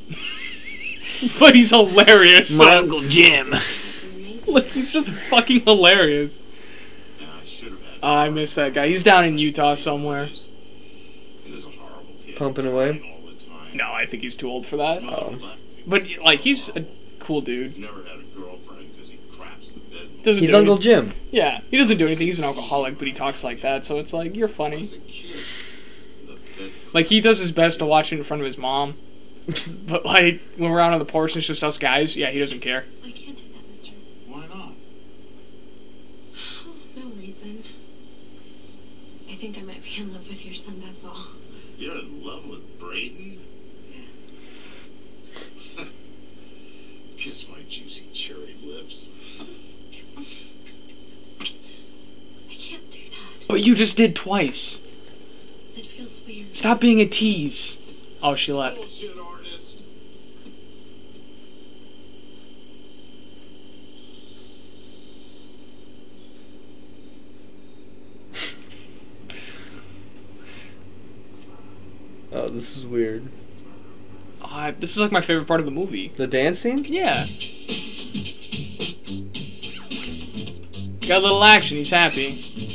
but 1.39 1.55
he's 1.55 1.71
hilarious. 1.71 2.59
My 2.59 2.65
so- 2.65 2.79
Uncle 2.79 3.01
Jim. 3.03 3.55
It's 4.51 4.57
amazing. 4.57 4.65
Look, 4.65 4.67
he's 4.69 4.93
just 4.93 5.09
fucking 5.09 5.61
hilarious. 5.63 6.43
Yeah, 7.21 7.27
I 7.41 7.45
should 7.45 7.71
have 7.71 7.81
had. 7.87 7.99
Oh, 8.03 8.15
I 8.15 8.31
miss 8.31 8.55
that 8.55 8.75
guy. 8.75 8.89
He's 8.89 9.03
down 9.03 9.25
in 9.25 9.39
Utah 9.39 9.75
somewhere. 9.75 10.27
He 10.27 11.53
was 11.53 11.67
a 11.67 11.71
horrible 11.71 12.15
kid. 12.25 12.37
Pumping 12.37 12.67
away? 12.67 12.99
crying 12.99 13.15
All 13.15 13.31
the 13.31 13.35
time. 13.35 13.77
No, 13.77 13.93
I 13.93 14.07
think 14.07 14.23
he's 14.23 14.37
too 14.37 14.49
old 14.49 14.67
for 14.67 14.77
that. 14.77 15.03
Oh. 15.03 15.39
But 15.87 16.05
like, 16.23 16.41
he's 16.41 16.69
a 16.77 16.85
cool 17.19 17.41
dude. 17.41 17.73
He's 17.73 17.79
never 17.79 18.03
had 18.05 18.19
a 18.21 18.39
girlfriend 18.39 18.95
because 18.95 19.11
he 19.11 19.19
craps 19.31 19.73
the 19.73 19.81
bed. 19.81 20.23
Doesn't 20.23 20.43
He's 20.43 20.51
do 20.51 20.57
Uncle 20.59 20.79
Jim. 20.79 21.13
Yeah, 21.31 21.61
he 21.71 21.77
doesn't 21.77 21.97
do 21.97 22.07
anything. 22.07 22.27
He's 22.27 22.39
an 22.39 22.45
alcoholic, 22.45 22.99
but 22.99 23.07
he 23.07 23.13
talks 23.15 23.43
like 23.45 23.61
that, 23.63 23.85
so 23.85 23.99
it's 23.99 24.13
like 24.13 24.37
you're 24.37 24.49
funny. 24.49 24.81
was 24.81 24.93
a 24.95 24.99
kid. 25.01 25.37
The 26.27 26.35
bed 26.35 26.71
Like 26.93 27.07
he 27.07 27.21
does 27.21 27.39
his 27.39 27.53
best 27.53 27.79
to 27.79 27.87
watch 27.87 28.13
it 28.13 28.17
in 28.19 28.25
front 28.25 28.43
of 28.43 28.47
his 28.47 28.59
mom, 28.59 28.97
but 29.87 30.05
like 30.05 30.41
when 30.57 30.71
we're 30.71 30.81
out 30.81 30.93
on 30.93 30.99
the 30.99 31.05
porch 31.05 31.33
and 31.33 31.39
it's 31.39 31.47
just 31.47 31.63
us 31.65 31.79
guys, 31.79 32.17
yeah, 32.17 32.31
he 32.31 32.39
doesn't 32.39 32.61
care. 32.61 32.85
I 33.05 33.11
can't 33.11 33.37
do 33.37 33.45
that, 33.55 33.67
mister. 33.69 33.95
Why 34.29 34.47
not? 34.47 34.73
Oh, 36.67 36.75
no 36.97 37.07
reason. 37.19 37.65
I 39.29 39.33
think 39.35 39.59
I 39.59 39.63
might 39.63 39.83
be 39.83 39.95
in 39.99 40.13
love 40.13 40.29
with 40.29 40.45
your 40.45 40.55
son, 40.55 40.81
that's 40.81 41.05
all. 41.05 41.17
You're 41.79 41.97
in 41.97 42.23
love 42.25 42.47
with 42.47 42.79
Brayden? 42.79 43.39
Kiss 47.17 47.47
my 47.49 47.59
juicy 47.69 48.07
cherry 48.13 48.57
lips. 48.65 49.09
I 50.19 50.25
can't 52.55 52.91
do 52.91 53.01
that. 53.11 53.40
But 53.51 53.67
you 53.67 53.75
just 53.75 53.97
did 53.97 54.15
twice. 54.15 54.81
It 55.75 55.85
feels 55.85 56.23
weird. 56.25 56.55
Stop 56.55 56.81
being 56.81 57.01
a 57.01 57.07
tease. 57.07 57.79
Oh, 58.23 58.37
she 58.37 58.53
left. 58.53 58.77
Bullshit. 58.77 59.17
Oh, 72.33 72.49
this 72.49 72.77
is 72.77 72.87
weird. 72.87 73.27
Uh, 74.41 74.71
this 74.79 74.93
is 74.93 74.99
like 74.99 75.11
my 75.11 75.21
favorite 75.21 75.49
part 75.49 75.59
of 75.59 75.67
the 75.67 75.73
movie. 75.73 76.13
The 76.17 76.29
dancing? 76.29 76.85
Yeah. 76.85 77.15
Got 81.09 81.19
a 81.19 81.23
little 81.25 81.43
action. 81.43 81.77
He's 81.77 81.91
happy. 81.91 82.70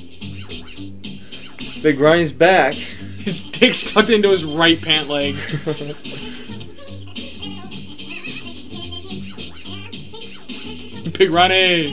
Big 1.86 2.00
Ronnie's 2.00 2.32
back. 2.32 2.74
His 2.74 3.48
dick's 3.48 3.94
tucked 3.94 4.10
into 4.10 4.30
his 4.30 4.44
right 4.44 4.82
pant 4.82 5.08
leg. 5.08 5.36
Big 11.16 11.30
Ronnie. 11.30 11.92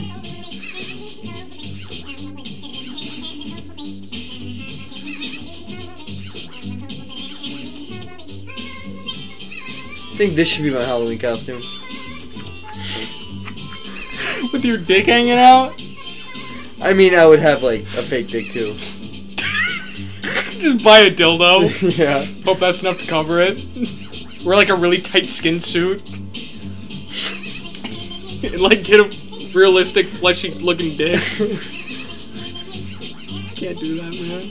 I 10.09 10.15
think 10.15 10.33
this 10.33 10.47
should 10.47 10.63
be 10.63 10.73
my 10.73 10.81
Halloween 10.81 11.19
costume. 11.19 11.57
With 14.51 14.65
your 14.65 14.79
dick 14.79 15.05
hanging 15.05 15.33
out. 15.33 15.71
I 16.81 16.93
mean, 16.93 17.13
I 17.13 17.27
would 17.27 17.39
have 17.39 17.61
like 17.61 17.81
a 17.81 18.01
fake 18.01 18.29
dick 18.29 18.49
too. 18.49 18.75
Just 20.73 20.85
buy 20.85 20.99
a 21.01 21.11
dildo. 21.11 21.97
yeah. 21.99 22.25
Hope 22.45 22.57
that's 22.57 22.81
enough 22.81 22.99
to 22.99 23.05
cover 23.05 23.39
it. 23.39 23.63
Wear 24.43 24.55
like 24.55 24.69
a 24.69 24.75
really 24.75 24.97
tight 24.97 25.27
skin 25.27 25.59
suit. 25.59 26.01
and 28.43 28.59
like 28.59 28.83
get 28.83 28.99
a 28.99 29.03
realistic 29.55 30.07
fleshy 30.07 30.49
looking 30.49 30.97
dick. 30.97 31.19
Can't 33.55 33.77
do 33.77 34.01
that, 34.01 34.13
man. 34.19 34.41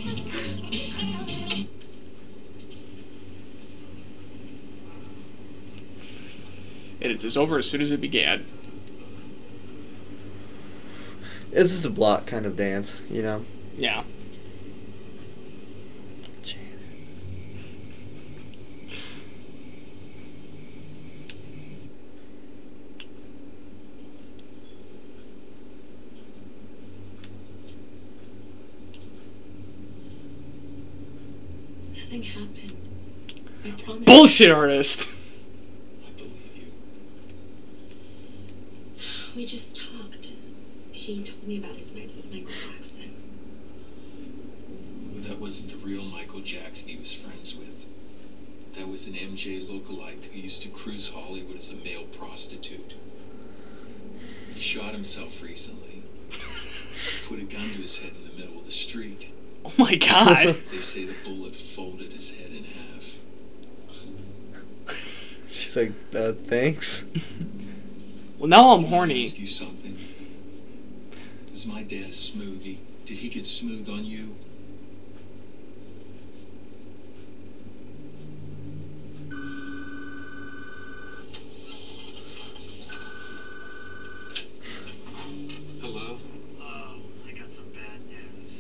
And 7.01 7.11
it's 7.11 7.25
as 7.25 7.37
over 7.37 7.59
as 7.59 7.69
soon 7.69 7.81
as 7.81 7.91
it 7.91 8.01
began. 8.01 8.47
This 11.51 11.73
is 11.73 11.85
a 11.85 11.91
block 11.91 12.27
kind 12.27 12.47
of 12.47 12.55
dance, 12.55 12.95
you 13.11 13.23
know. 13.23 13.45
Yeah. 13.77 14.05
Bullshit 34.23 34.53
artist. 34.53 35.11
I 36.07 36.11
believe 36.17 36.55
you. 36.55 36.71
We 39.35 39.45
just 39.45 39.77
talked. 39.77 40.35
He 40.93 41.25
told 41.25 41.49
me 41.49 41.59
about 41.59 41.75
his 41.75 41.93
nights 41.93 42.17
with 42.17 42.31
Michael 42.31 42.53
Jackson. 42.53 43.17
Well, 45.11 45.23
that 45.25 45.41
wasn't 45.41 45.73
the 45.73 45.79
real 45.79 46.05
Michael 46.05 46.39
Jackson 46.39 46.91
he 46.91 46.99
was 46.99 47.13
friends 47.13 47.57
with. 47.57 47.89
That 48.75 48.87
was 48.87 49.09
an 49.09 49.15
MJ 49.15 49.61
lookalike 49.67 50.27
who 50.27 50.39
used 50.39 50.63
to 50.63 50.69
cruise 50.69 51.09
Hollywood 51.13 51.57
as 51.57 51.73
a 51.73 51.77
male 51.79 52.05
prostitute. 52.05 52.95
He 54.55 54.61
shot 54.61 54.93
himself 54.93 55.43
recently. 55.43 56.05
Put 57.27 57.41
a 57.41 57.45
gun 57.45 57.71
to 57.71 57.83
his 57.83 57.99
head 57.99 58.13
in 58.15 58.29
the 58.29 58.41
middle 58.41 58.61
of 58.61 58.67
the 58.67 58.71
street. 58.71 59.33
Oh 59.65 59.73
my 59.79 59.97
god. 59.97 60.63
They 60.71 60.81
say 60.81 61.07
the 61.07 61.15
bullet 61.25 61.57
folded 61.57 62.13
his 62.13 62.31
head 62.39 62.53
in 62.53 62.63
half. 62.63 62.82
She's 65.73 65.89
like, 65.89 65.93
uh, 66.15 66.33
thanks. 66.49 67.03
well, 68.39 68.47
now 68.47 68.75
I'm 68.75 68.81
Can 68.81 68.87
I 68.89 68.91
horny. 68.91 69.25
ask 69.25 69.39
you 69.39 69.47
something? 69.47 69.97
Was 71.51 71.67
my 71.67 71.83
dad 71.83 72.05
a 72.05 72.09
smoothie? 72.09 72.77
Did 73.07 73.17
he 73.17 73.31
get 73.31 73.47
smooth 73.47 73.89
on 73.89 74.05
you? 74.05 74.35
Hello? 85.81 86.19
Oh, 86.61 86.97
I 87.27 87.33
got 87.33 87.51
some 87.51 87.65
bad 87.73 88.01
news. 88.09 88.53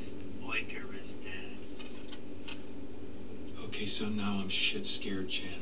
Oinker 0.44 0.94
is 1.04 1.12
dead. 1.22 2.56
Okay, 3.64 3.86
so 3.86 4.08
now 4.08 4.38
I'm 4.40 4.48
shit 4.48 4.86
scared, 4.86 5.28
Janet. 5.28 5.61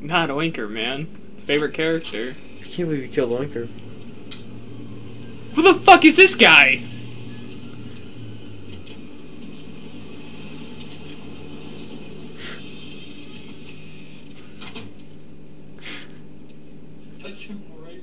Not 0.00 0.28
Oinker, 0.28 0.68
man. 0.70 1.06
Favorite 1.38 1.74
character. 1.74 2.34
I 2.60 2.64
can't 2.64 2.88
believe 2.88 3.02
you 3.02 3.08
killed 3.08 3.32
Oinker. 3.32 3.68
Who 5.54 5.62
the 5.62 5.74
fuck 5.74 6.04
is 6.04 6.16
this 6.16 6.34
guy? 6.34 6.82
That's 17.20 17.42
him, 17.42 17.62
all 17.72 17.84
right? 17.84 18.02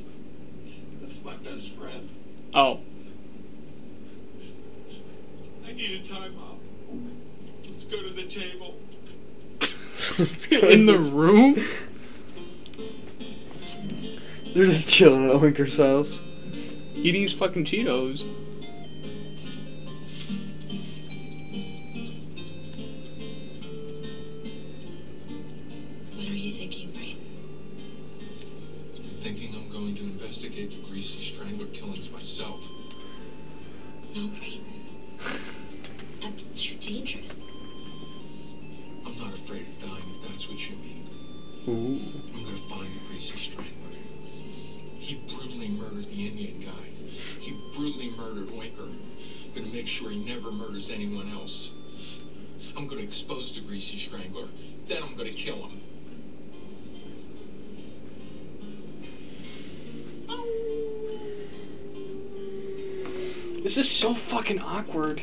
That's 0.99 1.23
my 1.23 1.35
best 1.35 1.69
friend. 1.75 2.09
Oh. 2.53 2.79
I 5.67 5.73
need 5.73 5.99
a 5.99 6.03
timeout. 6.03 6.57
Let's 7.65 7.85
go 7.85 8.01
to 8.01 8.13
the 8.13 8.23
table. 8.23 8.79
In 10.71 10.85
the 10.85 10.97
room? 10.97 11.63
They're 14.53 14.65
just 14.65 14.87
chilling 14.87 15.29
at 15.29 15.35
Oinker's 15.35 15.77
house. 15.77 16.21
Eating 16.93 17.23
his 17.23 17.33
fucking 17.33 17.65
Cheetos. 17.65 18.23
What 26.15 26.27
are 26.27 26.35
you 26.35 26.51
thinking, 26.51 26.89
Brayden? 26.91 27.17
I'm 28.95 29.15
thinking 29.15 29.55
I'm 29.55 29.69
going 29.69 29.95
to 29.95 30.03
investigate 30.03 30.71
the 30.71 30.87
Greasy 30.87 31.21
Strangler 31.21 31.65
killings 31.67 32.11
myself. 32.11 32.71
No, 34.15 34.27
Brayden. 34.27 34.83
That's 36.21 36.51
too 36.63 36.77
dangerous. 36.77 37.51
I'm 39.03 39.17
not 39.17 39.33
afraid 39.33 39.61
of 39.61 39.79
dying 39.81 40.09
if 40.09 40.21
that's 40.21 40.47
what 40.47 40.69
you 40.69 40.75
mean. 40.77 41.09
Ooh. 41.67 41.99
I'm 42.35 42.43
gonna 42.43 42.57
find 42.57 42.93
the 42.93 42.99
Greasy 43.07 43.37
Strangler. 43.37 43.52
Indian 46.33 46.59
guy. 46.61 46.85
He 47.39 47.51
brutally 47.75 48.09
murdered 48.17 48.47
Oinker. 48.47 48.89
I'm 48.89 49.53
gonna 49.53 49.71
make 49.71 49.87
sure 49.87 50.09
he 50.09 50.17
never 50.17 50.51
murders 50.51 50.89
anyone 50.89 51.29
else. 51.29 51.77
I'm 52.75 52.87
gonna 52.87 53.01
expose 53.01 53.53
the 53.53 53.61
Greasy 53.61 53.97
Strangler. 53.97 54.47
Then 54.87 55.03
I'm 55.03 55.15
gonna 55.15 55.29
kill 55.29 55.67
him. 55.67 55.81
This 63.61 63.77
is 63.77 63.87
so 63.87 64.15
fucking 64.15 64.59
awkward. 64.59 65.21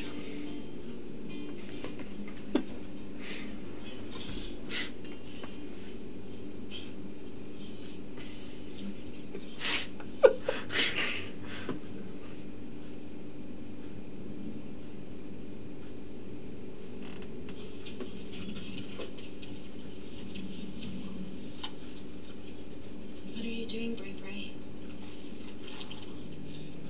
What 23.32 23.46
are 23.46 23.48
you 23.48 23.66
doing, 23.66 23.94
Bray 23.94 24.14
Bray? 24.20 24.52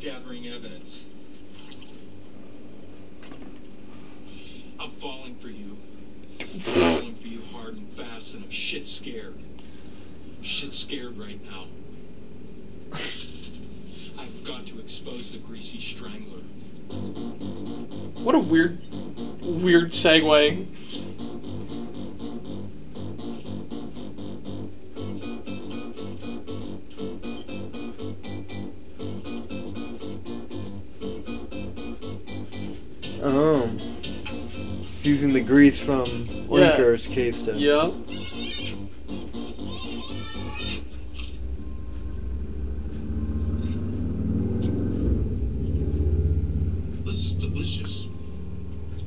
Gathering 0.01 0.49
evidence. 0.49 1.07
I'm 4.81 4.91
falling 4.91 5.37
for 5.37 5.49
you. 5.49 5.79
I'm 6.41 6.59
falling 6.59 7.15
for 7.15 7.29
you 7.29 7.43
hard 7.53 7.75
and 7.75 7.87
fast, 7.87 8.35
and 8.35 8.45
I'm 8.45 8.51
shit 8.51 8.85
scared. 8.85 9.39
I'm 10.37 10.43
shit 10.43 10.71
scared 10.71 11.17
right 11.17 11.39
now. 11.45 11.67
I've 12.93 14.45
got 14.45 14.67
to 14.67 14.81
expose 14.81 15.33
the 15.33 15.39
greasy 15.39 15.79
strangler. 15.79 16.41
What 18.25 18.35
a 18.35 18.41
weird, 18.41 18.81
weird 19.45 19.93
segue. 20.21 20.67
Oh. 33.23 33.71
It's 33.73 35.07
using 35.07 35.33
the 35.33 35.41
grease 35.41 35.81
from 35.83 36.05
Yeah. 36.07 36.77
Oinker's 36.77 37.07
case 37.07 37.43
to. 37.43 37.53
Yep. 37.57 37.93
This 47.05 47.15
is 47.27 47.33
delicious. 47.35 48.07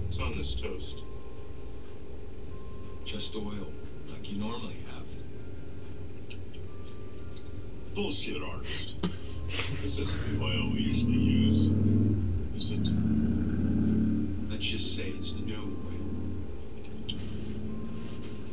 It's 0.08 0.20
on 0.20 0.36
this 0.38 0.54
toast. 0.56 1.04
Just 3.06 3.36
oil, 3.36 3.72
like 4.10 4.32
you 4.32 4.38
normally 4.40 4.76
have. 4.92 5.06
Bullshit, 7.96 8.42
artist. 8.44 8.96
this 9.82 10.00
isn't 10.00 10.40
the 10.40 10.44
oil 10.46 10.70
we 10.74 10.80
usually 10.80 11.14
use. 11.14 11.68
Is 12.56 12.72
it? 12.72 12.90
Let's 14.50 14.66
just 14.66 14.96
say 14.96 15.04
it's 15.10 15.36
new 15.40 15.54
oil. 15.56 17.18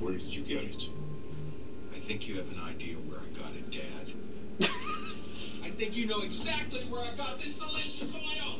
Where 0.00 0.12
did 0.12 0.34
you 0.34 0.42
get 0.42 0.64
it? 0.64 0.88
I 1.94 1.98
think 1.98 2.28
you 2.28 2.36
have 2.36 2.50
an 2.52 2.60
idea 2.68 2.96
where 2.96 3.20
I 3.20 3.38
got 3.38 3.50
it, 3.52 3.70
Dad. 3.70 4.14
I 5.64 5.70
think 5.70 5.96
you 5.96 6.06
know 6.06 6.20
exactly 6.22 6.80
where 6.90 7.00
I 7.02 7.14
got 7.14 7.38
this 7.38 7.58
delicious 7.58 8.14
oil. 8.14 8.56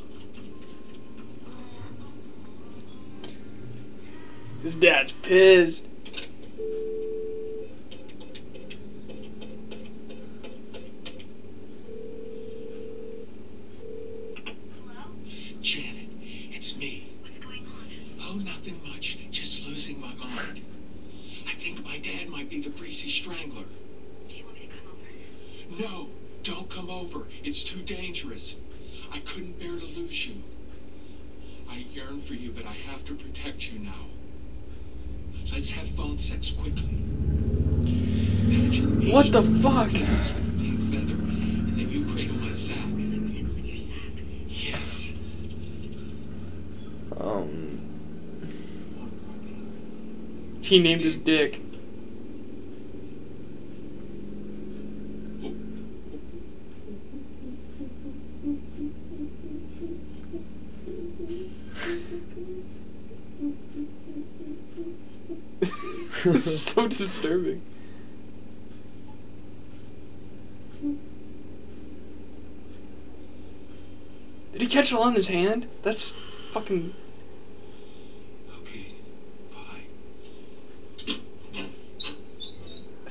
His 4.63 4.75
dad's 4.75 5.13
pissed. 5.13 5.85
Janet, 15.63 16.09
it's 16.51 16.77
me. 16.77 17.09
What's 17.23 17.39
going 17.39 17.67
on? 17.67 17.89
Oh, 18.23 18.37
nothing 18.45 18.81
much. 18.87 19.19
Just 19.31 19.67
losing 19.69 20.01
my 20.01 20.13
mind. 20.15 20.63
I 21.47 21.53
think 21.53 21.85
my 21.85 21.99
dad 21.99 22.29
might 22.29 22.49
be 22.49 22.61
the 22.61 22.71
greasy 22.71 23.09
strangler. 23.09 23.65
Do 24.29 24.37
you 24.37 24.45
want 24.45 24.57
me 24.57 24.69
to 24.69 24.73
come 24.77 25.83
over? 25.87 25.93
No, 25.95 26.09
don't 26.43 26.71
come 26.71 26.91
over. 26.91 27.29
It's 27.45 27.63
too 27.65 27.81
dangerous. 27.83 28.57
I 29.13 29.19
couldn't 29.21 29.59
bear 29.59 29.77
to 29.77 29.85
lose 30.01 30.27
you. 30.29 30.43
I 31.71 31.77
yearn 31.91 32.21
for 32.21 32.35
you, 32.35 32.51
but 32.53 32.65
I 32.67 32.73
have 32.91 33.05
to 33.07 33.15
protect 33.15 33.71
you 33.73 33.81
now. 33.81 34.07
Let's 35.53 35.71
have 35.73 35.87
phone 35.89 36.17
sex 36.17 36.53
quickly. 36.53 36.91
Imagine 38.49 38.99
me 38.99 39.13
What 39.13 39.31
the 39.33 39.43
fuck? 39.43 39.89
kiss 39.91 40.33
with 40.35 40.49
a 40.49 40.53
pink 40.61 40.81
feather, 40.93 41.15
and 41.15 41.77
then 41.77 41.89
you 41.89 42.05
cradle 42.07 42.37
my 42.37 42.51
sack. 42.51 42.77
I'm 42.79 43.29
tickling 43.29 43.65
your 43.65 43.81
sack. 43.81 43.95
Yes. 44.49 45.13
Um. 47.17 47.81
Come 48.91 49.03
on, 49.03 49.11
Robbie. 49.29 50.60
He 50.71 50.79
named 50.79 51.01
his 51.01 51.17
dick. 51.17 51.61
is 66.47 66.63
so 66.63 66.87
disturbing. 66.87 67.63
Did 74.53 74.63
he 74.63 74.69
catch 74.69 74.93
it 74.93 75.01
in 75.01 75.15
his 75.15 75.29
hand? 75.29 75.67
That's 75.83 76.15
fucking. 76.53 76.95
Okay. 78.61 78.95
Bye. 79.51 79.81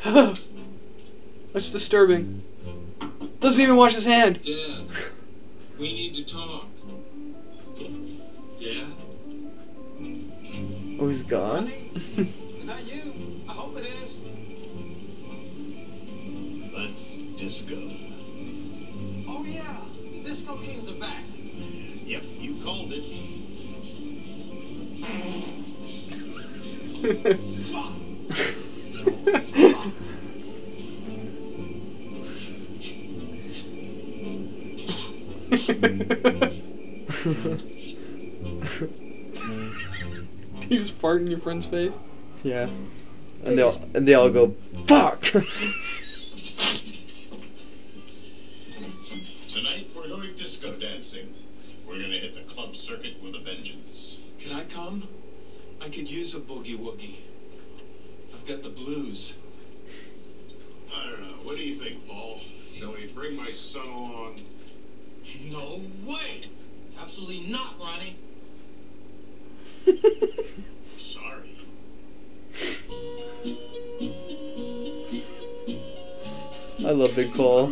That's 1.54 1.70
disturbing. 1.70 2.42
Doesn't 3.42 3.62
even 3.62 3.76
wash 3.76 3.94
his 3.94 4.06
hand. 4.06 4.42
Dad, 4.42 4.86
we 5.78 5.94
need 5.94 6.16
to 6.16 6.24
talk. 6.26 6.66
Dad? 8.60 8.88
Oh, 11.00 11.08
he's 11.08 11.22
gone? 11.22 11.68
Is 11.68 12.68
that 12.68 12.84
you? 12.92 13.44
I 13.48 13.52
hope 13.52 13.78
it 13.78 13.86
is. 14.04 14.26
Let's 16.76 17.18
disco. 17.38 17.76
Oh 19.28 19.46
yeah, 19.48 19.78
the 20.12 20.24
Disco 20.24 20.58
Kings 20.58 20.90
are 20.90 21.00
back. 21.00 21.24
Yep, 22.06 22.24
you 22.40 22.56
called 22.64 22.92
it. 22.92 23.06
you 40.70 40.78
just 40.78 40.94
fart 40.94 41.22
in 41.22 41.28
your 41.28 41.40
friend's 41.40 41.66
face? 41.66 41.98
Yeah. 42.44 42.70
And 43.44 43.58
they 43.58 43.62
all 43.62 43.74
and 43.94 44.08
they 44.08 44.14
all 44.14 44.30
go 44.30 44.56
fuck. 44.86 45.34
I 77.40 77.42
love 77.42 77.70
Big 77.70 77.72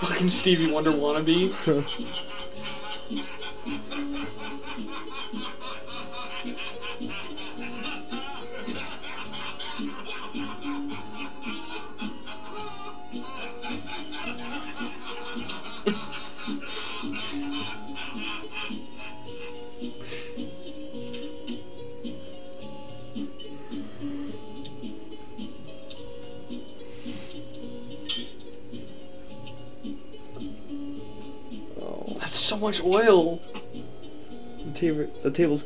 Fucking 0.00 0.28
Stevie 0.28 0.70
Wonder 0.70 0.92
wannabe. 0.92 1.52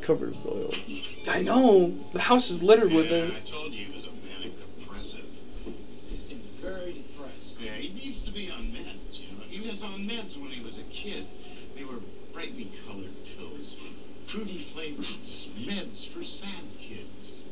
covered 0.07 0.29
with 0.29 0.47
oil. 0.47 0.73
I 1.35 1.41
know. 1.41 1.89
The 2.13 2.21
house 2.21 2.49
is 2.49 2.63
littered 2.63 2.93
with 2.93 3.11
Yeah, 3.11 3.17
it. 3.17 3.33
I 3.35 3.39
told 3.41 3.73
you 3.73 3.87
he 3.87 3.93
was 3.93 4.05
a 4.05 4.11
manic 4.11 4.53
depressive. 4.79 5.25
He 6.09 6.15
seemed 6.15 6.43
very 6.61 6.93
depressed. 6.93 7.59
Yeah, 7.59 7.71
he 7.71 7.93
needs 7.93 8.23
to 8.23 8.31
be 8.31 8.49
on 8.49 8.71
meds, 8.71 9.19
you 9.21 9.37
know. 9.37 9.43
He 9.49 9.69
was 9.69 9.83
on 9.83 9.99
meds 10.07 10.37
when 10.39 10.49
he 10.49 10.63
was 10.63 10.79
a 10.79 10.83
kid. 10.83 11.27
They 11.75 11.83
were 11.83 11.99
brightly 12.31 12.71
colored 12.87 13.11
pills 13.25 13.75
with 13.83 14.29
fruity 14.29 14.59
flavors. 14.59 15.49
Meds 15.59 16.07
for 16.07 16.23
sad 16.23 16.63
kids. 16.79 17.43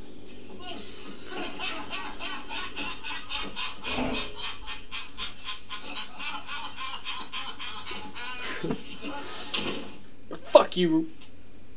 Fuck 10.46 10.78
you, 10.78 11.10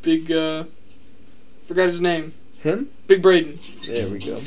big, 0.03 0.31
uh. 0.33 0.65
Forgot 1.67 1.89
his 1.89 2.01
name. 2.01 2.33
Him? 2.61 2.89
Big 3.07 3.23
Brayden. 3.23 3.59
There 3.87 4.09
we 4.09 4.19
go. 4.19 4.41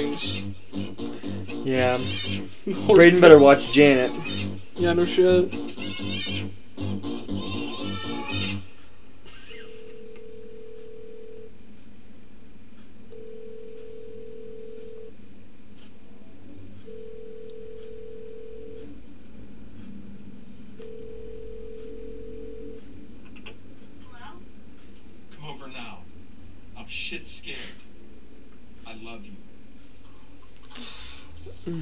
Crude. 0.00 0.54
Yeah. 1.66 1.98
Brayden 2.88 3.20
better 3.20 3.38
watch 3.38 3.70
Janet. 3.72 4.10
Yeah, 4.76 4.94
no 4.94 5.04
shit. 5.04 5.52
Come 25.30 25.50
over 25.50 25.68
now. 25.68 25.98
I'm 26.78 26.86
shit 26.86 27.26
scared. 27.26 27.58
I 28.86 28.94
love 29.04 29.26
you. 29.26 29.32
Oh, 31.66 31.72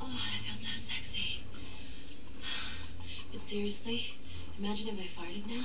I 0.00 0.38
feel 0.38 0.54
so 0.54 0.74
sexy. 0.74 1.42
But 3.30 3.40
seriously, 3.40 4.14
imagine 4.58 4.88
if 4.88 5.18
I 5.18 5.22
farted 5.22 5.46
now. 5.46 5.64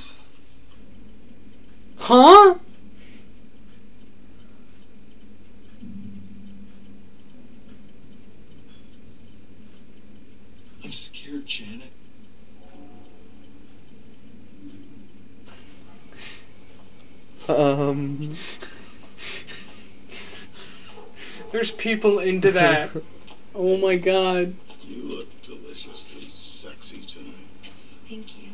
Huh? 1.97 2.55
I'm 10.83 10.91
scared, 10.91 11.45
Janet. 11.45 11.91
Um. 17.47 18.35
There's 21.51 21.70
people 21.81 22.19
into 22.19 22.51
that. 22.51 22.91
oh 23.55 23.75
my 23.77 23.97
god. 23.97 24.53
You 24.87 25.03
look 25.03 25.41
deliciously 25.41 26.29
sexy 26.29 27.01
tonight. 27.01 27.73
Thank 28.07 28.37
you. 28.37 28.49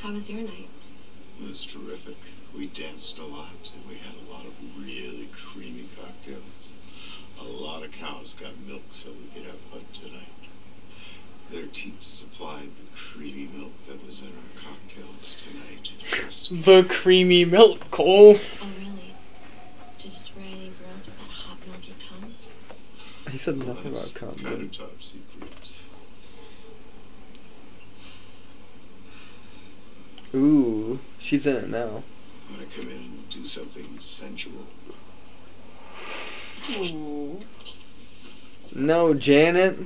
How 0.00 0.12
was 0.12 0.30
your 0.30 0.42
night? 0.42 0.68
It 1.40 1.48
was 1.48 1.66
terrific. 1.66 2.16
We 2.56 2.68
danced 2.68 3.18
a 3.18 3.24
lot, 3.24 3.72
and 3.74 3.88
we 3.88 3.96
had 3.96 4.14
a 4.14 4.30
lot 4.30 4.46
of 4.46 4.52
really 4.78 5.28
creamy 5.32 5.88
cocktails. 6.00 6.72
A 7.40 7.44
lot 7.44 7.82
of 7.82 7.90
cows 7.92 8.34
got 8.34 8.52
milk 8.66 8.82
so 8.90 9.10
we 9.10 9.28
could 9.34 9.50
have 9.50 9.60
fun 9.60 9.84
tonight. 9.92 10.32
Their 11.50 11.66
teats 11.66 12.06
supplied 12.06 12.76
the 12.76 12.86
creamy 12.94 13.48
milk 13.52 13.72
that 13.86 14.04
was 14.04 14.22
in 14.22 14.28
our 14.28 14.62
cocktails 14.62 15.34
tonight. 15.34 15.92
The 16.50 16.86
creamy 16.88 17.44
milk, 17.44 17.90
Cole. 17.90 18.36
Oh, 18.36 18.70
really? 18.78 19.14
Did 19.98 20.04
you 20.04 20.10
spray 20.10 20.44
any 20.44 20.70
girls 20.70 21.06
with 21.06 21.18
that 21.18 21.32
hot 21.32 21.58
milky 21.66 21.92
cum? 21.98 22.32
He 23.48 23.54
said 23.54 23.66
nothing 23.66 23.92
that's 23.92 24.16
about 24.16 24.36
cum. 24.36 24.44
kind 24.44 24.62
of 24.62 24.72
top 24.72 25.02
secret. 25.02 25.84
Ooh, 30.34 30.98
she's 31.18 31.46
in 31.46 31.56
it 31.56 31.70
now. 31.70 32.02
I'm 32.50 32.56
gonna 32.56 32.66
come 32.76 32.88
in 32.90 32.96
and 32.96 33.30
do 33.30 33.46
something 33.46 33.86
sensual. 33.98 34.66
No, 38.74 39.14
Janet. 39.14 39.78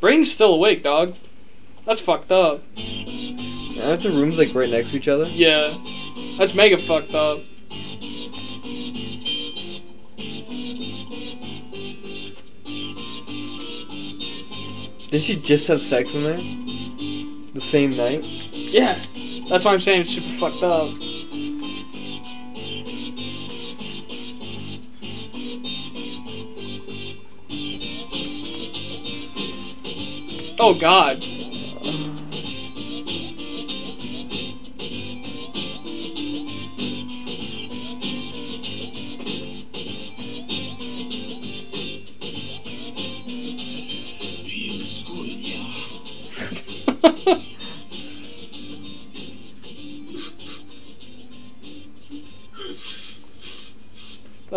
Brain's 0.00 0.30
still 0.30 0.54
awake, 0.54 0.84
dog. 0.84 1.16
That's 1.84 2.00
fucked 2.00 2.30
up. 2.30 2.62
Aren't 3.82 4.02
the 4.02 4.12
rooms 4.14 4.38
like 4.38 4.54
right 4.54 4.70
next 4.70 4.90
to 4.90 4.96
each 4.96 5.08
other? 5.08 5.24
Yeah. 5.24 5.76
That's 6.38 6.54
mega 6.54 6.78
fucked 6.78 7.14
up. 7.16 7.38
Did 15.10 15.22
she 15.22 15.34
just 15.34 15.66
have 15.66 15.80
sex 15.80 16.14
in 16.14 16.22
there? 16.22 16.36
The 17.52 17.60
same 17.60 17.90
night? 17.90 18.24
Yeah. 18.52 18.96
That's 19.48 19.64
why 19.64 19.72
I'm 19.72 19.80
saying 19.80 20.02
it's 20.02 20.10
super 20.10 20.28
fucked 20.28 20.62
up. 20.62 20.94
Oh 30.60 30.78
god. 30.78 31.24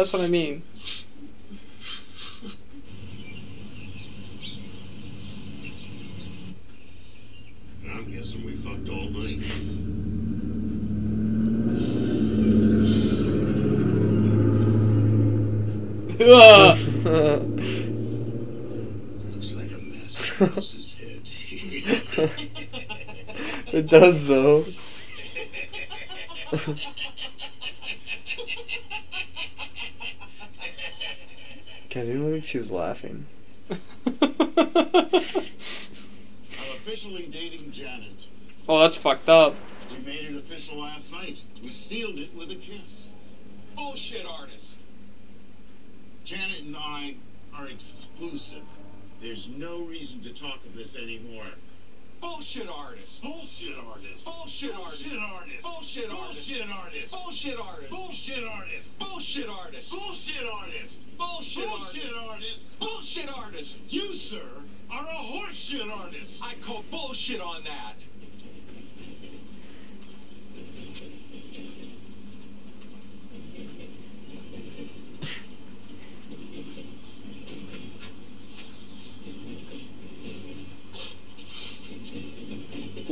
That's 0.03 0.11
what 0.11 0.23
I 0.23 0.27
mean. 0.27 0.61
I'm 7.89 8.11
guessing 8.11 8.43
we 8.43 8.51
fucked 8.51 8.89
all 8.89 9.09
night. 9.11 9.39
Looks 19.33 19.53
like 19.53 19.71
a 19.71 19.77
massive 19.79 20.53
house's 20.53 20.99
head. 20.99 21.29
it 23.73 23.87
does 23.87 24.27
though. 24.27 24.65
God, 31.93 32.01
I 32.01 32.05
didn't 32.05 32.31
think 32.31 32.42
she 32.53 32.59
was 32.59 32.69
laughing. 32.69 33.25
I'm 33.71 33.77
officially 36.85 37.25
dating 37.25 37.71
Janet. 37.71 38.27
Oh, 38.69 38.79
that's 38.79 38.95
fucked 38.95 39.27
up. 39.27 39.55
We 39.97 40.05
made 40.05 40.25
it 40.25 40.35
official 40.35 40.79
last 40.79 41.11
night. 41.11 41.41
We 41.63 41.69
sealed 41.69 42.19
it 42.19 42.31
with 42.35 42.51
a 42.51 42.55
kiss. 42.55 43.09
Bullshit 43.75 44.27
artist. 44.39 44.85
Janet 46.25 46.59
and 46.59 46.75
I 46.77 47.15
are 47.57 47.67
exclusive. 47.69 48.61
There's 49.19 49.49
no 49.49 49.85
reason 49.85 50.21
to 50.21 50.31
talk 50.31 50.63
of 50.63 50.75
this 50.75 50.95
anymore. 50.95 51.47
Bullshit 52.24 52.69
artist. 52.69 53.21
Bullshit 53.21 53.76
artist. 53.86 54.26
Bullshit 54.26 54.74
artist. 54.74 55.05
Bullshit 55.05 55.19
artist. 55.19 55.61
Bullshit 55.61 56.09
artist. 56.09 56.32
Bullshit 56.32 56.69
artist. 56.71 57.11
Bullshit 57.11 57.59
artist. 57.59 57.89
Bullshit 57.91 58.49
artist. 58.49 58.97
Bullshit 58.97 59.49
artist. 59.49 59.91
Bullshit 59.91 60.47
artist. 60.47 61.01
Bullshit 61.17 61.67
Bullshit 61.67 62.13
artist. 62.15 62.30
artist. 62.30 62.80
Bullshit 62.80 63.38
artist. 63.38 63.80
You, 63.89 64.13
sir, 64.13 64.47
are 64.89 65.05
a 65.05 65.21
horseshit 65.34 65.91
artist. 65.91 66.41
I 66.45 66.53
call 66.65 66.86
bullshit 66.89 67.41
on 67.41 67.65
that. 67.65 68.05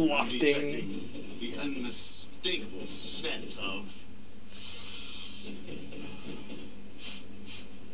Wafting. 0.07 0.39
detecting 0.39 1.09
the 1.39 1.53
unmistakable 1.61 2.85
scent 2.85 3.57
of. 3.59 4.05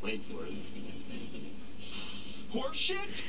Wait 0.01 0.23
for 0.23 0.45
it. 0.45 0.53
Horseshit? 2.53 3.23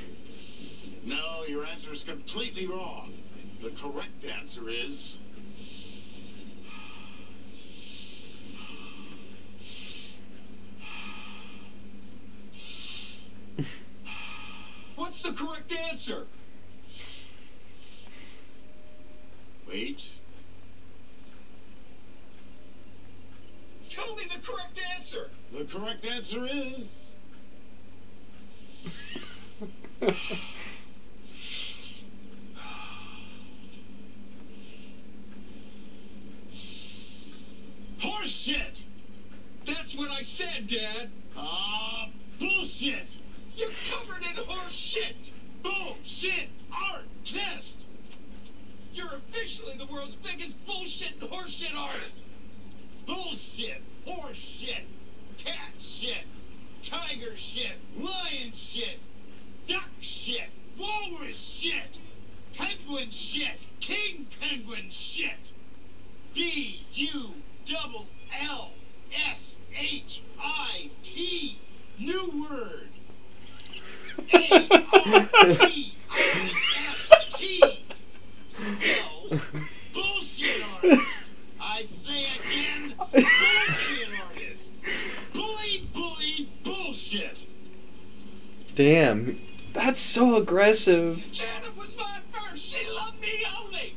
No, 1.04 1.44
your 1.48 1.64
answer 1.64 1.92
is 1.92 2.04
completely 2.04 2.66
wrong. 2.66 3.14
The 3.62 3.70
correct 3.70 4.24
answer 4.24 4.68
is. 4.68 5.18
What's 14.94 15.22
the 15.22 15.32
correct 15.32 15.72
answer? 15.72 16.26
Wait. 19.68 20.04
Tell 23.88 24.14
me 24.14 24.22
the 24.32 24.40
correct 24.40 24.80
answer. 24.96 25.30
The 25.52 25.64
correct 25.64 26.06
answer 26.06 26.46
is. 26.46 27.16
Horseshit! 38.00 38.82
That's 39.66 39.96
what 39.96 40.10
I 40.10 40.22
said, 40.22 40.66
Dad. 40.66 41.10
Ah, 41.36 42.08
bullshit! 42.38 43.22
You're 43.56 43.70
covered 43.90 44.24
in 44.24 44.36
horse 44.36 44.72
shit. 44.72 45.32
Bullshit 45.62 46.48
artist! 46.72 47.87
You're 48.98 49.06
officially 49.06 49.74
the 49.76 49.86
world's 49.86 50.16
biggest 50.16 50.66
bullshit 50.66 51.12
and 51.22 51.30
horseshit 51.30 51.72
artist. 51.78 52.22
Bullshit, 53.06 53.80
horse 54.04 54.36
shit, 54.36 54.82
cat 55.38 55.70
shit, 55.78 56.24
tiger 56.82 57.36
shit, 57.36 57.76
lion 57.96 58.52
shit, 58.52 58.98
duck 59.68 59.88
shit, 60.00 60.48
walrus 60.76 61.38
shit, 61.38 61.96
penguin 62.54 63.12
shit, 63.12 63.68
king 63.78 64.26
penguin 64.40 64.90
shit. 64.90 65.52
B 66.34 66.82
U 66.94 67.34
double 67.66 68.08
L 68.48 68.72
S 69.30 69.58
H 69.78 70.22
I 70.42 70.90
T. 71.04 71.56
New 72.00 72.48
word. 72.50 72.88
A 74.34 74.68
R 74.92 75.28
T 75.50 75.92
I 76.10 76.50
S 76.74 77.38
T. 77.38 77.77
Spell 78.68 79.40
bullshit 79.94 80.62
artist. 80.74 81.24
I 81.60 81.80
say 81.82 82.26
again, 82.38 82.92
bullshit 82.98 84.20
artist. 84.26 84.72
Bully, 85.32 85.82
bully, 85.94 86.48
bullshit. 86.64 87.46
Damn. 88.74 89.38
That's 89.72 90.00
so 90.00 90.36
aggressive. 90.36 91.28
Janet 91.32 91.76
was 91.76 91.96
my 91.96 92.18
first. 92.30 92.58
She 92.58 92.86
loved 92.94 93.20
me 93.22 93.28
only. 93.62 93.94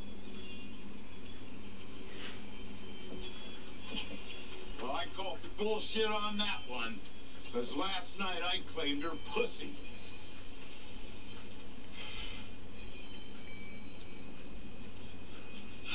Well, 4.82 4.92
I 4.92 5.04
call 5.14 5.38
bullshit 5.58 6.06
on 6.08 6.38
that 6.38 6.60
one. 6.68 6.98
Because 7.44 7.76
last 7.76 8.18
night 8.18 8.40
I 8.42 8.60
claimed 8.66 9.02
her 9.02 9.14
pussy. 9.34 9.74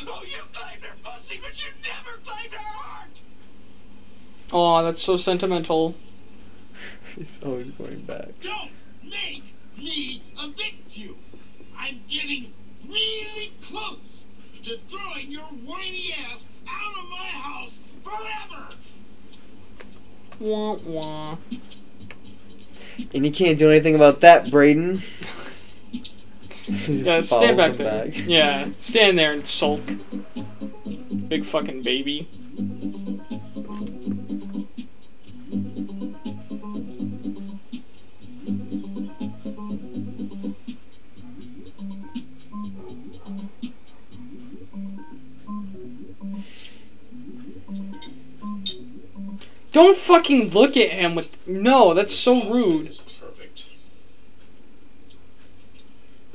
Oh, 0.10 0.24
you 0.24 0.38
claimed 0.53 0.86
her 0.86 0.95
pussy, 1.03 1.39
but 1.41 1.62
you 1.64 1.72
never 1.84 2.18
claimed 2.24 2.53
her 2.53 2.60
heart. 2.60 3.22
Oh, 4.51 4.84
that's 4.84 5.01
so 5.01 5.18
sentimental. 5.18 5.95
He's 7.16 7.38
always 7.43 7.72
going 7.72 8.01
back. 8.01 8.30
Don't 8.41 8.72
make 9.03 9.53
me 9.78 10.22
evict 10.41 10.97
you. 10.97 11.18
I'm 11.78 11.99
getting 12.10 12.53
really 12.88 13.51
close 13.62 14.26
to 14.64 14.78
throwing 14.88 15.32
your 15.32 15.41
whiny 15.41 16.14
ass 16.26 16.47
out 16.68 17.03
of 17.03 17.10
my 17.10 17.18
house 17.18 17.80
forever. 18.03 18.76
Wah 20.39 20.78
wah. 20.86 21.38
And 23.14 23.26
you 23.26 23.32
can't 23.32 23.58
do 23.58 23.70
anything 23.70 23.95
about 23.95 24.22
that, 24.22 24.45
Brayden. 24.45 25.03
Yeah, 26.68 27.22
stand 27.22 27.57
back 27.57 27.78
there. 27.78 28.07
Yeah, 28.07 28.70
stand 28.80 29.18
there 29.18 29.32
and 29.32 29.47
sulk. 29.47 29.82
Big 31.30 31.45
fucking 31.45 31.82
baby. 31.82 32.28
Don't 49.72 49.95
fucking 49.95 50.49
look 50.51 50.76
at 50.76 50.89
him 50.89 51.13
with. 51.13 51.47
No, 51.47 51.93
that's 51.93 52.13
so 52.13 52.49
rude. 52.49 52.88
Is 52.88 52.99
perfect. 52.99 53.65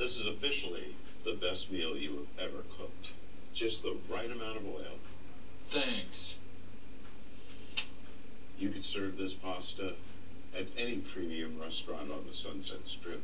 This 0.03 0.19
is 0.19 0.27
officially 0.27 0.97
the 1.23 1.35
best 1.35 1.71
meal 1.71 1.95
you 1.95 2.27
have 2.37 2.49
ever 2.49 2.63
cooked. 2.77 3.13
Just 3.53 3.83
the 3.83 3.95
right 4.09 4.29
amount 4.29 4.57
of 4.57 4.65
oil. 4.65 4.99
Thanks. 5.67 6.39
You 8.59 8.67
could 8.67 8.83
serve 8.83 9.17
this 9.17 9.33
pasta 9.33 9.93
at 10.59 10.65
any 10.77 10.97
premium 10.97 11.57
restaurant 11.57 12.11
on 12.11 12.27
the 12.27 12.33
Sunset 12.33 12.85
Strip. 12.85 13.23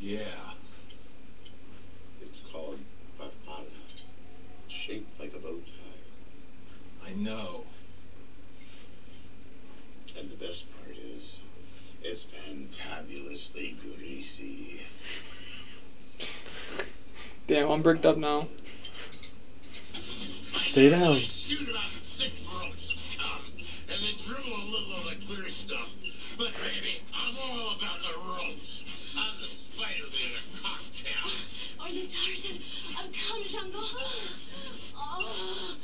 Yeah. 0.00 0.54
It's 2.20 2.40
called 2.40 2.80
farfalle. 3.16 3.66
It's 4.64 4.74
shaped 4.74 5.20
like 5.20 5.36
a 5.36 5.38
bow 5.38 5.54
tie. 5.54 7.08
I 7.08 7.12
know. 7.12 7.62
And 10.18 10.28
the 10.30 10.44
best 10.44 10.66
part 10.76 10.96
is, 10.96 11.42
it's 12.02 12.24
fantabulously 12.24 13.76
greasy. 13.78 14.80
Damn, 17.50 17.68
I'm 17.68 17.82
bricked 17.82 18.06
up 18.06 18.16
now. 18.16 18.46
Stay 20.70 20.88
down. 20.88 21.16
Shoot 21.16 21.68
about 21.68 21.82
six 21.82 22.46
ropes 22.46 22.92
of 22.92 23.18
cum, 23.18 23.42
and 23.48 23.98
they 24.04 24.14
dribble 24.16 24.52
a 24.52 24.66
little 24.70 24.98
of 24.98 25.06
the 25.10 25.16
clear 25.26 25.48
stuff. 25.48 25.96
But 26.38 26.52
baby, 26.62 27.02
I'm 27.12 27.36
all 27.42 27.74
about 27.74 28.02
the 28.02 28.14
ropes. 28.24 28.84
I'm 29.18 29.40
the 29.42 29.48
Spider-Man 29.48 30.30
of 30.38 30.62
cocktail. 30.62 31.26
Or 31.80 31.88
the 31.88 32.06
Tarzan 32.06 32.62
of 33.04 33.10
Cum 33.10 33.42
Jungle. 33.44 33.82
Oh. 34.96 35.76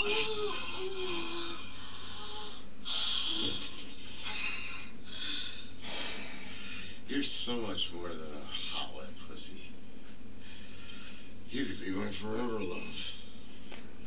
Oh. 0.00 0.54
You're 7.08 7.22
so 7.22 7.56
much 7.56 7.90
more 7.94 8.08
than 8.10 8.34
a 8.34 8.44
hot 8.52 8.94
wet 8.94 9.08
pussy. 9.26 9.70
You 11.54 11.64
could 11.66 11.80
be 11.80 11.90
my 11.92 12.06
forever 12.06 12.58
love. 12.58 13.12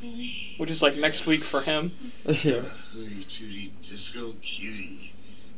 Really? 0.04 0.56
Which 0.58 0.70
is 0.70 0.82
like 0.82 0.98
next 0.98 1.26
week 1.26 1.46
for 1.46 1.62
him. 1.62 1.94
yeah. 2.26 2.60
Hootie 2.92 3.24
tootie 3.26 3.72
disco 3.82 4.34
cutie. 4.42 5.14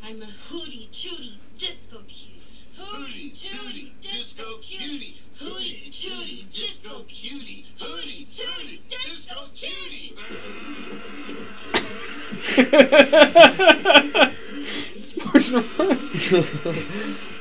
I'm 0.06 0.22
a 0.22 0.26
hootie 0.26 0.88
tootie 0.92 1.38
disco 1.58 1.98
cutie. 2.08 2.44
Hootie 2.78 3.32
tootie 3.32 3.90
disco 4.02 4.60
cutie. 4.62 5.18
Hootie 5.40 5.90
tootie 5.90 6.48
disco 6.52 7.06
cutie. 7.08 7.66
Hootie 7.80 8.28
tootie 8.28 8.82
disco 8.88 9.50
cutie. 9.56 10.14
Sports 15.02 15.50
Hootie 15.50 17.26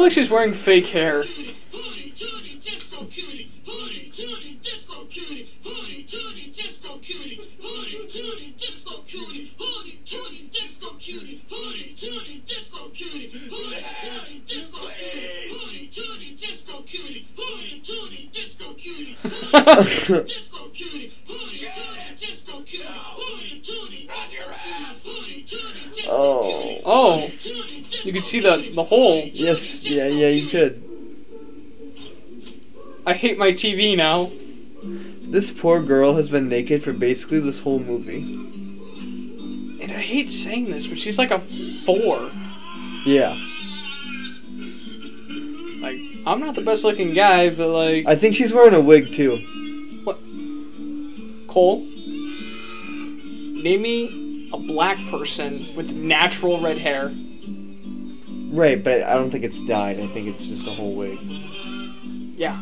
feel 0.00 0.06
like 0.06 0.12
she's 0.12 0.30
wearing 0.30 0.54
fake 0.54 0.86
hair. 0.86 1.24
oh. 26.08 26.80
Oh. 26.84 27.30
You 28.02 28.12
can 28.12 28.22
see 28.22 28.40
the, 28.40 28.70
the 28.74 28.82
hole. 28.82 29.19
Yes. 29.50 29.84
Yeah. 29.84 30.06
Yeah. 30.06 30.28
You 30.28 30.48
could. 30.48 30.82
I 33.04 33.14
hate 33.14 33.36
my 33.36 33.50
TV 33.50 33.96
now. 33.96 34.30
This 35.22 35.50
poor 35.50 35.82
girl 35.82 36.14
has 36.14 36.28
been 36.28 36.48
naked 36.48 36.84
for 36.84 36.92
basically 36.92 37.40
this 37.40 37.58
whole 37.58 37.80
movie. 37.80 38.22
And 39.82 39.90
I 39.90 39.98
hate 39.98 40.30
saying 40.30 40.66
this, 40.66 40.86
but 40.86 40.98
she's 40.98 41.18
like 41.18 41.32
a 41.32 41.40
four. 41.40 42.30
Yeah. 43.04 43.36
Like, 45.80 45.98
I'm 46.26 46.38
not 46.40 46.54
the 46.54 46.62
best 46.64 46.84
looking 46.84 47.12
guy, 47.12 47.50
but 47.50 47.70
like, 47.70 48.06
I 48.06 48.14
think 48.14 48.34
she's 48.34 48.52
wearing 48.52 48.74
a 48.74 48.80
wig 48.80 49.12
too. 49.12 49.38
What? 50.04 50.18
Cole, 51.48 51.80
name 53.64 53.82
me 53.82 54.50
a 54.52 54.58
black 54.58 54.98
person 55.10 55.74
with 55.74 55.92
natural 55.92 56.60
red 56.60 56.78
hair. 56.78 57.12
Right, 58.50 58.82
but 58.82 59.02
I 59.02 59.14
don't 59.14 59.30
think 59.30 59.44
it's 59.44 59.64
dyed. 59.64 60.00
I 60.00 60.06
think 60.06 60.28
it's 60.28 60.44
just 60.44 60.66
a 60.66 60.70
whole 60.70 60.94
wig. 60.96 61.18
Yeah. 62.36 62.60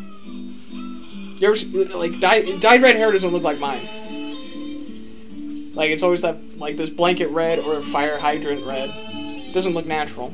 You 1.38 1.48
ever 1.48 1.96
like 1.96 2.18
dyed, 2.20 2.60
dyed 2.60 2.82
red 2.82 2.96
hair 2.96 3.12
doesn't 3.12 3.30
look 3.30 3.42
like 3.42 3.58
mine. 3.58 3.80
Like 5.74 5.90
it's 5.90 6.02
always 6.02 6.22
that 6.22 6.58
like 6.58 6.76
this 6.76 6.90
blanket 6.90 7.30
red 7.30 7.60
or 7.60 7.80
fire 7.80 8.18
hydrant 8.18 8.66
red. 8.66 8.90
Doesn't 9.52 9.72
look 9.72 9.86
natural. 9.86 10.32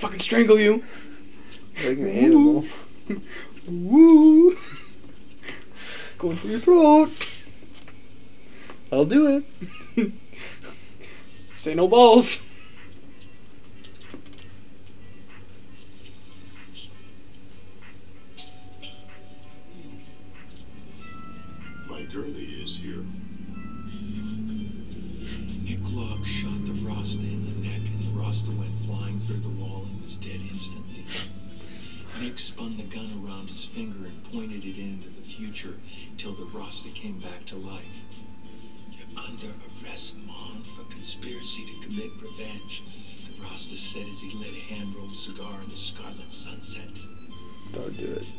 Fucking 0.00 0.20
strangle 0.20 0.58
you. 0.58 0.82
Like 1.84 1.98
an 1.98 2.08
animal. 2.08 2.64
Woo. 3.68 4.56
Going 6.16 6.36
for 6.36 6.46
your 6.46 6.58
throat. 6.58 7.10
I'll 8.90 9.04
do 9.04 9.44
it. 9.96 10.12
Say 11.54 11.74
no 11.74 11.86
balls. 11.86 12.49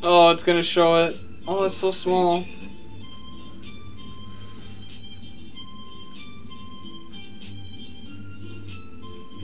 Oh, 0.04 0.30
it's 0.30 0.42
gonna 0.42 0.64
show 0.64 1.04
it. 1.04 1.16
Oh, 1.46 1.64
it's 1.64 1.76
so 1.76 1.92
small. 1.92 2.44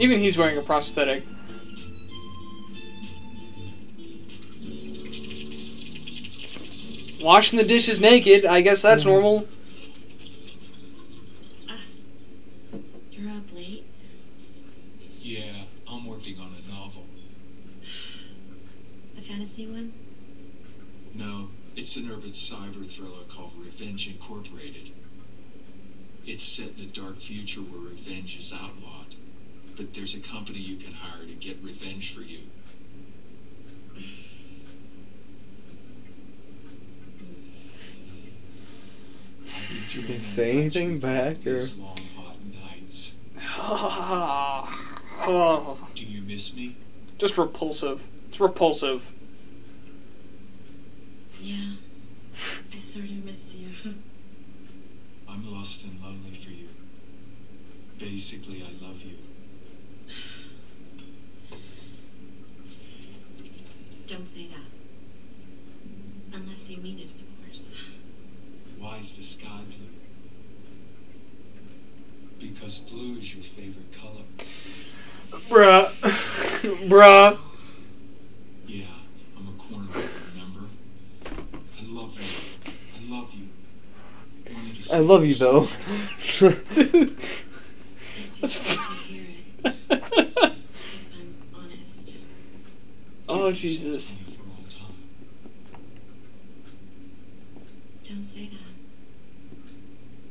Even 0.01 0.19
he's 0.19 0.37
wearing 0.37 0.59
a 0.59 0.63
prosthetic. 0.63 1.23
Washing 7.23 7.59
the 7.59 7.65
dishes 7.65 8.01
naked, 8.01 8.45
I 8.45 8.61
guess 8.61 8.83
that's 8.83 9.05
normal. 9.05 9.47
Ah, 11.69 11.81
you're 13.11 13.31
up 13.31 13.53
late. 13.55 13.85
Yeah, 15.19 15.43
I'm 15.89 16.07
working 16.07 16.39
on 16.39 16.53
a 16.53 16.73
novel. 16.73 17.05
The 19.17 19.21
fantasy 19.21 19.67
one? 19.67 19.93
No, 21.99 22.15
it's 22.15 22.51
an 22.53 22.63
urban 22.63 22.81
cyber 22.81 22.87
thriller 22.87 23.25
called 23.29 23.53
Revenge 23.59 24.09
Incorporated. 24.09 24.93
It's 26.27 26.43
set 26.45 26.77
in 26.79 26.85
a 26.85 26.87
dark 26.87 27.17
future 27.17 27.61
where 27.61 27.81
revenge 27.81 28.39
is 28.39 28.53
outlawed, 28.53 29.17
but 29.77 29.95
there's 29.95 30.15
a 30.15 30.21
company 30.21 30.59
you 30.61 30.77
can 30.77 30.93
hire 30.93 31.27
to 31.27 31.35
get 31.35 31.57
revenge 31.63 32.13
for 32.15 32.21
you. 32.23 32.41
I've 39.47 39.69
been 39.69 39.83
dreaming 39.89 40.07
Can 40.07 40.15
you 40.17 40.21
say 40.23 40.51
anything 40.53 40.99
back, 40.99 41.39
or- 41.47 41.53
these 41.55 41.79
long, 41.79 41.99
hot 42.17 42.37
nights. 42.75 43.15
Oh, 45.31 45.89
Do 45.95 46.05
you 46.05 46.23
miss 46.23 46.55
me? 46.57 46.77
just 47.19 47.37
repulsive. 47.37 48.07
It's 48.29 48.39
repulsive. 48.39 49.11
Yeah. 51.41 51.73
I 52.79 52.81
sort 52.81 53.07
of 53.07 53.25
miss 53.25 53.57
you. 53.57 53.71
I'm 55.29 55.53
lost 55.53 55.83
and 55.83 56.01
lonely 56.01 56.31
for 56.31 56.51
you. 56.51 56.69
Basically, 57.99 58.63
I 58.63 58.71
love 58.87 59.03
you. 59.03 59.17
Don't 64.07 64.25
say 64.25 64.47
that. 64.47 66.39
Unless 66.39 66.71
you 66.71 66.77
mean 66.77 67.01
it, 67.01 67.11
of 67.11 67.45
course. 67.45 67.75
Why 68.79 68.99
is 68.99 69.17
the 69.17 69.25
sky 69.25 69.61
blue? 69.71 69.89
Because 72.39 72.79
blue 72.79 73.19
is 73.19 73.35
your 73.35 73.43
favorite 73.43 73.93
color. 73.93 74.23
Bruh. 75.49 75.91
Bruh. 76.89 77.39
Yeah, 78.69 78.85
I'm 79.37 79.49
a 79.49 79.51
cornball, 79.51 80.33
remember? 80.33 80.69
I 81.27 81.85
love 81.89 82.17
you. 82.17 82.49
I 83.09 83.11
love 83.11 83.33
you. 83.35 83.49
Wanted 84.55 84.77
to 84.77 84.78
I 84.93 84.99
love 84.99 85.25
you 85.27 85.35
though. 85.35 85.61
That's 88.41 88.61
To 88.61 88.93
hear 89.05 89.25
it, 89.25 89.45
if 89.65 89.93
I'm 89.93 90.55
honest. 91.55 92.17
Oh 93.29 93.53
Jesus. 93.53 94.13
to 94.13 94.17
me 94.17 94.23
for 94.31 94.43
all 94.45 94.65
time. 94.71 94.95
Don't 98.05 98.25
say 98.25 98.47
that. 98.47 98.59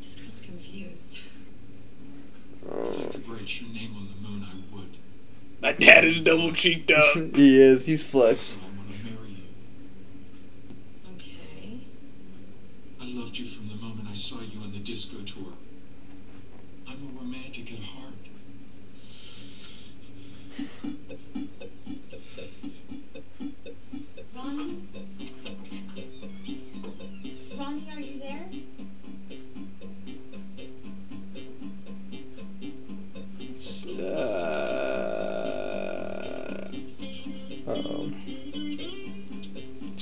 This 0.01 0.15
girl's 0.15 0.41
confused. 0.41 1.19
If 2.65 2.99
I 2.99 3.11
could 3.11 3.27
write 3.29 3.61
your 3.61 3.69
name 3.71 3.95
on 3.95 4.07
the 4.07 4.15
moon, 4.27 4.43
I 4.43 4.75
would. 4.75 4.97
My 5.61 5.73
dad 5.73 6.03
is 6.05 6.19
double 6.19 6.51
cheeked 6.53 6.91
up. 6.91 7.15
he 7.35 7.61
is. 7.61 7.85
He's 7.85 8.03
flexed. 8.03 8.53
So 8.53 8.59
I 8.61 8.77
want 8.77 8.91
to 8.91 9.03
marry 9.03 9.29
you. 9.29 9.43
Okay. 11.15 11.79
I 13.01 13.19
loved 13.19 13.37
you 13.37 13.45
from 13.45 13.66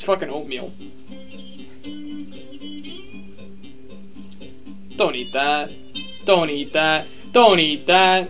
fucking 0.05 0.29
oatmeal. 0.29 0.71
Don't 4.95 5.15
eat 5.15 5.33
that. 5.33 5.71
Don't 6.25 6.49
eat 6.49 6.73
that. 6.73 7.07
Don't 7.31 7.59
eat 7.59 7.87
that. 7.87 8.29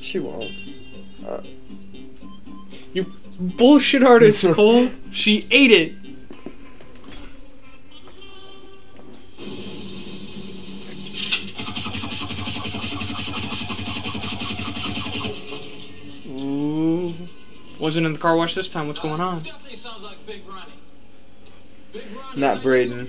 She 0.00 0.18
won't. 0.18 0.50
Uh, 1.24 1.42
You 2.94 3.12
bullshit 3.38 4.02
artist, 4.02 4.44
Cole. 4.54 4.88
She 5.12 5.46
ate 5.50 5.70
it. 5.70 5.92
Wasn't 17.88 18.04
in 18.04 18.12
the 18.12 18.18
car 18.18 18.36
wash 18.36 18.54
this 18.54 18.68
time. 18.68 18.86
What's 18.86 19.00
going 19.00 19.18
on? 19.18 19.36
Like 19.38 20.26
Big 20.26 20.46
Ronnie. 20.46 20.72
Big 21.90 22.04
Ronnie. 22.14 22.38
not 22.38 22.58
Brayden. 22.58 23.08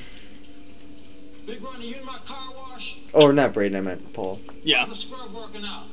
Big 1.45 1.61
Ronnie, 1.61 1.89
you 1.89 1.95
in 1.97 2.05
my 2.05 2.13
car 2.23 2.37
wash? 2.55 3.01
Or 3.11 3.33
not 3.33 3.51
Brayden, 3.53 3.75
I 3.75 3.81
meant 3.81 4.13
Paul. 4.13 4.39
Yeah. 4.63 4.77
How's 4.77 4.87
the 4.87 4.95
scrub 4.95 5.33
working 5.33 5.65
out? 5.65 5.83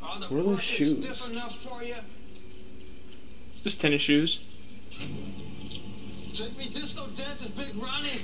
Are 0.00 0.20
the 0.20 0.26
What 0.26 0.40
are 0.42 0.42
those 0.44 0.62
shoes? 0.62 1.04
stiff 1.04 1.28
enough 1.32 1.56
for 1.56 1.82
you? 1.82 1.96
Just 3.64 3.80
tennis 3.80 4.00
shoes. 4.00 4.46
Take 6.34 6.56
me 6.56 6.72
disco 6.72 7.04
dancing, 7.16 7.50
Big 7.56 7.74
Ronnie. 7.74 8.22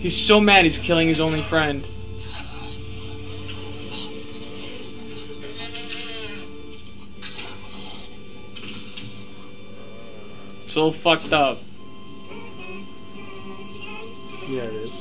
He's 0.00 0.16
so 0.16 0.40
mad 0.40 0.64
he's 0.64 0.78
killing 0.78 1.08
his 1.08 1.20
only 1.20 1.42
friend. 1.42 1.86
So 10.78 10.92
fucked 10.92 11.32
up. 11.32 11.58
Yeah, 14.46 14.62
it 14.62 14.74
is. 14.74 14.94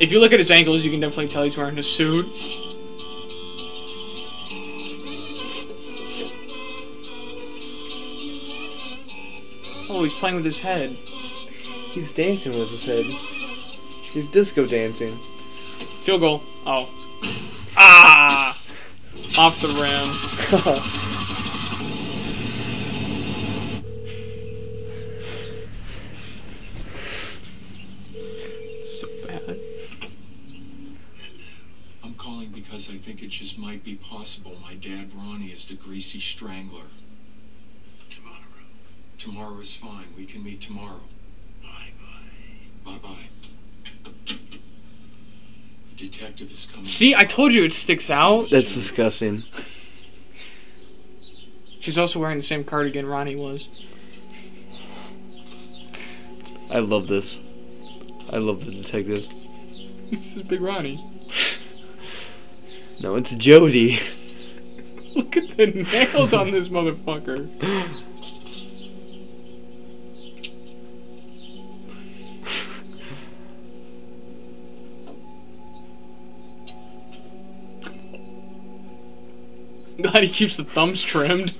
If 0.00 0.12
you 0.12 0.20
look 0.20 0.32
at 0.32 0.38
his 0.38 0.52
ankles, 0.52 0.84
you 0.84 0.90
can 0.92 1.00
definitely 1.00 1.26
tell 1.26 1.42
he's 1.42 1.56
wearing 1.56 1.76
a 1.80 1.82
suit. 1.82 2.26
Oh, 9.90 10.00
he's 10.04 10.14
playing 10.14 10.36
with 10.36 10.44
his 10.44 10.60
head. 10.60 10.90
He's 10.90 12.14
dancing 12.14 12.56
with 12.56 12.70
his 12.70 12.84
head. 12.84 13.04
He's 13.04 14.28
disco 14.28 14.64
dancing. 14.64 15.10
Field 16.04 16.20
goal. 16.20 16.42
Oh. 16.64 16.88
Ah! 17.76 18.56
Off 19.36 19.60
the 19.60 19.66
rim. 21.00 21.06
possible 34.10 34.56
my 34.60 34.74
dad 34.74 35.12
Ronnie 35.14 35.46
is 35.46 35.68
the 35.68 35.76
greasy 35.76 36.18
strangler. 36.18 36.88
Tomorrow. 38.10 38.36
Tomorrow 39.18 39.60
is 39.60 39.74
fine. 39.74 40.06
We 40.16 40.24
can 40.24 40.42
meet 40.42 40.60
tomorrow. 40.60 41.00
Bye 41.62 41.92
bye. 42.84 42.92
Bye 42.92 42.98
bye. 42.98 44.34
A 45.92 45.96
detective 45.96 46.50
is 46.50 46.66
coming. 46.66 46.84
See, 46.86 47.14
I 47.14 47.24
told 47.24 47.52
you 47.52 47.62
it 47.62 47.72
sticks 47.72 48.10
out. 48.10 48.50
That's 48.50 48.74
disgusting. 48.74 49.44
She's 51.78 51.96
also 51.96 52.18
wearing 52.18 52.36
the 52.36 52.42
same 52.42 52.64
cardigan 52.64 53.06
Ronnie 53.06 53.36
was. 53.36 53.68
I 56.72 56.80
love 56.80 57.06
this. 57.06 57.38
I 58.32 58.38
love 58.38 58.64
the 58.64 58.72
detective. 58.72 59.26
this 60.10 60.36
is 60.36 60.42
Big 60.42 60.60
Ronnie. 60.60 60.98
No, 63.00 63.16
it's 63.16 63.32
Jody. 63.32 63.98
Look 65.14 65.36
at 65.36 65.56
the 65.56 65.66
nails 65.66 66.34
on 66.34 66.50
this 66.50 66.68
motherfucker. 66.68 67.48
Glad 80.02 80.24
he 80.24 80.30
keeps 80.30 80.56
the 80.56 80.64
thumbs 80.64 81.02
trimmed. 81.02 81.54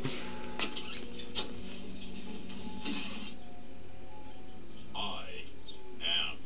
I 4.95 5.25
am 6.03 6.39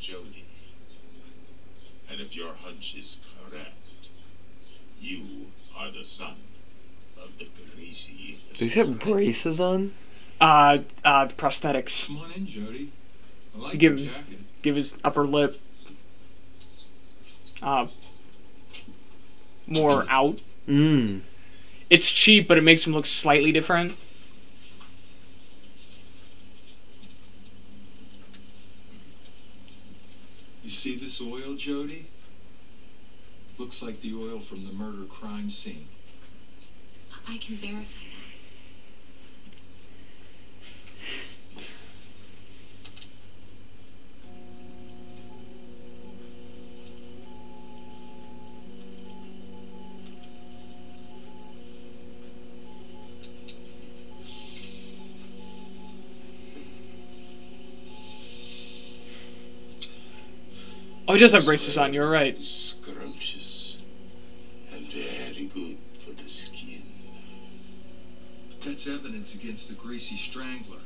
Jody. 0.00 0.46
And 2.10 2.20
if 2.20 2.34
your 2.34 2.52
hunch 2.54 2.96
is 2.96 3.32
correct, 3.48 4.24
you 5.00 5.46
are 5.76 5.90
the 5.90 6.04
son 6.04 6.36
of 7.22 7.38
the 7.38 7.46
greasy. 7.74 8.40
Does 8.68 8.74
he 8.74 8.80
have 8.80 8.98
braces 8.98 9.60
on? 9.60 9.94
Uh, 10.38 10.80
uh, 11.02 11.26
prosthetics. 11.28 12.08
Come 12.08 12.18
on 12.18 12.32
in, 12.32 12.44
Jody. 12.44 12.92
I 13.56 13.58
like 13.62 13.72
To 13.72 13.78
give 13.78 13.98
your 13.98 14.12
jacket. 14.12 14.38
give 14.60 14.76
his 14.76 14.94
upper 15.02 15.26
lip, 15.26 15.58
uh, 17.62 17.86
more 19.66 20.04
out. 20.10 20.34
Mmm. 20.68 21.22
It's 21.88 22.10
cheap, 22.10 22.46
but 22.46 22.58
it 22.58 22.60
makes 22.62 22.86
him 22.86 22.92
look 22.92 23.06
slightly 23.06 23.52
different. 23.52 23.96
You 30.62 30.68
see 30.68 30.94
this 30.96 31.22
oil, 31.22 31.54
Jody? 31.54 32.04
Looks 33.56 33.82
like 33.82 34.00
the 34.02 34.12
oil 34.14 34.40
from 34.40 34.66
the 34.66 34.74
murder 34.74 35.04
crime 35.04 35.48
scene. 35.48 35.86
I 37.26 37.38
can 37.38 37.56
verify 37.56 38.07
he 61.18 61.24
does 61.24 61.32
have 61.32 61.46
braces 61.46 61.76
on. 61.76 61.92
You're 61.92 62.08
right. 62.08 62.40
Scrumptious 62.40 63.78
and 64.72 64.86
very 64.86 65.46
good 65.46 65.76
for 65.98 66.12
the 66.12 66.22
skin. 66.22 66.84
That's 68.64 68.86
evidence 68.86 69.34
against 69.34 69.68
the 69.68 69.74
greasy 69.74 70.14
strangler. 70.14 70.78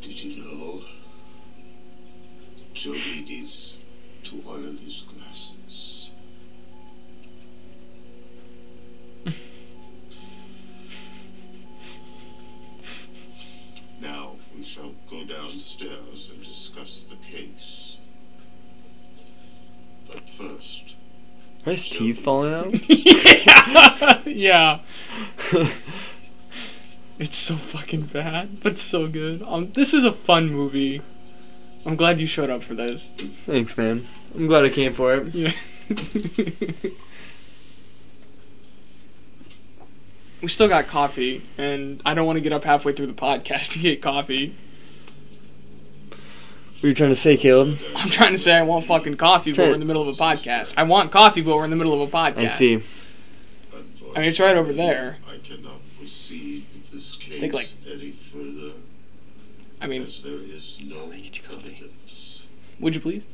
Did 0.00 0.24
you 0.24 0.42
know? 0.42 0.82
Jody 2.72 3.22
needs 3.28 3.76
to 4.24 4.42
oil 4.48 4.74
his 4.82 5.02
glasses. 5.02 5.65
Discuss 16.76 17.04
the 17.04 17.16
case. 17.16 17.98
But 20.06 20.28
first, 20.28 20.96
Are 21.64 21.72
his 21.72 21.88
teeth 21.88 22.20
falling 22.20 22.52
out? 22.52 22.74
yeah. 24.26 24.80
it's 27.18 27.36
so 27.36 27.54
fucking 27.56 28.02
bad, 28.02 28.60
but 28.62 28.78
so 28.78 29.08
good. 29.08 29.42
Um, 29.42 29.72
this 29.72 29.94
is 29.94 30.04
a 30.04 30.12
fun 30.12 30.50
movie. 30.50 31.02
I'm 31.84 31.96
glad 31.96 32.20
you 32.20 32.26
showed 32.26 32.50
up 32.50 32.62
for 32.62 32.74
this. 32.74 33.08
Thanks, 33.16 33.76
man. 33.76 34.06
I'm 34.34 34.46
glad 34.46 34.64
I 34.64 34.68
came 34.68 34.92
for 34.92 35.14
it. 35.14 35.34
Yeah. 35.34 35.52
we 40.42 40.48
still 40.48 40.68
got 40.68 40.86
coffee, 40.88 41.42
and 41.56 42.02
I 42.04 42.14
don't 42.14 42.26
want 42.26 42.36
to 42.36 42.40
get 42.40 42.52
up 42.52 42.64
halfway 42.64 42.92
through 42.92 43.06
the 43.06 43.12
podcast 43.14 43.72
to 43.72 43.78
get 43.78 44.02
coffee. 44.02 44.54
What 46.76 46.84
are 46.84 46.88
you 46.88 46.94
trying 46.94 47.10
to 47.10 47.16
say, 47.16 47.36
Caleb? 47.36 47.78
I'm 47.96 48.10
trying 48.10 48.32
to 48.32 48.38
say 48.38 48.54
I 48.54 48.62
want 48.62 48.84
fucking 48.84 49.16
coffee, 49.16 49.52
but 49.52 49.68
we're 49.68 49.74
in 49.74 49.80
the 49.80 49.86
middle 49.86 50.02
of 50.02 50.08
a 50.08 50.12
podcast. 50.22 50.74
I 50.76 50.82
want 50.82 51.10
coffee, 51.10 51.40
but 51.40 51.56
we're 51.56 51.64
in 51.64 51.70
the 51.70 51.76
middle 51.76 52.00
of 52.00 52.08
a 52.08 52.12
podcast. 52.16 52.36
I 52.38 52.46
see. 52.48 52.82
I 54.14 54.20
mean, 54.20 54.28
it's 54.28 54.40
right 54.40 54.56
over 54.56 54.72
there. 54.72 55.16
I 55.28 55.38
cannot 55.38 55.80
proceed 55.98 56.66
with 56.72 56.90
this 56.92 57.16
case 57.16 57.40
Think, 57.40 57.52
like- 57.54 57.68
any 57.90 58.10
further 58.10 58.72
I 59.80 59.86
mean, 59.86 60.02
as 60.02 60.22
there 60.22 60.34
is 60.34 60.82
no 60.86 61.10
evidence. 61.10 62.46
would 62.80 62.94
you 62.94 63.00
please? 63.00 63.26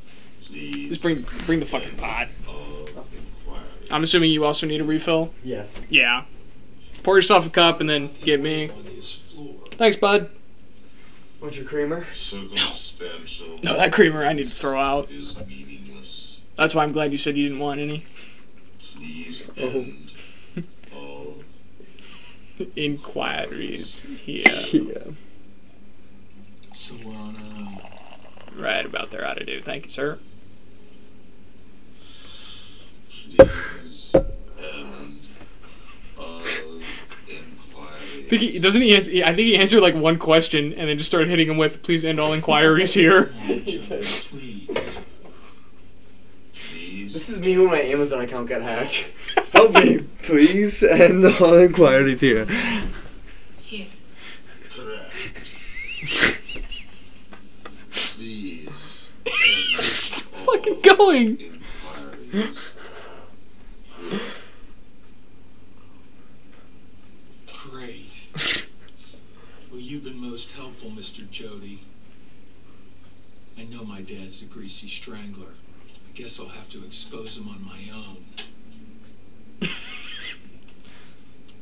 Please 0.44 0.88
Just 0.90 1.02
bring 1.02 1.24
bring 1.46 1.60
the 1.60 1.66
fucking 1.66 1.96
pot. 1.96 2.28
I'm 3.90 4.02
assuming 4.02 4.30
you 4.30 4.44
also 4.44 4.66
need 4.66 4.80
a 4.80 4.84
refill. 4.84 5.34
Yes. 5.44 5.80
Yeah. 5.88 6.24
Pour 7.02 7.16
yourself 7.16 7.46
a 7.46 7.50
cup 7.50 7.80
and 7.80 7.88
then 7.90 8.10
get 8.24 8.40
me. 8.40 8.70
Thanks, 9.72 9.96
bud. 9.96 10.30
Want 11.42 11.56
your 11.56 11.66
creamer? 11.66 12.04
Circumstantial 12.12 13.58
No, 13.64 13.76
that 13.76 13.92
creamer 13.92 14.24
I 14.24 14.32
need 14.32 14.46
to 14.46 14.54
throw 14.54 14.78
out. 14.78 15.10
is 15.10 15.36
meaningless. 15.46 16.40
That's 16.54 16.72
why 16.74 16.84
I'm 16.84 16.92
glad 16.92 17.10
you 17.10 17.18
said 17.18 17.36
you 17.36 17.42
didn't 17.48 17.58
want 17.58 17.80
any. 17.80 18.06
Please 18.78 19.48
Oh. 19.60 19.68
end 19.68 20.14
all 20.94 21.34
Inquiries. 22.76 24.06
Yeah. 24.24 24.62
Yeah. 24.72 24.94
So 26.72 26.94
we're 27.04 27.12
on 27.14 27.36
our 27.36 27.58
own. 27.60 27.80
Right 28.56 28.84
about 28.86 29.10
there, 29.10 29.26
ought 29.26 29.34
to 29.38 29.44
do. 29.44 29.60
Thank 29.60 29.84
you, 29.84 29.90
sir. 29.90 30.18
Think 38.38 38.52
he, 38.52 38.58
doesn't 38.58 38.80
he 38.80 38.96
answer, 38.96 39.10
I 39.12 39.34
think 39.34 39.40
he 39.40 39.56
answered 39.58 39.80
like 39.82 39.94
one 39.94 40.18
question 40.18 40.72
and 40.72 40.88
then 40.88 40.96
just 40.96 41.10
started 41.10 41.28
hitting 41.28 41.48
him 41.50 41.58
with, 41.58 41.82
please 41.82 42.04
end 42.04 42.18
all 42.18 42.32
inquiries 42.32 42.94
here. 42.94 43.24
Please. 43.42 44.98
Please 46.54 47.12
This 47.12 47.28
is 47.28 47.40
me 47.40 47.58
when 47.58 47.66
my 47.66 47.82
Amazon 47.82 48.22
account 48.22 48.48
got 48.48 48.62
hacked. 48.62 49.06
Help 49.52 49.74
me, 49.74 49.98
please, 50.22 50.82
end 50.82 51.24
all 51.26 51.58
inquiries 51.58 52.20
here. 52.22 52.46
Here. 53.60 53.86
correct. 54.70 55.10
Please 57.92 59.12
Still 59.92 60.30
fucking 60.46 60.80
going. 60.82 61.38
inquiries. 62.32 62.74
Great. 67.70 68.66
Well, 69.70 69.80
you've 69.92 70.04
been 70.04 70.18
most 70.18 70.52
helpful, 70.52 70.88
Mr. 70.88 71.28
Jody. 71.30 71.80
I 73.58 73.64
know 73.64 73.84
my 73.84 74.00
dad's 74.00 74.40
a 74.40 74.46
greasy 74.46 74.88
strangler. 74.88 75.52
I 76.08 76.12
guess 76.14 76.40
I'll 76.40 76.46
have 76.46 76.70
to 76.70 76.82
expose 76.82 77.36
him 77.36 77.46
on 77.48 77.62
my 77.62 77.90
own. 77.94 78.24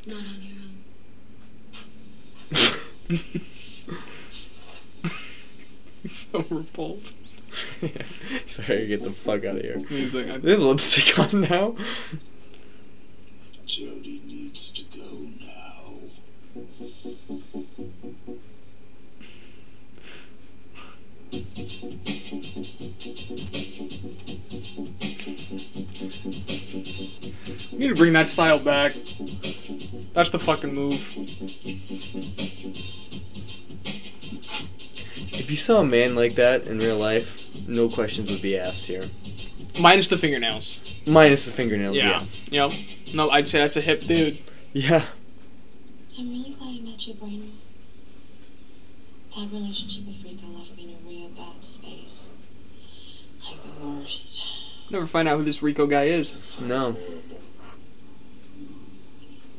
Not 0.07 0.19
on 0.19 0.43
your 0.43 0.59
own. 0.63 0.85
He's 6.03 6.29
so 6.33 6.45
repulsed. 6.51 7.17
He's 7.81 8.59
like, 8.61 8.71
I 8.71 8.75
gotta 8.77 8.87
get 8.87 9.03
the 9.03 9.11
fuck 9.11 9.45
out 9.45 9.57
of 9.57 9.63
here. 9.63 9.79
He's 9.89 10.15
like, 10.15 10.29
I- 10.29 10.39
There's 10.39 10.61
lipstick 10.61 11.19
on 11.19 11.41
now. 11.41 11.75
Jody 13.67 14.21
needs 14.25 14.71
to 14.71 14.85
go 14.97 15.27
now. 15.41 15.95
Need 27.81 27.89
to 27.89 27.95
bring 27.95 28.13
that 28.13 28.29
style 28.29 28.63
back. 28.63 28.93
That's 30.13 30.31
the 30.31 30.39
fucking 30.39 30.75
move. 30.75 30.95
If 35.33 35.51
you 35.51 35.57
saw 35.57 35.81
a 35.81 35.85
man 35.85 36.15
like 36.15 36.35
that 36.35 36.67
in 36.67 36.79
real 36.79 36.99
life, 36.99 37.67
no 37.69 37.89
questions 37.89 38.31
would 38.31 38.43
be 38.43 38.59
asked 38.59 38.87
here. 38.87 39.03
Minus 39.81 40.09
the 40.09 40.17
fingernails. 40.17 41.01
Minus 41.09 41.47
the 41.47 41.53
fingernails. 41.53 41.97
Yeah. 41.97 42.25
Yeah. 42.51 42.69
Yep. 42.69 42.73
No, 43.15 43.29
I'd 43.31 43.49
say 43.49 43.59
that's 43.59 43.77
a 43.77 43.81
hip 43.81 44.03
dude. 44.03 44.39
Yeah. 44.73 45.05
I'm 46.19 46.29
really 46.29 46.51
glad 46.51 46.77
I 46.77 46.81
met 46.83 47.07
you, 47.07 47.15
Brayden. 47.15 47.51
That 49.35 49.49
relationship 49.53 50.07
with 50.07 50.23
Rico 50.23 50.47
left 50.49 50.77
me 50.77 50.85
in 50.85 50.91
a 50.91 51.09
real 51.09 51.29
bad 51.31 51.65
space. 51.65 52.31
Like 53.49 53.63
the 53.63 53.87
worst. 53.87 54.45
Never 54.91 55.07
find 55.07 55.29
out 55.29 55.39
who 55.39 55.45
this 55.45 55.63
Rico 55.63 55.87
guy 55.87 56.05
is. 56.05 56.61
No. 56.61 56.97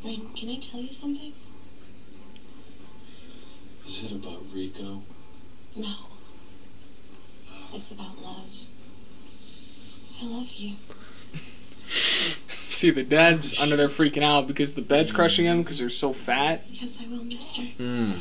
Brayden, 0.04 0.36
can 0.36 0.50
I 0.50 0.58
tell 0.60 0.82
you 0.82 0.94
something? 0.94 1.32
Is 3.86 4.04
it 4.06 4.12
about 4.14 4.42
Rico? 4.54 5.02
No. 5.76 5.96
It's 7.74 7.92
about 7.92 8.22
love. 8.22 8.68
I 10.22 10.26
love 10.26 10.52
you. 10.54 10.76
See, 12.48 12.90
the 12.90 13.04
dad's 13.04 13.60
under 13.60 13.76
there 13.76 13.90
freaking 13.90 14.24
out 14.24 14.48
because 14.48 14.74
the 14.74 14.82
bed's 14.82 15.12
crushing 15.12 15.46
him 15.46 15.62
because 15.62 15.78
they're 15.78 15.90
so 15.90 16.14
fat. 16.14 16.64
Yes, 16.68 17.02
I 17.04 17.08
will, 17.08 17.24
mister. 17.24 17.62
Mm. 17.62 18.14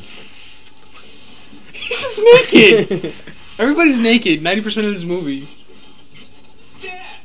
He's 1.73 2.03
just 2.03 2.21
naked. 2.51 3.13
Everybody's 3.57 3.99
naked 3.99 4.41
90% 4.41 4.85
of 4.85 4.93
this 4.93 5.03
movie. 5.03 5.47
Dad! 6.79 7.17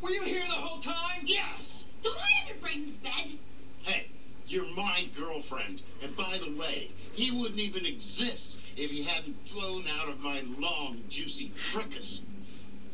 Were 0.00 0.10
you 0.10 0.22
here 0.22 0.40
the 0.40 0.52
whole 0.54 0.80
time? 0.80 1.22
Yes! 1.24 1.84
Don't 2.02 2.16
hide 2.18 2.50
under 2.50 2.66
Brayden's 2.66 2.96
bed. 2.98 3.32
Hey, 3.82 4.06
you're 4.52 4.74
my 4.76 5.08
girlfriend. 5.18 5.82
And 6.02 6.16
by 6.16 6.38
the 6.44 6.54
way, 6.56 6.90
he 7.12 7.30
wouldn't 7.30 7.58
even 7.58 7.86
exist 7.86 8.58
if 8.76 8.90
he 8.90 9.02
hadn't 9.04 9.46
flown 9.46 9.84
out 9.98 10.08
of 10.08 10.20
my 10.20 10.42
long, 10.58 11.02
juicy 11.08 11.50
fricas. 11.56 12.22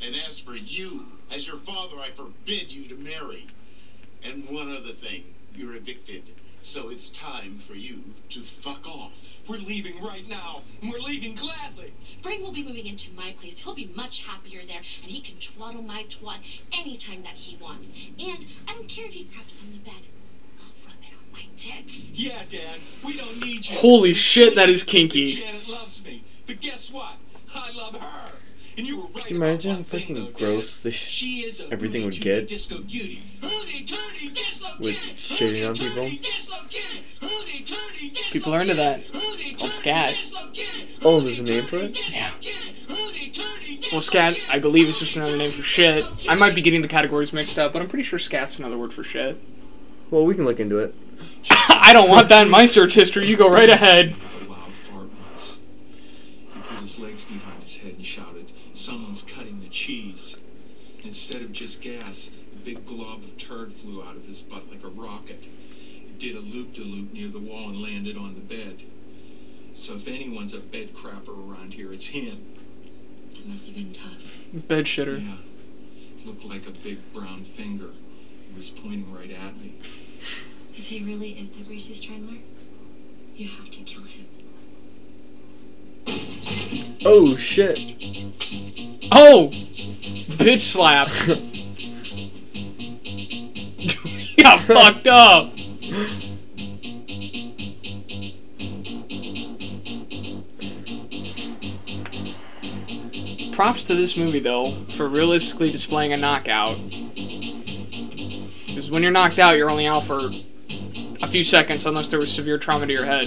And 0.05 0.15
as 0.15 0.39
for 0.39 0.55
you, 0.55 1.07
as 1.35 1.47
your 1.47 1.57
father, 1.57 1.99
I 2.01 2.11
forbid 2.11 2.73
you 2.73 2.87
to 2.89 2.95
marry. 2.97 3.47
And 4.25 4.45
one 4.49 4.69
other 4.69 4.93
thing, 4.93 5.35
you're 5.55 5.75
evicted. 5.75 6.31
So 6.63 6.91
it's 6.91 7.11
time 7.11 7.59
for 7.59 7.75
you 7.75 8.03
to 8.31 8.41
fuck 8.41 8.87
off. 8.87 9.41
We're 9.49 9.59
leaving 9.59 10.01
right 10.03 10.29
now, 10.29 10.63
and 10.83 10.91
we're 10.91 10.99
leaving 10.99 11.35
gladly. 11.35 11.93
Brayden 12.23 12.43
will 12.43 12.53
be 12.53 12.63
moving 12.63 12.87
into 12.87 13.11
my 13.13 13.33
place. 13.39 13.61
He'll 13.61 13.75
be 13.75 13.91
much 13.95 14.25
happier 14.27 14.61
there, 14.67 14.83
and 15.03 15.11
he 15.11 15.21
can 15.21 15.39
twaddle 15.39 15.83
my 15.83 16.05
twat 16.05 16.39
anytime 16.79 17.23
that 17.23 17.35
he 17.35 17.57
wants. 17.57 17.97
And 18.19 18.47
I 18.69 18.75
don't 18.75 18.89
care 18.89 19.07
if 19.07 19.15
he 19.15 19.25
craps 19.25 19.59
on 19.61 19.73
the 19.73 19.79
bed. 19.79 20.03
I'll 20.61 20.67
rub 20.85 20.97
it 21.01 21.15
on 21.17 21.28
my 21.28 21.28
tits. 21.28 21.28
Yeah, 22.15 22.43
Dad, 22.51 22.81
we 23.05 23.17
don't 23.17 23.45
need 23.45 23.69
you. 23.69 23.77
Holy 23.77 24.13
shit, 24.15 24.55
that 24.57 24.69
is 24.69 24.83
kinky. 24.83 25.33
Janet 25.33 25.69
loves 25.69 26.05
me, 26.05 26.25
but 26.47 26.61
guess 26.61 26.93
what? 26.93 27.15
I 27.55 27.71
love 27.73 27.97
her. 28.01 28.33
And 28.77 28.87
you 28.87 29.01
were 29.01 29.09
right 29.09 29.25
Can 29.25 29.37
you 29.37 29.43
imagine 29.43 29.71
how 29.71 29.77
one 29.79 29.85
thing, 29.85 30.01
fucking 30.01 30.15
though, 30.17 30.31
gross 30.31 30.81
this 30.81 30.95
She 30.95 31.41
is 31.41 31.61
a 31.61 31.73
everything 31.73 32.05
would 32.05 32.15
hooty-tooty 32.15 32.41
get 32.41 32.49
Disco 32.49 32.77
cutie. 32.83 33.21
Hooty-tooty 33.43 34.29
with 34.81 34.97
shitting 35.17 35.69
on 35.69 35.75
people? 35.75 36.05
Hooty-tooty 36.05 36.19
disco 36.19 36.57
cutie. 36.69 37.05
Hooty-tooty 37.21 38.11
disco 38.11 38.31
People 38.33 38.55
are 38.55 38.61
into 38.61 38.75
that. 38.75 39.03
cutie. 39.05 39.55
Called 39.55 39.75
scat. 39.75 40.15
Oh, 41.05 41.21
there's 41.21 41.41
a 41.41 41.43
name 41.43 41.65
for 41.65 41.77
it? 41.77 42.01
Yeah. 42.13 42.31
Well, 43.91 44.01
scat, 44.01 44.39
I 44.51 44.59
believe, 44.59 44.89
is 44.89 44.99
just 45.01 45.17
another 45.17 45.37
name 45.37 45.51
for 45.51 45.63
shit. 45.63 46.05
I 46.29 46.35
might 46.35 46.55
be 46.55 46.61
getting 46.61 46.83
the 46.83 46.89
categories 46.89 47.33
mixed 47.33 47.59
up, 47.59 47.73
but 47.73 47.83
I'm 47.83 47.89
pretty 47.89 48.05
sure 48.05 48.19
scat's 48.19 48.59
another 48.59 48.79
word 48.79 48.93
for 48.93 49.03
shit. 49.03 49.41
Well, 50.11 50.25
we 50.25 50.35
can 50.35 50.45
look 50.45 50.61
into 50.61 50.79
it. 50.79 50.95
I 51.69 51.93
don't 51.93 52.09
want 52.09 52.29
that 52.31 52.43
in 52.43 52.51
my 52.51 52.65
search 52.65 52.95
history. 52.95 53.27
You 53.29 53.37
go 53.37 53.51
right 53.51 53.69
ahead. 53.69 54.09
A 54.09 54.51
loud 54.51 54.73
fart 54.73 55.09
once. 55.29 55.59
He 56.55 56.61
put 56.61 56.79
his 56.79 56.99
legs 56.99 57.25
behind 57.25 57.63
his 57.63 57.77
head 57.77 57.95
and 57.95 58.05
shouted, 58.05 58.53
Someone's 58.73 59.23
cutting 59.23 59.61
the 59.61 59.69
cheese. 59.69 60.37
Instead 61.05 61.43
of 61.43 61.53
just 61.53 61.81
gas, 61.81 62.31
a 62.53 62.57
big 62.65 62.87
glob 62.87 63.23
of 63.23 63.37
turd 63.39 63.73
flew 63.73 64.03
out 64.03 64.17
of 64.17 64.27
his 64.27 64.43
butt 64.43 64.71
like 64.71 64.85
a 64.85 64.89
rocket. 64.89 65.45
It 65.45 66.19
did 66.19 66.37
a 66.37 66.41
loop 66.41 66.75
de 66.75 66.83
loop 66.83 67.13
near 67.13 67.29
the 67.29 67.39
wall 67.39 67.69
and 67.69 67.81
landed 67.81 68.17
on 68.17 68.35
the 68.35 68.41
bed. 68.41 68.83
So 69.75 69.95
if 69.95 70.09
anyone's 70.09 70.55
a 70.55 70.61
bed 70.61 70.95
crapper 70.95 71.29
around 71.29 71.75
here, 71.75 71.93
it's 71.93 72.07
him. 72.07 72.39
That 73.35 73.47
must 73.47 73.67
have 73.67 73.77
been 73.77 73.93
tough. 73.93 74.47
Bed 74.53 74.87
shitter. 74.87 75.25
Yeah. 75.25 75.37
Looked 76.27 76.45
like 76.45 76.67
a 76.67 76.73
big 76.73 76.99
brown 77.13 77.45
finger. 77.45 77.91
It 78.59 78.63
was 78.63 78.71
pointing 78.71 79.15
right 79.15 79.31
at 79.31 79.57
me. 79.61 79.73
If 80.75 80.87
he 80.87 81.05
really 81.05 81.31
is 81.31 81.53
the 81.53 81.63
greasy 81.63 81.95
strangler, 81.95 82.39
you 83.37 83.49
have 83.51 83.71
to 83.71 83.79
kill 83.83 84.03
him. 84.03 84.27
Oh 87.07 87.37
shit. 87.37 87.79
Oh! 89.13 89.51
Bitch 90.43 90.63
slap. 90.63 91.07
he 93.79 94.43
got 94.43 94.59
fucked 94.59 95.07
up. 95.07 95.53
Props 103.55 103.85
to 103.85 103.95
this 103.95 104.17
movie 104.17 104.41
though 104.41 104.65
for 104.65 105.09
realistically 105.09 105.71
displaying 105.71 106.13
a 106.13 106.17
knockout. 106.17 106.77
Because 108.89 108.97
when 108.97 109.03
you're 109.03 109.13
knocked 109.13 109.39
out, 109.39 109.59
you're 109.59 109.71
only 109.71 109.87
out 109.87 110.03
for 110.03 110.17
a 110.17 111.27
few 111.27 111.45
seconds 111.45 111.85
unless 111.85 112.09
there 112.09 112.19
was 112.19 112.33
severe 112.33 112.57
trauma 112.57 112.87
to 112.87 112.93
your 112.95 113.05
head. 113.05 113.27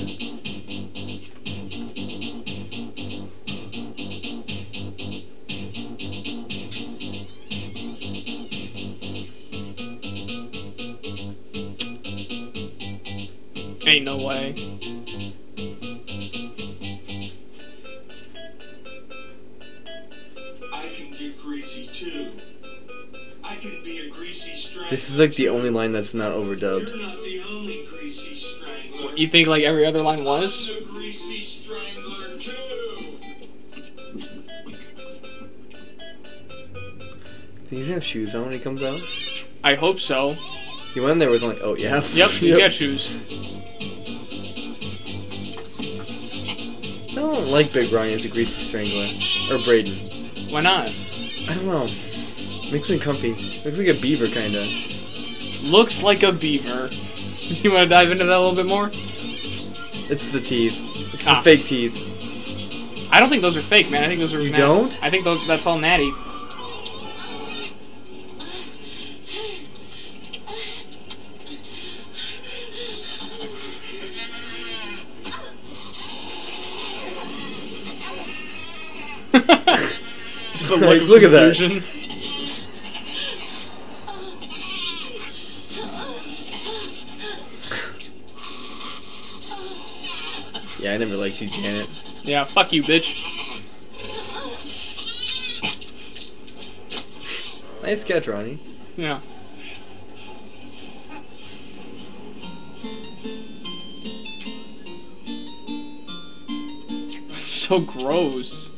Ain't 13.86 14.06
no 14.06 14.18
way. 14.18 14.71
Is 25.12 25.20
like 25.20 25.36
the 25.36 25.50
only 25.50 25.70
line 25.70 25.92
that's 25.92 26.14
not 26.14 26.32
overdubbed. 26.32 26.88
You're 26.88 27.06
not 27.06 27.18
the 27.18 27.44
only 27.50 27.86
greasy 27.90 28.34
strangler. 28.36 29.14
You 29.18 29.28
think 29.28 29.46
like 29.50 29.64
every 29.64 29.86
other 29.86 30.02
line 30.02 30.24
was? 30.24 30.70
I'm 30.70 30.86
the 30.86 30.90
greasy 30.90 31.44
strangler 31.44 32.38
too. 32.38 32.54
Think 37.66 37.72
he's 37.72 37.82
gonna 37.82 37.94
have 37.96 38.06
shoes 38.06 38.34
on 38.34 38.44
when 38.44 38.54
he 38.54 38.60
comes 38.60 38.82
out? 38.84 39.02
I 39.66 39.76
hope 39.76 40.00
so. 40.00 40.38
He 40.94 41.02
went 41.02 41.12
in 41.12 41.20
there 41.20 41.30
with 41.30 41.44
like, 41.44 41.58
oh 41.62 41.76
yeah. 41.76 42.02
Yep, 42.14 42.30
you 42.42 42.58
got 42.58 42.72
shoes. 42.72 43.12
I 47.12 47.16
don't 47.16 47.50
like 47.50 47.74
Big 47.74 47.92
Ronnie 47.92 48.14
as 48.14 48.24
a 48.24 48.30
greasy 48.30 48.62
strangler. 48.62 49.08
Or 49.54 49.60
Brayden. 49.66 50.54
Why 50.54 50.62
not? 50.62 50.88
I 51.50 51.56
don't 51.56 51.68
know. 51.68 51.82
Makes 52.72 52.90
me 52.90 52.98
comfy. 52.98 53.32
Looks 53.66 53.78
like 53.78 53.90
a 53.90 54.00
beaver 54.00 54.28
kinda. 54.28 54.66
Looks 55.64 56.02
like 56.04 56.24
a 56.24 56.32
beaver. 56.32 56.90
You 57.52 57.74
want 57.74 57.84
to 57.84 57.90
dive 57.90 58.10
into 58.10 58.24
that 58.24 58.38
a 58.38 58.40
little 58.40 58.56
bit 58.56 58.66
more? 58.68 58.88
It's 58.88 60.32
the 60.32 60.40
teeth. 60.40 61.14
It's 61.14 61.26
the 61.26 61.32
Ah. 61.32 61.42
fake 61.42 61.66
teeth. 61.66 63.10
I 63.12 63.20
don't 63.20 63.28
think 63.28 63.42
those 63.42 63.58
are 63.58 63.62
fake, 63.62 63.92
man. 63.92 64.06
I 64.06 64.08
think 64.08 64.22
those 64.22 64.34
are. 64.34 64.42
You 64.42 64.52
nat- 64.52 64.58
don't? 64.58 64.98
I 65.04 65.10
think 65.10 65.26
those, 65.26 65.46
that's 65.46 65.66
all 65.68 65.78
natty. 65.78 66.12
Just 79.32 80.70
the 80.70 80.78
Like, 80.78 81.02
look, 81.02 81.02
of 81.02 81.10
look 81.10 81.24
at 81.24 81.32
that. 81.32 81.84
Confusion. 91.12 91.12
Yeah, 91.12 91.18
never 91.18 91.18
liked 91.18 91.42
you, 91.42 91.48
Janet. 91.48 91.94
Yeah, 92.24 92.44
fuck 92.44 92.74
you, 92.74 92.84
bitch. 92.84 93.16
Nice 97.84 98.04
catch, 98.04 98.28
Ronnie. 98.28 98.60
Yeah. 98.96 99.20
It's 107.30 107.50
so 107.50 107.80
gross. 107.80 108.71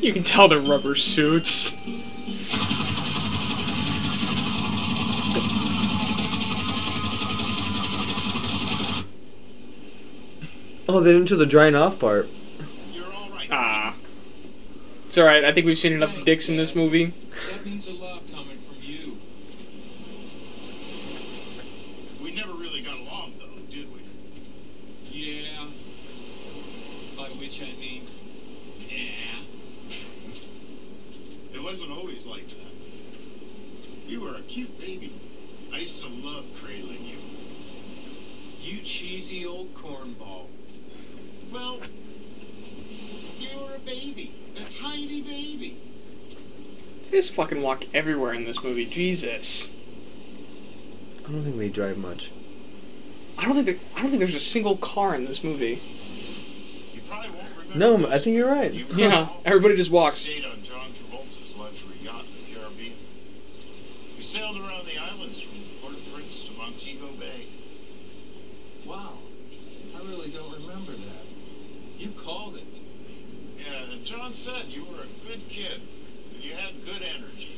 You 0.00 0.12
can 0.14 0.22
tell 0.22 0.48
they're 0.48 0.58
rubber 0.58 0.94
suits. 0.94 1.72
Oh, 10.88 11.00
they 11.00 11.12
didn't 11.12 11.28
show 11.28 11.36
the 11.36 11.46
drying 11.46 11.76
off 11.76 12.00
part. 12.00 12.28
Ah. 13.52 13.94
It's 15.06 15.16
alright, 15.18 15.44
I 15.44 15.52
think 15.52 15.66
we've 15.66 15.78
seen 15.78 15.92
enough 15.92 16.24
dicks 16.24 16.48
in 16.48 16.56
this 16.56 16.74
movie. 16.74 17.12
That 17.52 17.64
means 17.64 17.86
a 17.86 17.92
lot 17.92 18.22
coming 18.32 18.56
from 18.56 18.76
you. 18.80 19.18
We 22.20 22.34
never 22.34 22.52
really 22.54 22.80
got 22.80 22.96
along, 22.96 23.34
though, 23.38 23.62
did 23.68 23.86
we? 23.92 24.00
Yeah. 25.10 25.66
By 27.16 27.28
which 27.38 27.62
I 27.62 27.72
mean, 27.78 28.02
yeah. 28.88 29.42
It 31.54 31.62
wasn't 31.62 31.92
always 31.92 32.26
like 32.26 32.48
that. 32.48 32.72
You 34.08 34.22
were 34.22 34.34
a 34.34 34.40
cute 34.42 34.76
baby. 34.80 35.12
I 35.72 35.78
used 35.78 36.02
to 36.02 36.08
love 36.08 36.46
cradling 36.60 37.04
you. 37.04 37.18
You 38.60 38.78
cheesy 38.82 39.46
old 39.46 39.74
cornball. 39.74 40.46
Well, 41.52 41.80
you 43.38 43.58
were 43.58 43.74
a 43.76 43.78
baby. 43.80 44.34
A 44.56 44.70
tiny 44.70 45.22
baby. 45.22 45.76
They 47.10 47.18
just 47.18 47.32
fucking 47.32 47.62
walk 47.62 47.84
everywhere 47.94 48.34
in 48.34 48.44
this 48.44 48.62
movie. 48.62 48.86
Jesus. 48.86 49.74
I 51.26 51.32
don't 51.32 51.42
think 51.42 51.56
they 51.58 51.68
drive 51.68 51.98
much. 51.98 52.30
I 53.38 53.44
don't 53.46 53.54
think 53.54 53.66
there, 53.66 53.76
I 53.96 54.00
don't 54.02 54.10
think 54.10 54.18
there's 54.20 54.34
a 54.34 54.40
single 54.40 54.76
car 54.76 55.14
in 55.14 55.24
this 55.24 55.42
movie. 55.42 55.80
You 56.94 57.00
probably 57.08 57.30
won't 57.30 57.48
remember. 57.56 57.78
No, 57.78 57.96
this. 57.96 58.10
I 58.12 58.18
think 58.18 58.36
you're 58.36 58.50
right. 58.50 58.72
You 58.72 58.84
Yeah, 58.94 59.28
everybody 59.44 59.76
just 59.76 59.90
We 59.90 59.96
walks. 59.96 60.16
stayed 60.16 60.44
on 60.44 60.62
John 60.62 60.88
Travolta's 60.92 61.56
luxury 61.56 61.96
yacht 62.02 62.24
in 62.24 62.54
the 62.54 62.60
Caribbean. 62.60 62.92
We 64.16 64.22
sailed 64.22 64.58
around 64.58 64.86
the 64.86 64.98
islands 64.98 65.40
from 65.40 65.58
Port-au-Prince 65.80 66.44
to 66.44 66.52
Montego 66.58 67.06
Bay. 67.18 67.46
Wow. 68.86 69.12
I 69.96 69.98
really 70.10 70.30
don't 70.30 70.52
remember 70.52 70.92
that. 70.92 71.24
You 71.98 72.10
called 72.30 72.56
it. 72.56 72.80
Yeah, 73.58 73.96
John 74.04 74.32
said 74.34 74.66
you 74.68 74.84
were 74.84 75.02
a 75.02 75.28
good 75.28 75.48
kid. 75.48 75.80
And 76.34 76.44
you 76.44 76.52
had 76.52 76.72
good 76.84 77.02
energy. 77.02 77.56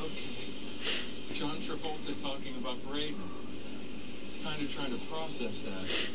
Okay. 0.00 1.34
John 1.34 1.56
Travolta 1.56 2.20
talking 2.20 2.54
about 2.58 2.76
Brayden. 2.84 3.14
Kind 4.42 4.62
of 4.62 4.74
trying 4.74 4.90
to 4.90 4.98
process 5.06 5.62
that. 5.64 6.08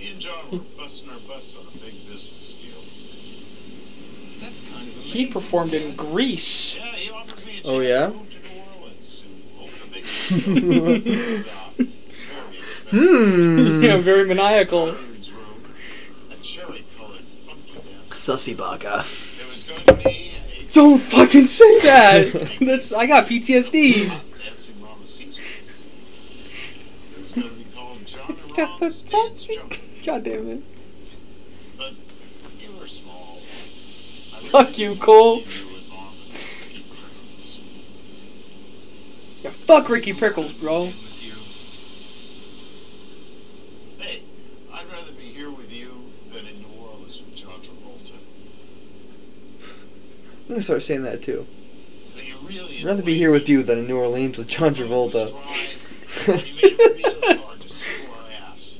Me 0.00 0.10
and 0.12 0.20
John 0.20 0.50
were 0.50 0.58
busting 0.78 1.10
our 1.10 1.18
butts 1.28 1.56
on 1.56 1.64
a 1.66 1.70
big 1.84 1.94
business 2.08 2.54
deal. 2.54 2.82
That's 4.40 4.60
kind 4.60 4.86
of 4.88 4.94
amazing. 4.96 5.02
He 5.12 5.26
performed 5.30 5.74
in 5.74 5.94
Grease. 5.96 6.76
Yeah, 6.78 6.84
he 6.92 7.10
offered 7.10 7.44
me 7.46 7.52
a 7.52 7.62
chance 7.62 7.68
Oh, 7.68 7.80
yeah? 7.80 8.06
to 8.06 8.12
move 8.12 8.30
to 8.30 8.38
New 8.40 8.60
Orleans 8.80 9.22
to 9.22 9.28
open 9.60 9.88
a 9.88 9.94
big 9.94 10.04
studio. 10.06 10.72
Very 12.26 12.58
expensive. 12.58 12.82
Hmm. 12.90 13.82
yeah, 13.82 13.96
very 13.96 14.24
maniacal. 14.28 14.86
Billiards 14.92 15.32
room, 15.32 15.60
a 16.30 16.36
cherry-colored 16.36 17.18
funky 17.20 17.72
dance. 17.78 18.15
Sussy 18.26 18.56
baka. 18.56 18.88
Uh. 18.88 19.04
There 19.38 19.46
was 19.48 19.62
going 19.62 19.84
to 19.84 19.94
be 19.94 20.32
a 20.34 20.72
Don't 20.72 20.98
fucking 20.98 21.46
say 21.46 21.78
that. 21.82 22.56
That's 22.60 22.92
I 22.92 23.06
got 23.06 23.28
PTSD. 23.28 24.08
dancing 24.44 24.80
Mama 24.80 25.06
Caesars. 25.06 25.84
It 27.14 27.20
was 27.20 27.30
going 27.30 27.48
to 27.48 27.54
be 27.54 27.64
called 27.72 28.04
John 28.04 28.24
It's 28.30 28.50
just 28.50 29.12
a 29.12 29.16
Ron's 29.16 29.48
God 30.04 30.24
damn 30.24 30.48
it. 30.50 30.60
But 31.78 31.92
you 32.60 32.72
were 32.80 32.86
small. 32.86 33.36
Fuck 34.50 34.76
you, 34.76 34.96
Cole. 34.96 35.36
want 35.36 35.44
to 35.44 35.50
leave 35.50 35.60
you 35.60 35.72
with 35.72 35.90
Mom 35.90 36.08
and 36.08 36.30
Ricky 36.66 36.82
Prickles. 36.82 37.60
Yeah, 39.44 39.50
fuck 39.50 39.88
Ricky 39.88 40.12
Prickles, 40.12 40.52
bro. 40.52 40.86
With 40.86 41.22
you. 44.00 44.04
Hey, 44.04 44.22
I'd 44.72 44.86
rather 44.92 45.12
be 45.12 45.22
here 45.22 45.50
with 45.52 45.72
you 45.72 45.92
than 46.32 46.46
in 46.46 46.58
New 46.60 46.82
Orleans 46.82 47.20
with 47.22 47.34
John 47.34 47.60
Travolta. 47.60 48.18
I'm 50.46 50.54
gonna 50.54 50.62
start 50.62 50.82
saying 50.84 51.02
that 51.02 51.22
too. 51.22 51.44
But 52.14 52.22
really 52.48 52.78
I'd 52.78 52.84
rather 52.84 53.02
be 53.02 53.14
here 53.14 53.32
with 53.32 53.48
you 53.48 53.64
than 53.64 53.80
in 53.80 53.86
New 53.88 53.98
Orleans 53.98 54.38
with 54.38 54.46
John 54.46 54.74
Travolta. 54.74 55.28
Tried, 56.24 56.38
and 56.38 56.46
you 56.46 56.54
made 56.54 56.62
it 56.62 57.22
really 57.24 57.38
hard 57.38 57.60
to 57.60 57.68
score 57.68 58.16
ass. 58.44 58.78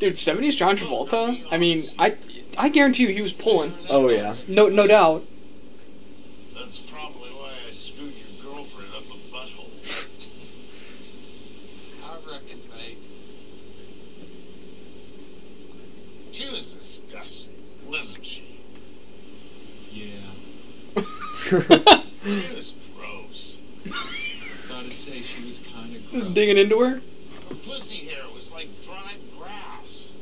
Dude, 0.00 0.14
70s 0.14 0.56
John 0.56 0.76
Travolta? 0.76 1.40
I 1.52 1.56
mean, 1.56 1.82
I 2.00 2.16
I 2.58 2.68
guarantee 2.68 3.04
you 3.04 3.10
he 3.10 3.22
was 3.22 3.32
pulling. 3.32 3.72
Oh 3.88 4.08
yeah. 4.08 4.34
No 4.48 4.68
no 4.68 4.88
doubt. 4.88 5.24
That's 6.54 6.80
probably 6.80 7.30
why 7.30 7.52
I 7.68 7.70
screwed 7.70 8.12
your 8.12 8.52
girlfriend 8.52 8.90
up 8.96 9.04
a 9.04 9.16
butthole. 9.32 9.70
I 12.02 12.32
reckon, 12.32 12.58
mate. 12.74 13.08
She 16.32 16.48
was 16.50 16.74
disgusting, 16.74 17.54
wasn't 17.86 18.26
she? 18.26 18.42
Yeah. 19.92 21.02
She 22.24 22.54
was 22.56 22.72
gross. 22.96 23.58
Gotta 24.68 24.90
say, 24.90 25.20
she 25.20 25.44
was 25.46 25.60
kind 25.74 25.94
of 25.94 26.10
gross. 26.10 26.32
Digging 26.34 26.56
into 26.56 26.80
her? 26.80 26.94
Her 26.94 27.54
pussy 27.54 28.08
hair 28.10 28.24
was 28.34 28.50
like 28.52 28.66
dried 28.82 29.20
grass. 29.38 30.14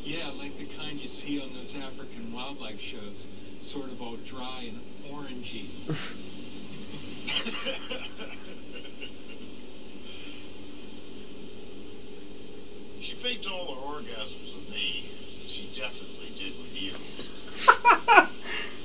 Yeah, 0.00 0.30
like 0.38 0.56
the 0.56 0.64
kind 0.76 0.98
you 0.98 1.06
see 1.06 1.40
on 1.40 1.52
those 1.54 1.76
African 1.76 2.32
wildlife 2.32 2.80
shows. 2.80 3.28
Sort 3.58 3.92
of 3.92 4.00
all 4.02 4.16
dry 4.24 4.70
and 4.70 4.80
orangey. 5.12 5.66
she 13.00 13.14
faked 13.14 13.46
all 13.50 13.74
her 13.74 13.80
orgasms 14.00 14.54
with 14.54 14.70
me. 14.70 15.10
and 15.40 15.48
She 15.48 15.68
definitely 15.78 16.32
did 16.36 16.56
with 16.58 16.82
you. 16.82 16.92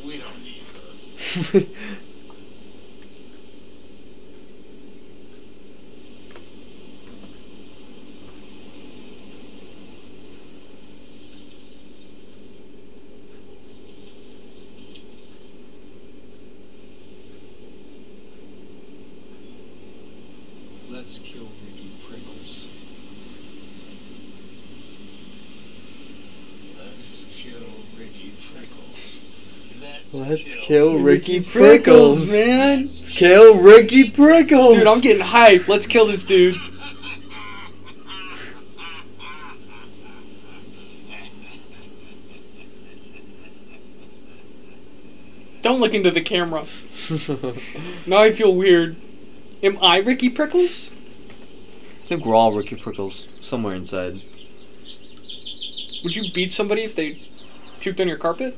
we 0.08 0.18
don't 0.18 0.44
need 0.44 0.64
her. 0.76 0.80
Let's 1.40 1.54
kill 21.20 21.48
Ricky 21.64 21.88
Prickles. 22.04 22.68
Let's 26.78 27.28
kill 27.32 27.72
Ricky. 27.98 28.30
Let's, 30.14 30.56
kill 30.56 30.98
Ricky 31.00 31.40
Prickles, 31.40 32.30
Prickles. 32.30 32.32
man. 32.32 32.80
Let's 32.80 33.10
kill 33.10 33.62
Ricky 33.62 34.10
Prickles. 34.10 34.76
Dude, 34.76 34.88
I'm 34.88 35.02
getting 35.02 35.24
hyped. 35.24 35.68
Let's 35.68 35.86
kill 35.86 36.08
this 36.08 36.24
dude. 36.24 36.58
Don't 45.62 45.80
look 45.80 45.94
into 45.94 46.12
the 46.12 46.22
camera. 46.22 46.66
Now 48.08 48.20
I 48.20 48.32
feel 48.32 48.56
weird. 48.56 48.96
Am 49.62 49.78
I 49.82 49.98
Ricky 49.98 50.30
Prickles? 50.30 50.92
I 52.04 52.08
think 52.08 52.26
we're 52.26 52.36
all 52.36 52.54
Ricky 52.54 52.76
Prickles 52.76 53.28
somewhere 53.42 53.76
inside. 53.76 54.22
Would 56.04 56.16
you 56.16 56.32
beat 56.32 56.52
somebody 56.52 56.84
if 56.84 56.96
they 56.96 57.20
puked 57.82 58.00
on 58.00 58.08
your 58.08 58.18
carpet? 58.18 58.58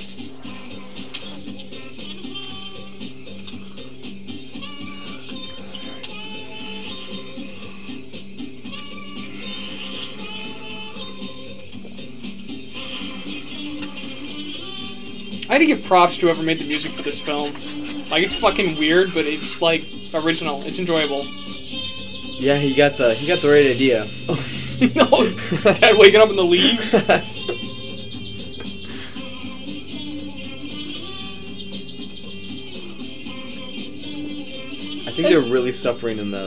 I 15.51 15.55
had 15.55 15.59
to 15.59 15.65
give 15.65 15.83
props 15.83 16.15
to 16.17 16.27
whoever 16.27 16.43
made 16.43 16.59
the 16.59 16.67
music 16.67 16.91
for 16.93 17.01
this 17.01 17.19
film. 17.19 17.51
Like 18.09 18.23
it's 18.23 18.35
fucking 18.35 18.77
weird, 18.77 19.13
but 19.13 19.25
it's 19.25 19.61
like 19.61 19.85
original. 20.13 20.61
It's 20.63 20.79
enjoyable. 20.79 21.23
Yeah, 22.39 22.55
he 22.55 22.73
got 22.73 22.93
the 22.93 23.13
he 23.13 23.27
got 23.27 23.39
the 23.39 23.49
right 23.49 23.67
idea. 23.67 24.05
no, 24.95 25.73
dad 25.73 25.97
waking 25.97 26.21
up 26.21 26.29
in 26.29 26.37
the 26.37 26.43
leaves. 26.43 26.95
I 35.03 35.13
think 35.13 35.27
they're 35.27 35.39
really 35.41 35.71
suffering 35.71 36.17
in 36.19 36.31
the 36.31 36.45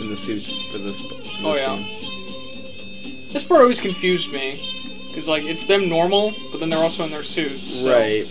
in 0.00 0.08
the 0.08 0.16
suits 0.16 0.66
for 0.72 0.78
this. 0.78 1.00
For 1.06 1.14
this 1.14 1.40
Oh, 1.44 1.54
yeah. 1.54 1.76
scene. 1.76 3.28
This 3.32 3.44
part 3.44 3.60
always 3.60 3.80
confused 3.80 4.32
me, 4.32 4.54
because 5.16 5.28
like 5.30 5.44
it's 5.44 5.64
them 5.64 5.88
normal, 5.88 6.30
but 6.52 6.60
then 6.60 6.68
they're 6.68 6.78
also 6.78 7.02
in 7.02 7.10
their 7.10 7.22
suits. 7.22 7.80
so- 7.80 7.90
Right. 7.90 8.26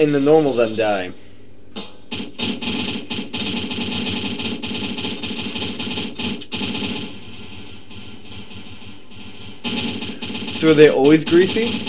And 0.00 0.12
the 0.12 0.18
normal 0.18 0.52
them 0.52 0.74
die. 0.74 1.12
So 10.58 10.72
are 10.72 10.74
they 10.74 10.90
always 10.90 11.24
greasy? 11.24 11.86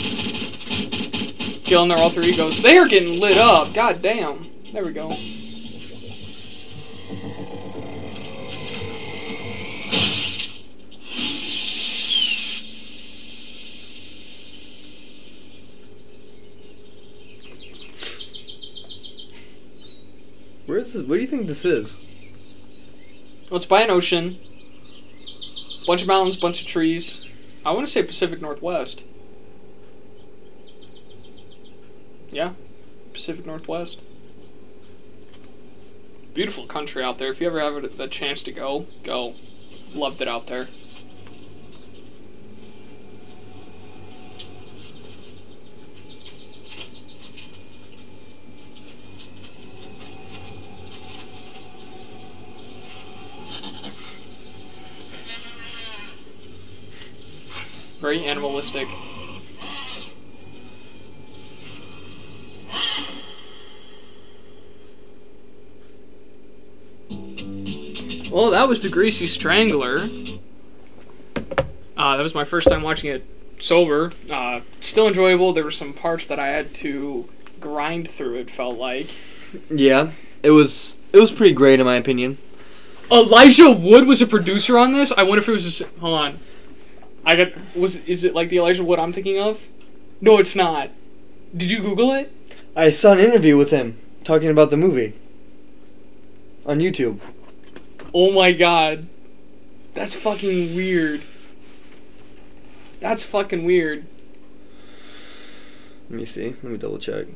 killing 1.64 1.88
their 1.89 1.98
alter 1.99 2.19
egos. 2.22 2.61
They 2.61 2.77
are 2.77 2.85
getting 2.88 3.19
lit 3.22 3.38
up. 3.38 3.73
God 3.73 4.02
damn. 4.02 4.45
There 4.73 4.84
we 4.84 4.91
go. 4.91 5.10
Where 20.91 20.99
is 20.99 21.03
this? 21.03 21.09
What 21.09 21.15
do 21.15 21.22
you 21.22 21.27
think 21.27 21.47
this 21.47 21.63
is? 21.63 21.95
Well, 23.49 23.57
it's 23.57 23.65
by 23.65 23.81
an 23.81 23.89
ocean. 23.89 24.35
Bunch 25.88 26.01
of 26.01 26.07
mountains, 26.07 26.35
bunch 26.35 26.61
of 26.61 26.68
trees. 26.68 27.55
I 27.65 27.72
want 27.72 27.85
to 27.88 27.91
say 27.91 28.03
Pacific 28.03 28.41
Northwest. 28.41 29.05
Yeah, 32.30 32.53
Pacific 33.13 33.45
Northwest. 33.45 34.01
Beautiful 36.34 36.65
country 36.65 37.03
out 37.03 37.18
there. 37.18 37.30
If 37.30 37.39
you 37.39 37.47
ever 37.47 37.59
have 37.59 37.97
the 37.97 38.07
chance 38.07 38.43
to 38.43 38.51
go, 38.51 38.85
go. 39.03 39.35
Loved 39.93 40.22
it 40.22 40.27
out 40.27 40.47
there. 40.47 40.68
Very 58.02 58.26
animalistic. 58.26 58.88
Well, 68.32 68.49
that 68.52 68.68
was 68.68 68.82
the 68.82 68.90
Greasy 68.90 69.28
Strangler. 69.28 69.99
Uh, 71.95 72.18
that 72.18 72.23
was 72.23 72.34
my 72.34 72.44
first 72.44 72.68
time 72.68 72.82
watching 72.82 73.11
it 73.11 73.23
sober. 73.60 74.11
Uh, 74.32 74.61
still 74.80 75.07
enjoyable. 75.07 75.53
There 75.53 75.64
were 75.64 75.69
some 75.69 75.94
parts 75.94 76.26
that 76.26 76.40
I 76.40 76.48
had 76.48 76.73
to 76.76 77.30
grind 77.60 78.10
through. 78.10 78.40
It 78.40 78.49
felt 78.49 78.80
like 78.80 79.10
Yeah, 79.69 80.11
it 80.41 80.49
was. 80.52 80.95
It 81.14 81.19
was 81.19 81.32
pretty 81.32 81.53
great 81.53 81.80
in 81.80 81.86
my 81.86 81.98
opinion. 81.98 82.40
Elijah 83.11 83.69
Wood 83.69 84.07
was 84.07 84.23
a 84.23 84.28
producer 84.28 84.78
on 84.80 84.94
this. 84.94 85.11
I 85.11 85.22
wonder 85.22 85.40
if 85.40 85.49
it 85.49 85.52
was 85.52 85.65
just 85.65 85.95
hold 85.99 86.18
on. 86.18 86.40
I 87.26 87.35
got 87.35 87.76
was 87.76 87.98
is 88.07 88.23
it 88.23 88.34
like 88.34 88.49
the 88.49 88.57
Elijah 88.57 88.84
Wood 88.84 88.99
I'm 88.99 89.14
thinking 89.14 89.39
of? 89.39 89.68
No, 90.19 90.38
it's 90.38 90.56
not. 90.56 90.89
Did 91.56 91.72
you 91.72 91.81
Google 91.81 92.14
it? 92.14 92.31
I 92.76 92.91
saw 92.91 93.14
an 93.14 93.19
interview 93.19 93.57
with 93.57 93.72
him 93.72 93.98
talking 94.23 94.49
about 94.49 94.72
the 94.72 94.77
movie 94.77 95.14
on 96.65 96.80
YouTube. 96.80 97.19
Oh 98.14 98.31
my 98.31 98.52
god. 98.52 99.07
That's 99.93 100.15
fucking 100.15 100.76
weird. 100.76 101.22
That's 102.99 103.23
fucking 103.23 103.65
weird. 103.65 104.06
Let 106.10 106.19
me 106.19 106.26
see. 106.26 106.56
Let 106.61 106.64
me 106.64 106.77
double 106.77 106.99
check. 106.99 107.27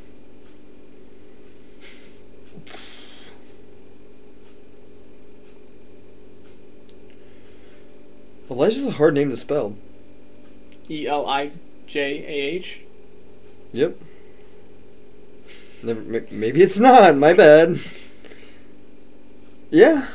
Elijah's 8.50 8.86
a 8.86 8.92
hard 8.92 9.14
name 9.14 9.30
to 9.30 9.38
spell. 9.38 9.76
E 10.90 11.08
L 11.08 11.28
I 11.28 11.52
J 11.88 12.24
A 12.26 12.56
H. 12.56 12.82
Yep. 13.74 13.98
Never, 15.84 16.26
maybe 16.32 16.62
it's 16.62 16.80
not. 16.80 17.16
My 17.16 17.34
bad. 17.34 17.80
Yeah. 19.70 20.08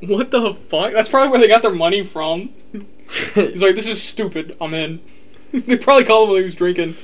What 0.00 0.30
the 0.30 0.54
fuck? 0.54 0.92
That's 0.92 1.08
probably 1.08 1.30
where 1.30 1.40
they 1.40 1.48
got 1.48 1.62
their 1.62 1.72
money 1.72 2.02
from. 2.02 2.50
He's 3.34 3.62
like, 3.62 3.74
this 3.74 3.88
is 3.88 4.02
stupid. 4.02 4.56
I'm 4.60 4.72
in. 4.72 5.00
they 5.52 5.76
probably 5.76 6.04
called 6.04 6.24
him 6.24 6.28
while 6.30 6.38
he 6.38 6.44
was 6.44 6.54
drinking. 6.54 6.96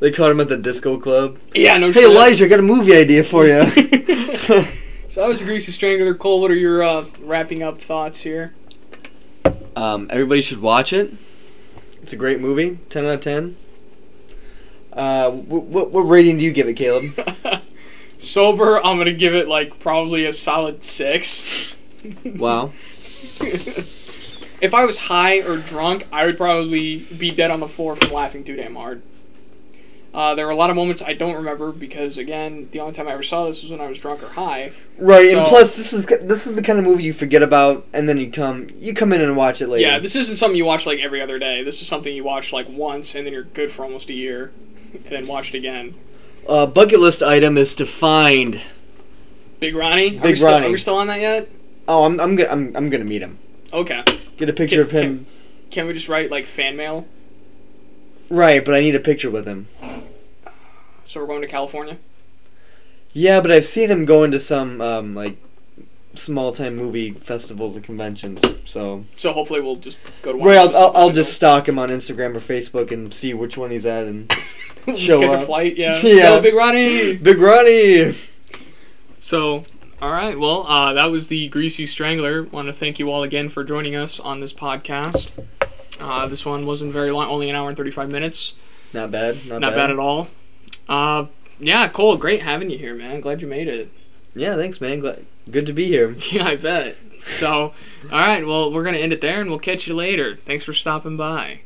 They 0.00 0.10
caught 0.10 0.30
him 0.30 0.40
at 0.40 0.48
the 0.48 0.58
disco 0.58 0.98
club. 0.98 1.38
Yeah, 1.54 1.78
no 1.78 1.86
Hey 1.86 2.02
shit. 2.02 2.10
Elijah, 2.10 2.44
I 2.44 2.48
got 2.48 2.58
a 2.58 2.62
movie 2.62 2.94
idea 2.94 3.24
for 3.24 3.46
you. 3.46 3.64
So 5.14 5.20
that 5.20 5.28
was 5.28 5.40
a 5.42 5.44
Greasy 5.44 5.70
Strangler. 5.70 6.12
Cole, 6.12 6.40
what 6.40 6.50
are 6.50 6.56
your 6.56 6.82
uh, 6.82 7.04
wrapping 7.20 7.62
up 7.62 7.78
thoughts 7.78 8.20
here? 8.20 8.52
um, 9.76 10.08
everybody 10.10 10.40
should 10.40 10.60
watch 10.60 10.92
it. 10.92 11.14
It's 12.02 12.12
a 12.12 12.16
great 12.16 12.40
movie. 12.40 12.80
Ten 12.88 13.04
out 13.04 13.14
of 13.14 13.20
ten. 13.20 13.54
Uh, 14.92 15.30
wh- 15.30 15.70
what 15.70 15.92
what 15.92 16.00
rating 16.00 16.38
do 16.38 16.44
you 16.44 16.50
give 16.50 16.66
it, 16.66 16.74
Caleb? 16.74 17.14
Sober, 18.18 18.84
I'm 18.84 18.98
gonna 18.98 19.12
give 19.12 19.36
it 19.36 19.46
like 19.46 19.78
probably 19.78 20.24
a 20.24 20.32
solid 20.32 20.82
six. 20.82 21.76
wow. 22.24 22.72
If 24.60 24.74
I 24.74 24.84
was 24.84 24.98
high 24.98 25.42
or 25.42 25.58
drunk, 25.58 26.08
I 26.10 26.26
would 26.26 26.38
probably 26.38 26.96
be 26.96 27.30
dead 27.30 27.52
on 27.52 27.60
the 27.60 27.68
floor 27.68 27.94
from 27.94 28.12
laughing 28.12 28.42
too 28.42 28.56
damn 28.56 28.74
hard. 28.74 29.02
Uh, 30.14 30.32
there 30.36 30.46
were 30.46 30.52
a 30.52 30.56
lot 30.56 30.70
of 30.70 30.76
moments 30.76 31.02
I 31.02 31.12
don't 31.12 31.34
remember 31.34 31.72
because, 31.72 32.18
again, 32.18 32.68
the 32.70 32.78
only 32.78 32.92
time 32.92 33.08
I 33.08 33.12
ever 33.14 33.24
saw 33.24 33.46
this 33.46 33.62
was 33.62 33.72
when 33.72 33.80
I 33.80 33.88
was 33.88 33.98
drunk 33.98 34.22
or 34.22 34.28
high. 34.28 34.70
Right, 34.96 35.34
and 35.34 35.44
plus 35.44 35.74
this 35.76 35.92
is 35.92 36.06
this 36.06 36.46
is 36.46 36.54
the 36.54 36.62
kind 36.62 36.78
of 36.78 36.84
movie 36.84 37.02
you 37.02 37.12
forget 37.12 37.42
about, 37.42 37.84
and 37.92 38.08
then 38.08 38.18
you 38.18 38.30
come 38.30 38.68
you 38.78 38.94
come 38.94 39.12
in 39.12 39.20
and 39.20 39.36
watch 39.36 39.60
it 39.60 39.66
later. 39.68 39.84
Yeah, 39.84 39.98
this 39.98 40.14
isn't 40.14 40.36
something 40.36 40.56
you 40.56 40.64
watch 40.64 40.86
like 40.86 41.00
every 41.00 41.20
other 41.20 41.40
day. 41.40 41.64
This 41.64 41.82
is 41.82 41.88
something 41.88 42.14
you 42.14 42.22
watch 42.22 42.52
like 42.52 42.68
once 42.68 43.16
and 43.16 43.26
then 43.26 43.32
you're 43.32 43.42
good 43.42 43.72
for 43.72 43.82
almost 43.84 44.08
a 44.08 44.12
year, 44.12 44.52
and 44.92 45.04
then 45.06 45.26
watch 45.26 45.52
it 45.52 45.58
again. 45.58 45.96
uh, 46.48 46.66
bucket 46.66 47.00
list 47.00 47.20
item 47.20 47.58
is 47.58 47.74
to 47.74 47.84
find. 47.84 48.62
Big 49.58 49.74
Ronnie, 49.74 50.18
are 50.18 50.22
Big 50.22 50.36
still, 50.36 50.52
Ronnie. 50.52 50.66
Are 50.66 50.70
we 50.70 50.76
still 50.76 50.96
on 50.96 51.08
that 51.08 51.20
yet? 51.20 51.48
Oh, 51.88 52.04
I'm 52.04 52.20
I'm 52.20 52.36
gonna 52.36 52.50
I'm, 52.50 52.76
I'm 52.76 52.88
gonna 52.88 53.04
meet 53.04 53.20
him. 53.22 53.36
Okay. 53.72 54.04
Get 54.36 54.48
a 54.48 54.52
picture 54.52 54.82
of 54.82 54.92
him. 54.92 55.26
Can 55.72 55.88
we 55.88 55.92
just 55.92 56.08
write 56.08 56.30
like 56.30 56.44
fan 56.44 56.76
mail? 56.76 57.08
Right, 58.28 58.64
but 58.64 58.74
I 58.74 58.80
need 58.80 58.94
a 58.94 59.00
picture 59.00 59.30
with 59.30 59.46
him. 59.46 59.68
So 61.04 61.20
we're 61.20 61.26
going 61.26 61.42
to 61.42 61.48
California. 61.48 61.98
Yeah, 63.12 63.40
but 63.40 63.50
I've 63.52 63.64
seen 63.64 63.90
him 63.90 64.04
going 64.04 64.30
to 64.32 64.40
some 64.40 64.80
um, 64.80 65.14
like 65.14 65.36
small 66.14 66.52
time 66.52 66.76
movie 66.76 67.12
festivals 67.12 67.76
and 67.76 67.84
conventions. 67.84 68.40
So 68.64 69.04
So 69.16 69.32
hopefully 69.32 69.60
we'll 69.60 69.76
just 69.76 69.98
go 70.22 70.32
to 70.32 70.38
one. 70.38 70.48
right, 70.48 70.58
of 70.58 70.74
I'll, 70.74 70.86
I'll, 70.86 70.96
I'll 70.96 71.10
just 71.10 71.32
stalk 71.34 71.68
him 71.68 71.78
on 71.78 71.90
Instagram 71.90 72.34
or 72.34 72.40
Facebook 72.40 72.90
and 72.90 73.12
see 73.12 73.34
which 73.34 73.56
one 73.56 73.70
he's 73.70 73.86
at 73.86 74.06
and 74.06 74.32
show 74.96 75.20
catch 75.20 75.30
up. 75.30 75.42
a 75.42 75.46
flight. 75.46 75.76
Yeah. 75.76 76.00
yeah. 76.02 76.34
Yo, 76.34 76.42
Big 76.42 76.54
Ronnie. 76.54 77.16
Big 77.18 77.38
Ronnie. 77.38 78.14
So, 79.20 79.62
all 80.02 80.10
right. 80.12 80.38
Well, 80.38 80.66
uh, 80.66 80.92
that 80.94 81.06
was 81.06 81.28
the 81.28 81.48
Greasy 81.48 81.86
Strangler. 81.86 82.42
Want 82.44 82.68
to 82.68 82.74
thank 82.74 82.98
you 82.98 83.10
all 83.10 83.22
again 83.22 83.48
for 83.48 83.62
joining 83.64 83.94
us 83.94 84.18
on 84.18 84.40
this 84.40 84.52
podcast. 84.52 85.30
Uh, 86.00 86.26
this 86.26 86.44
one 86.44 86.66
wasn't 86.66 86.92
very 86.92 87.10
long, 87.10 87.28
only 87.28 87.48
an 87.50 87.56
hour 87.56 87.68
and 87.68 87.76
35 87.76 88.10
minutes. 88.10 88.54
Not 88.92 89.10
bad. 89.10 89.44
Not, 89.46 89.60
Not 89.60 89.74
bad 89.74 89.90
at 89.90 89.98
all. 89.98 90.28
Uh, 90.88 91.26
yeah, 91.58 91.88
Cole, 91.88 92.16
great 92.16 92.42
having 92.42 92.70
you 92.70 92.78
here, 92.78 92.94
man. 92.94 93.20
Glad 93.20 93.40
you 93.42 93.48
made 93.48 93.68
it. 93.68 93.90
Yeah, 94.34 94.56
thanks, 94.56 94.80
man. 94.80 95.00
Glad, 95.00 95.24
good 95.50 95.66
to 95.66 95.72
be 95.72 95.84
here. 95.86 96.16
Yeah, 96.30 96.46
I 96.46 96.56
bet. 96.56 96.96
So, 97.26 97.72
all 98.12 98.18
right. 98.18 98.46
Well, 98.46 98.70
we're 98.72 98.84
gonna 98.84 98.98
end 98.98 99.12
it 99.12 99.20
there, 99.20 99.40
and 99.40 99.48
we'll 99.48 99.58
catch 99.58 99.86
you 99.86 99.94
later. 99.94 100.36
Thanks 100.36 100.64
for 100.64 100.74
stopping 100.74 101.16
by. 101.16 101.60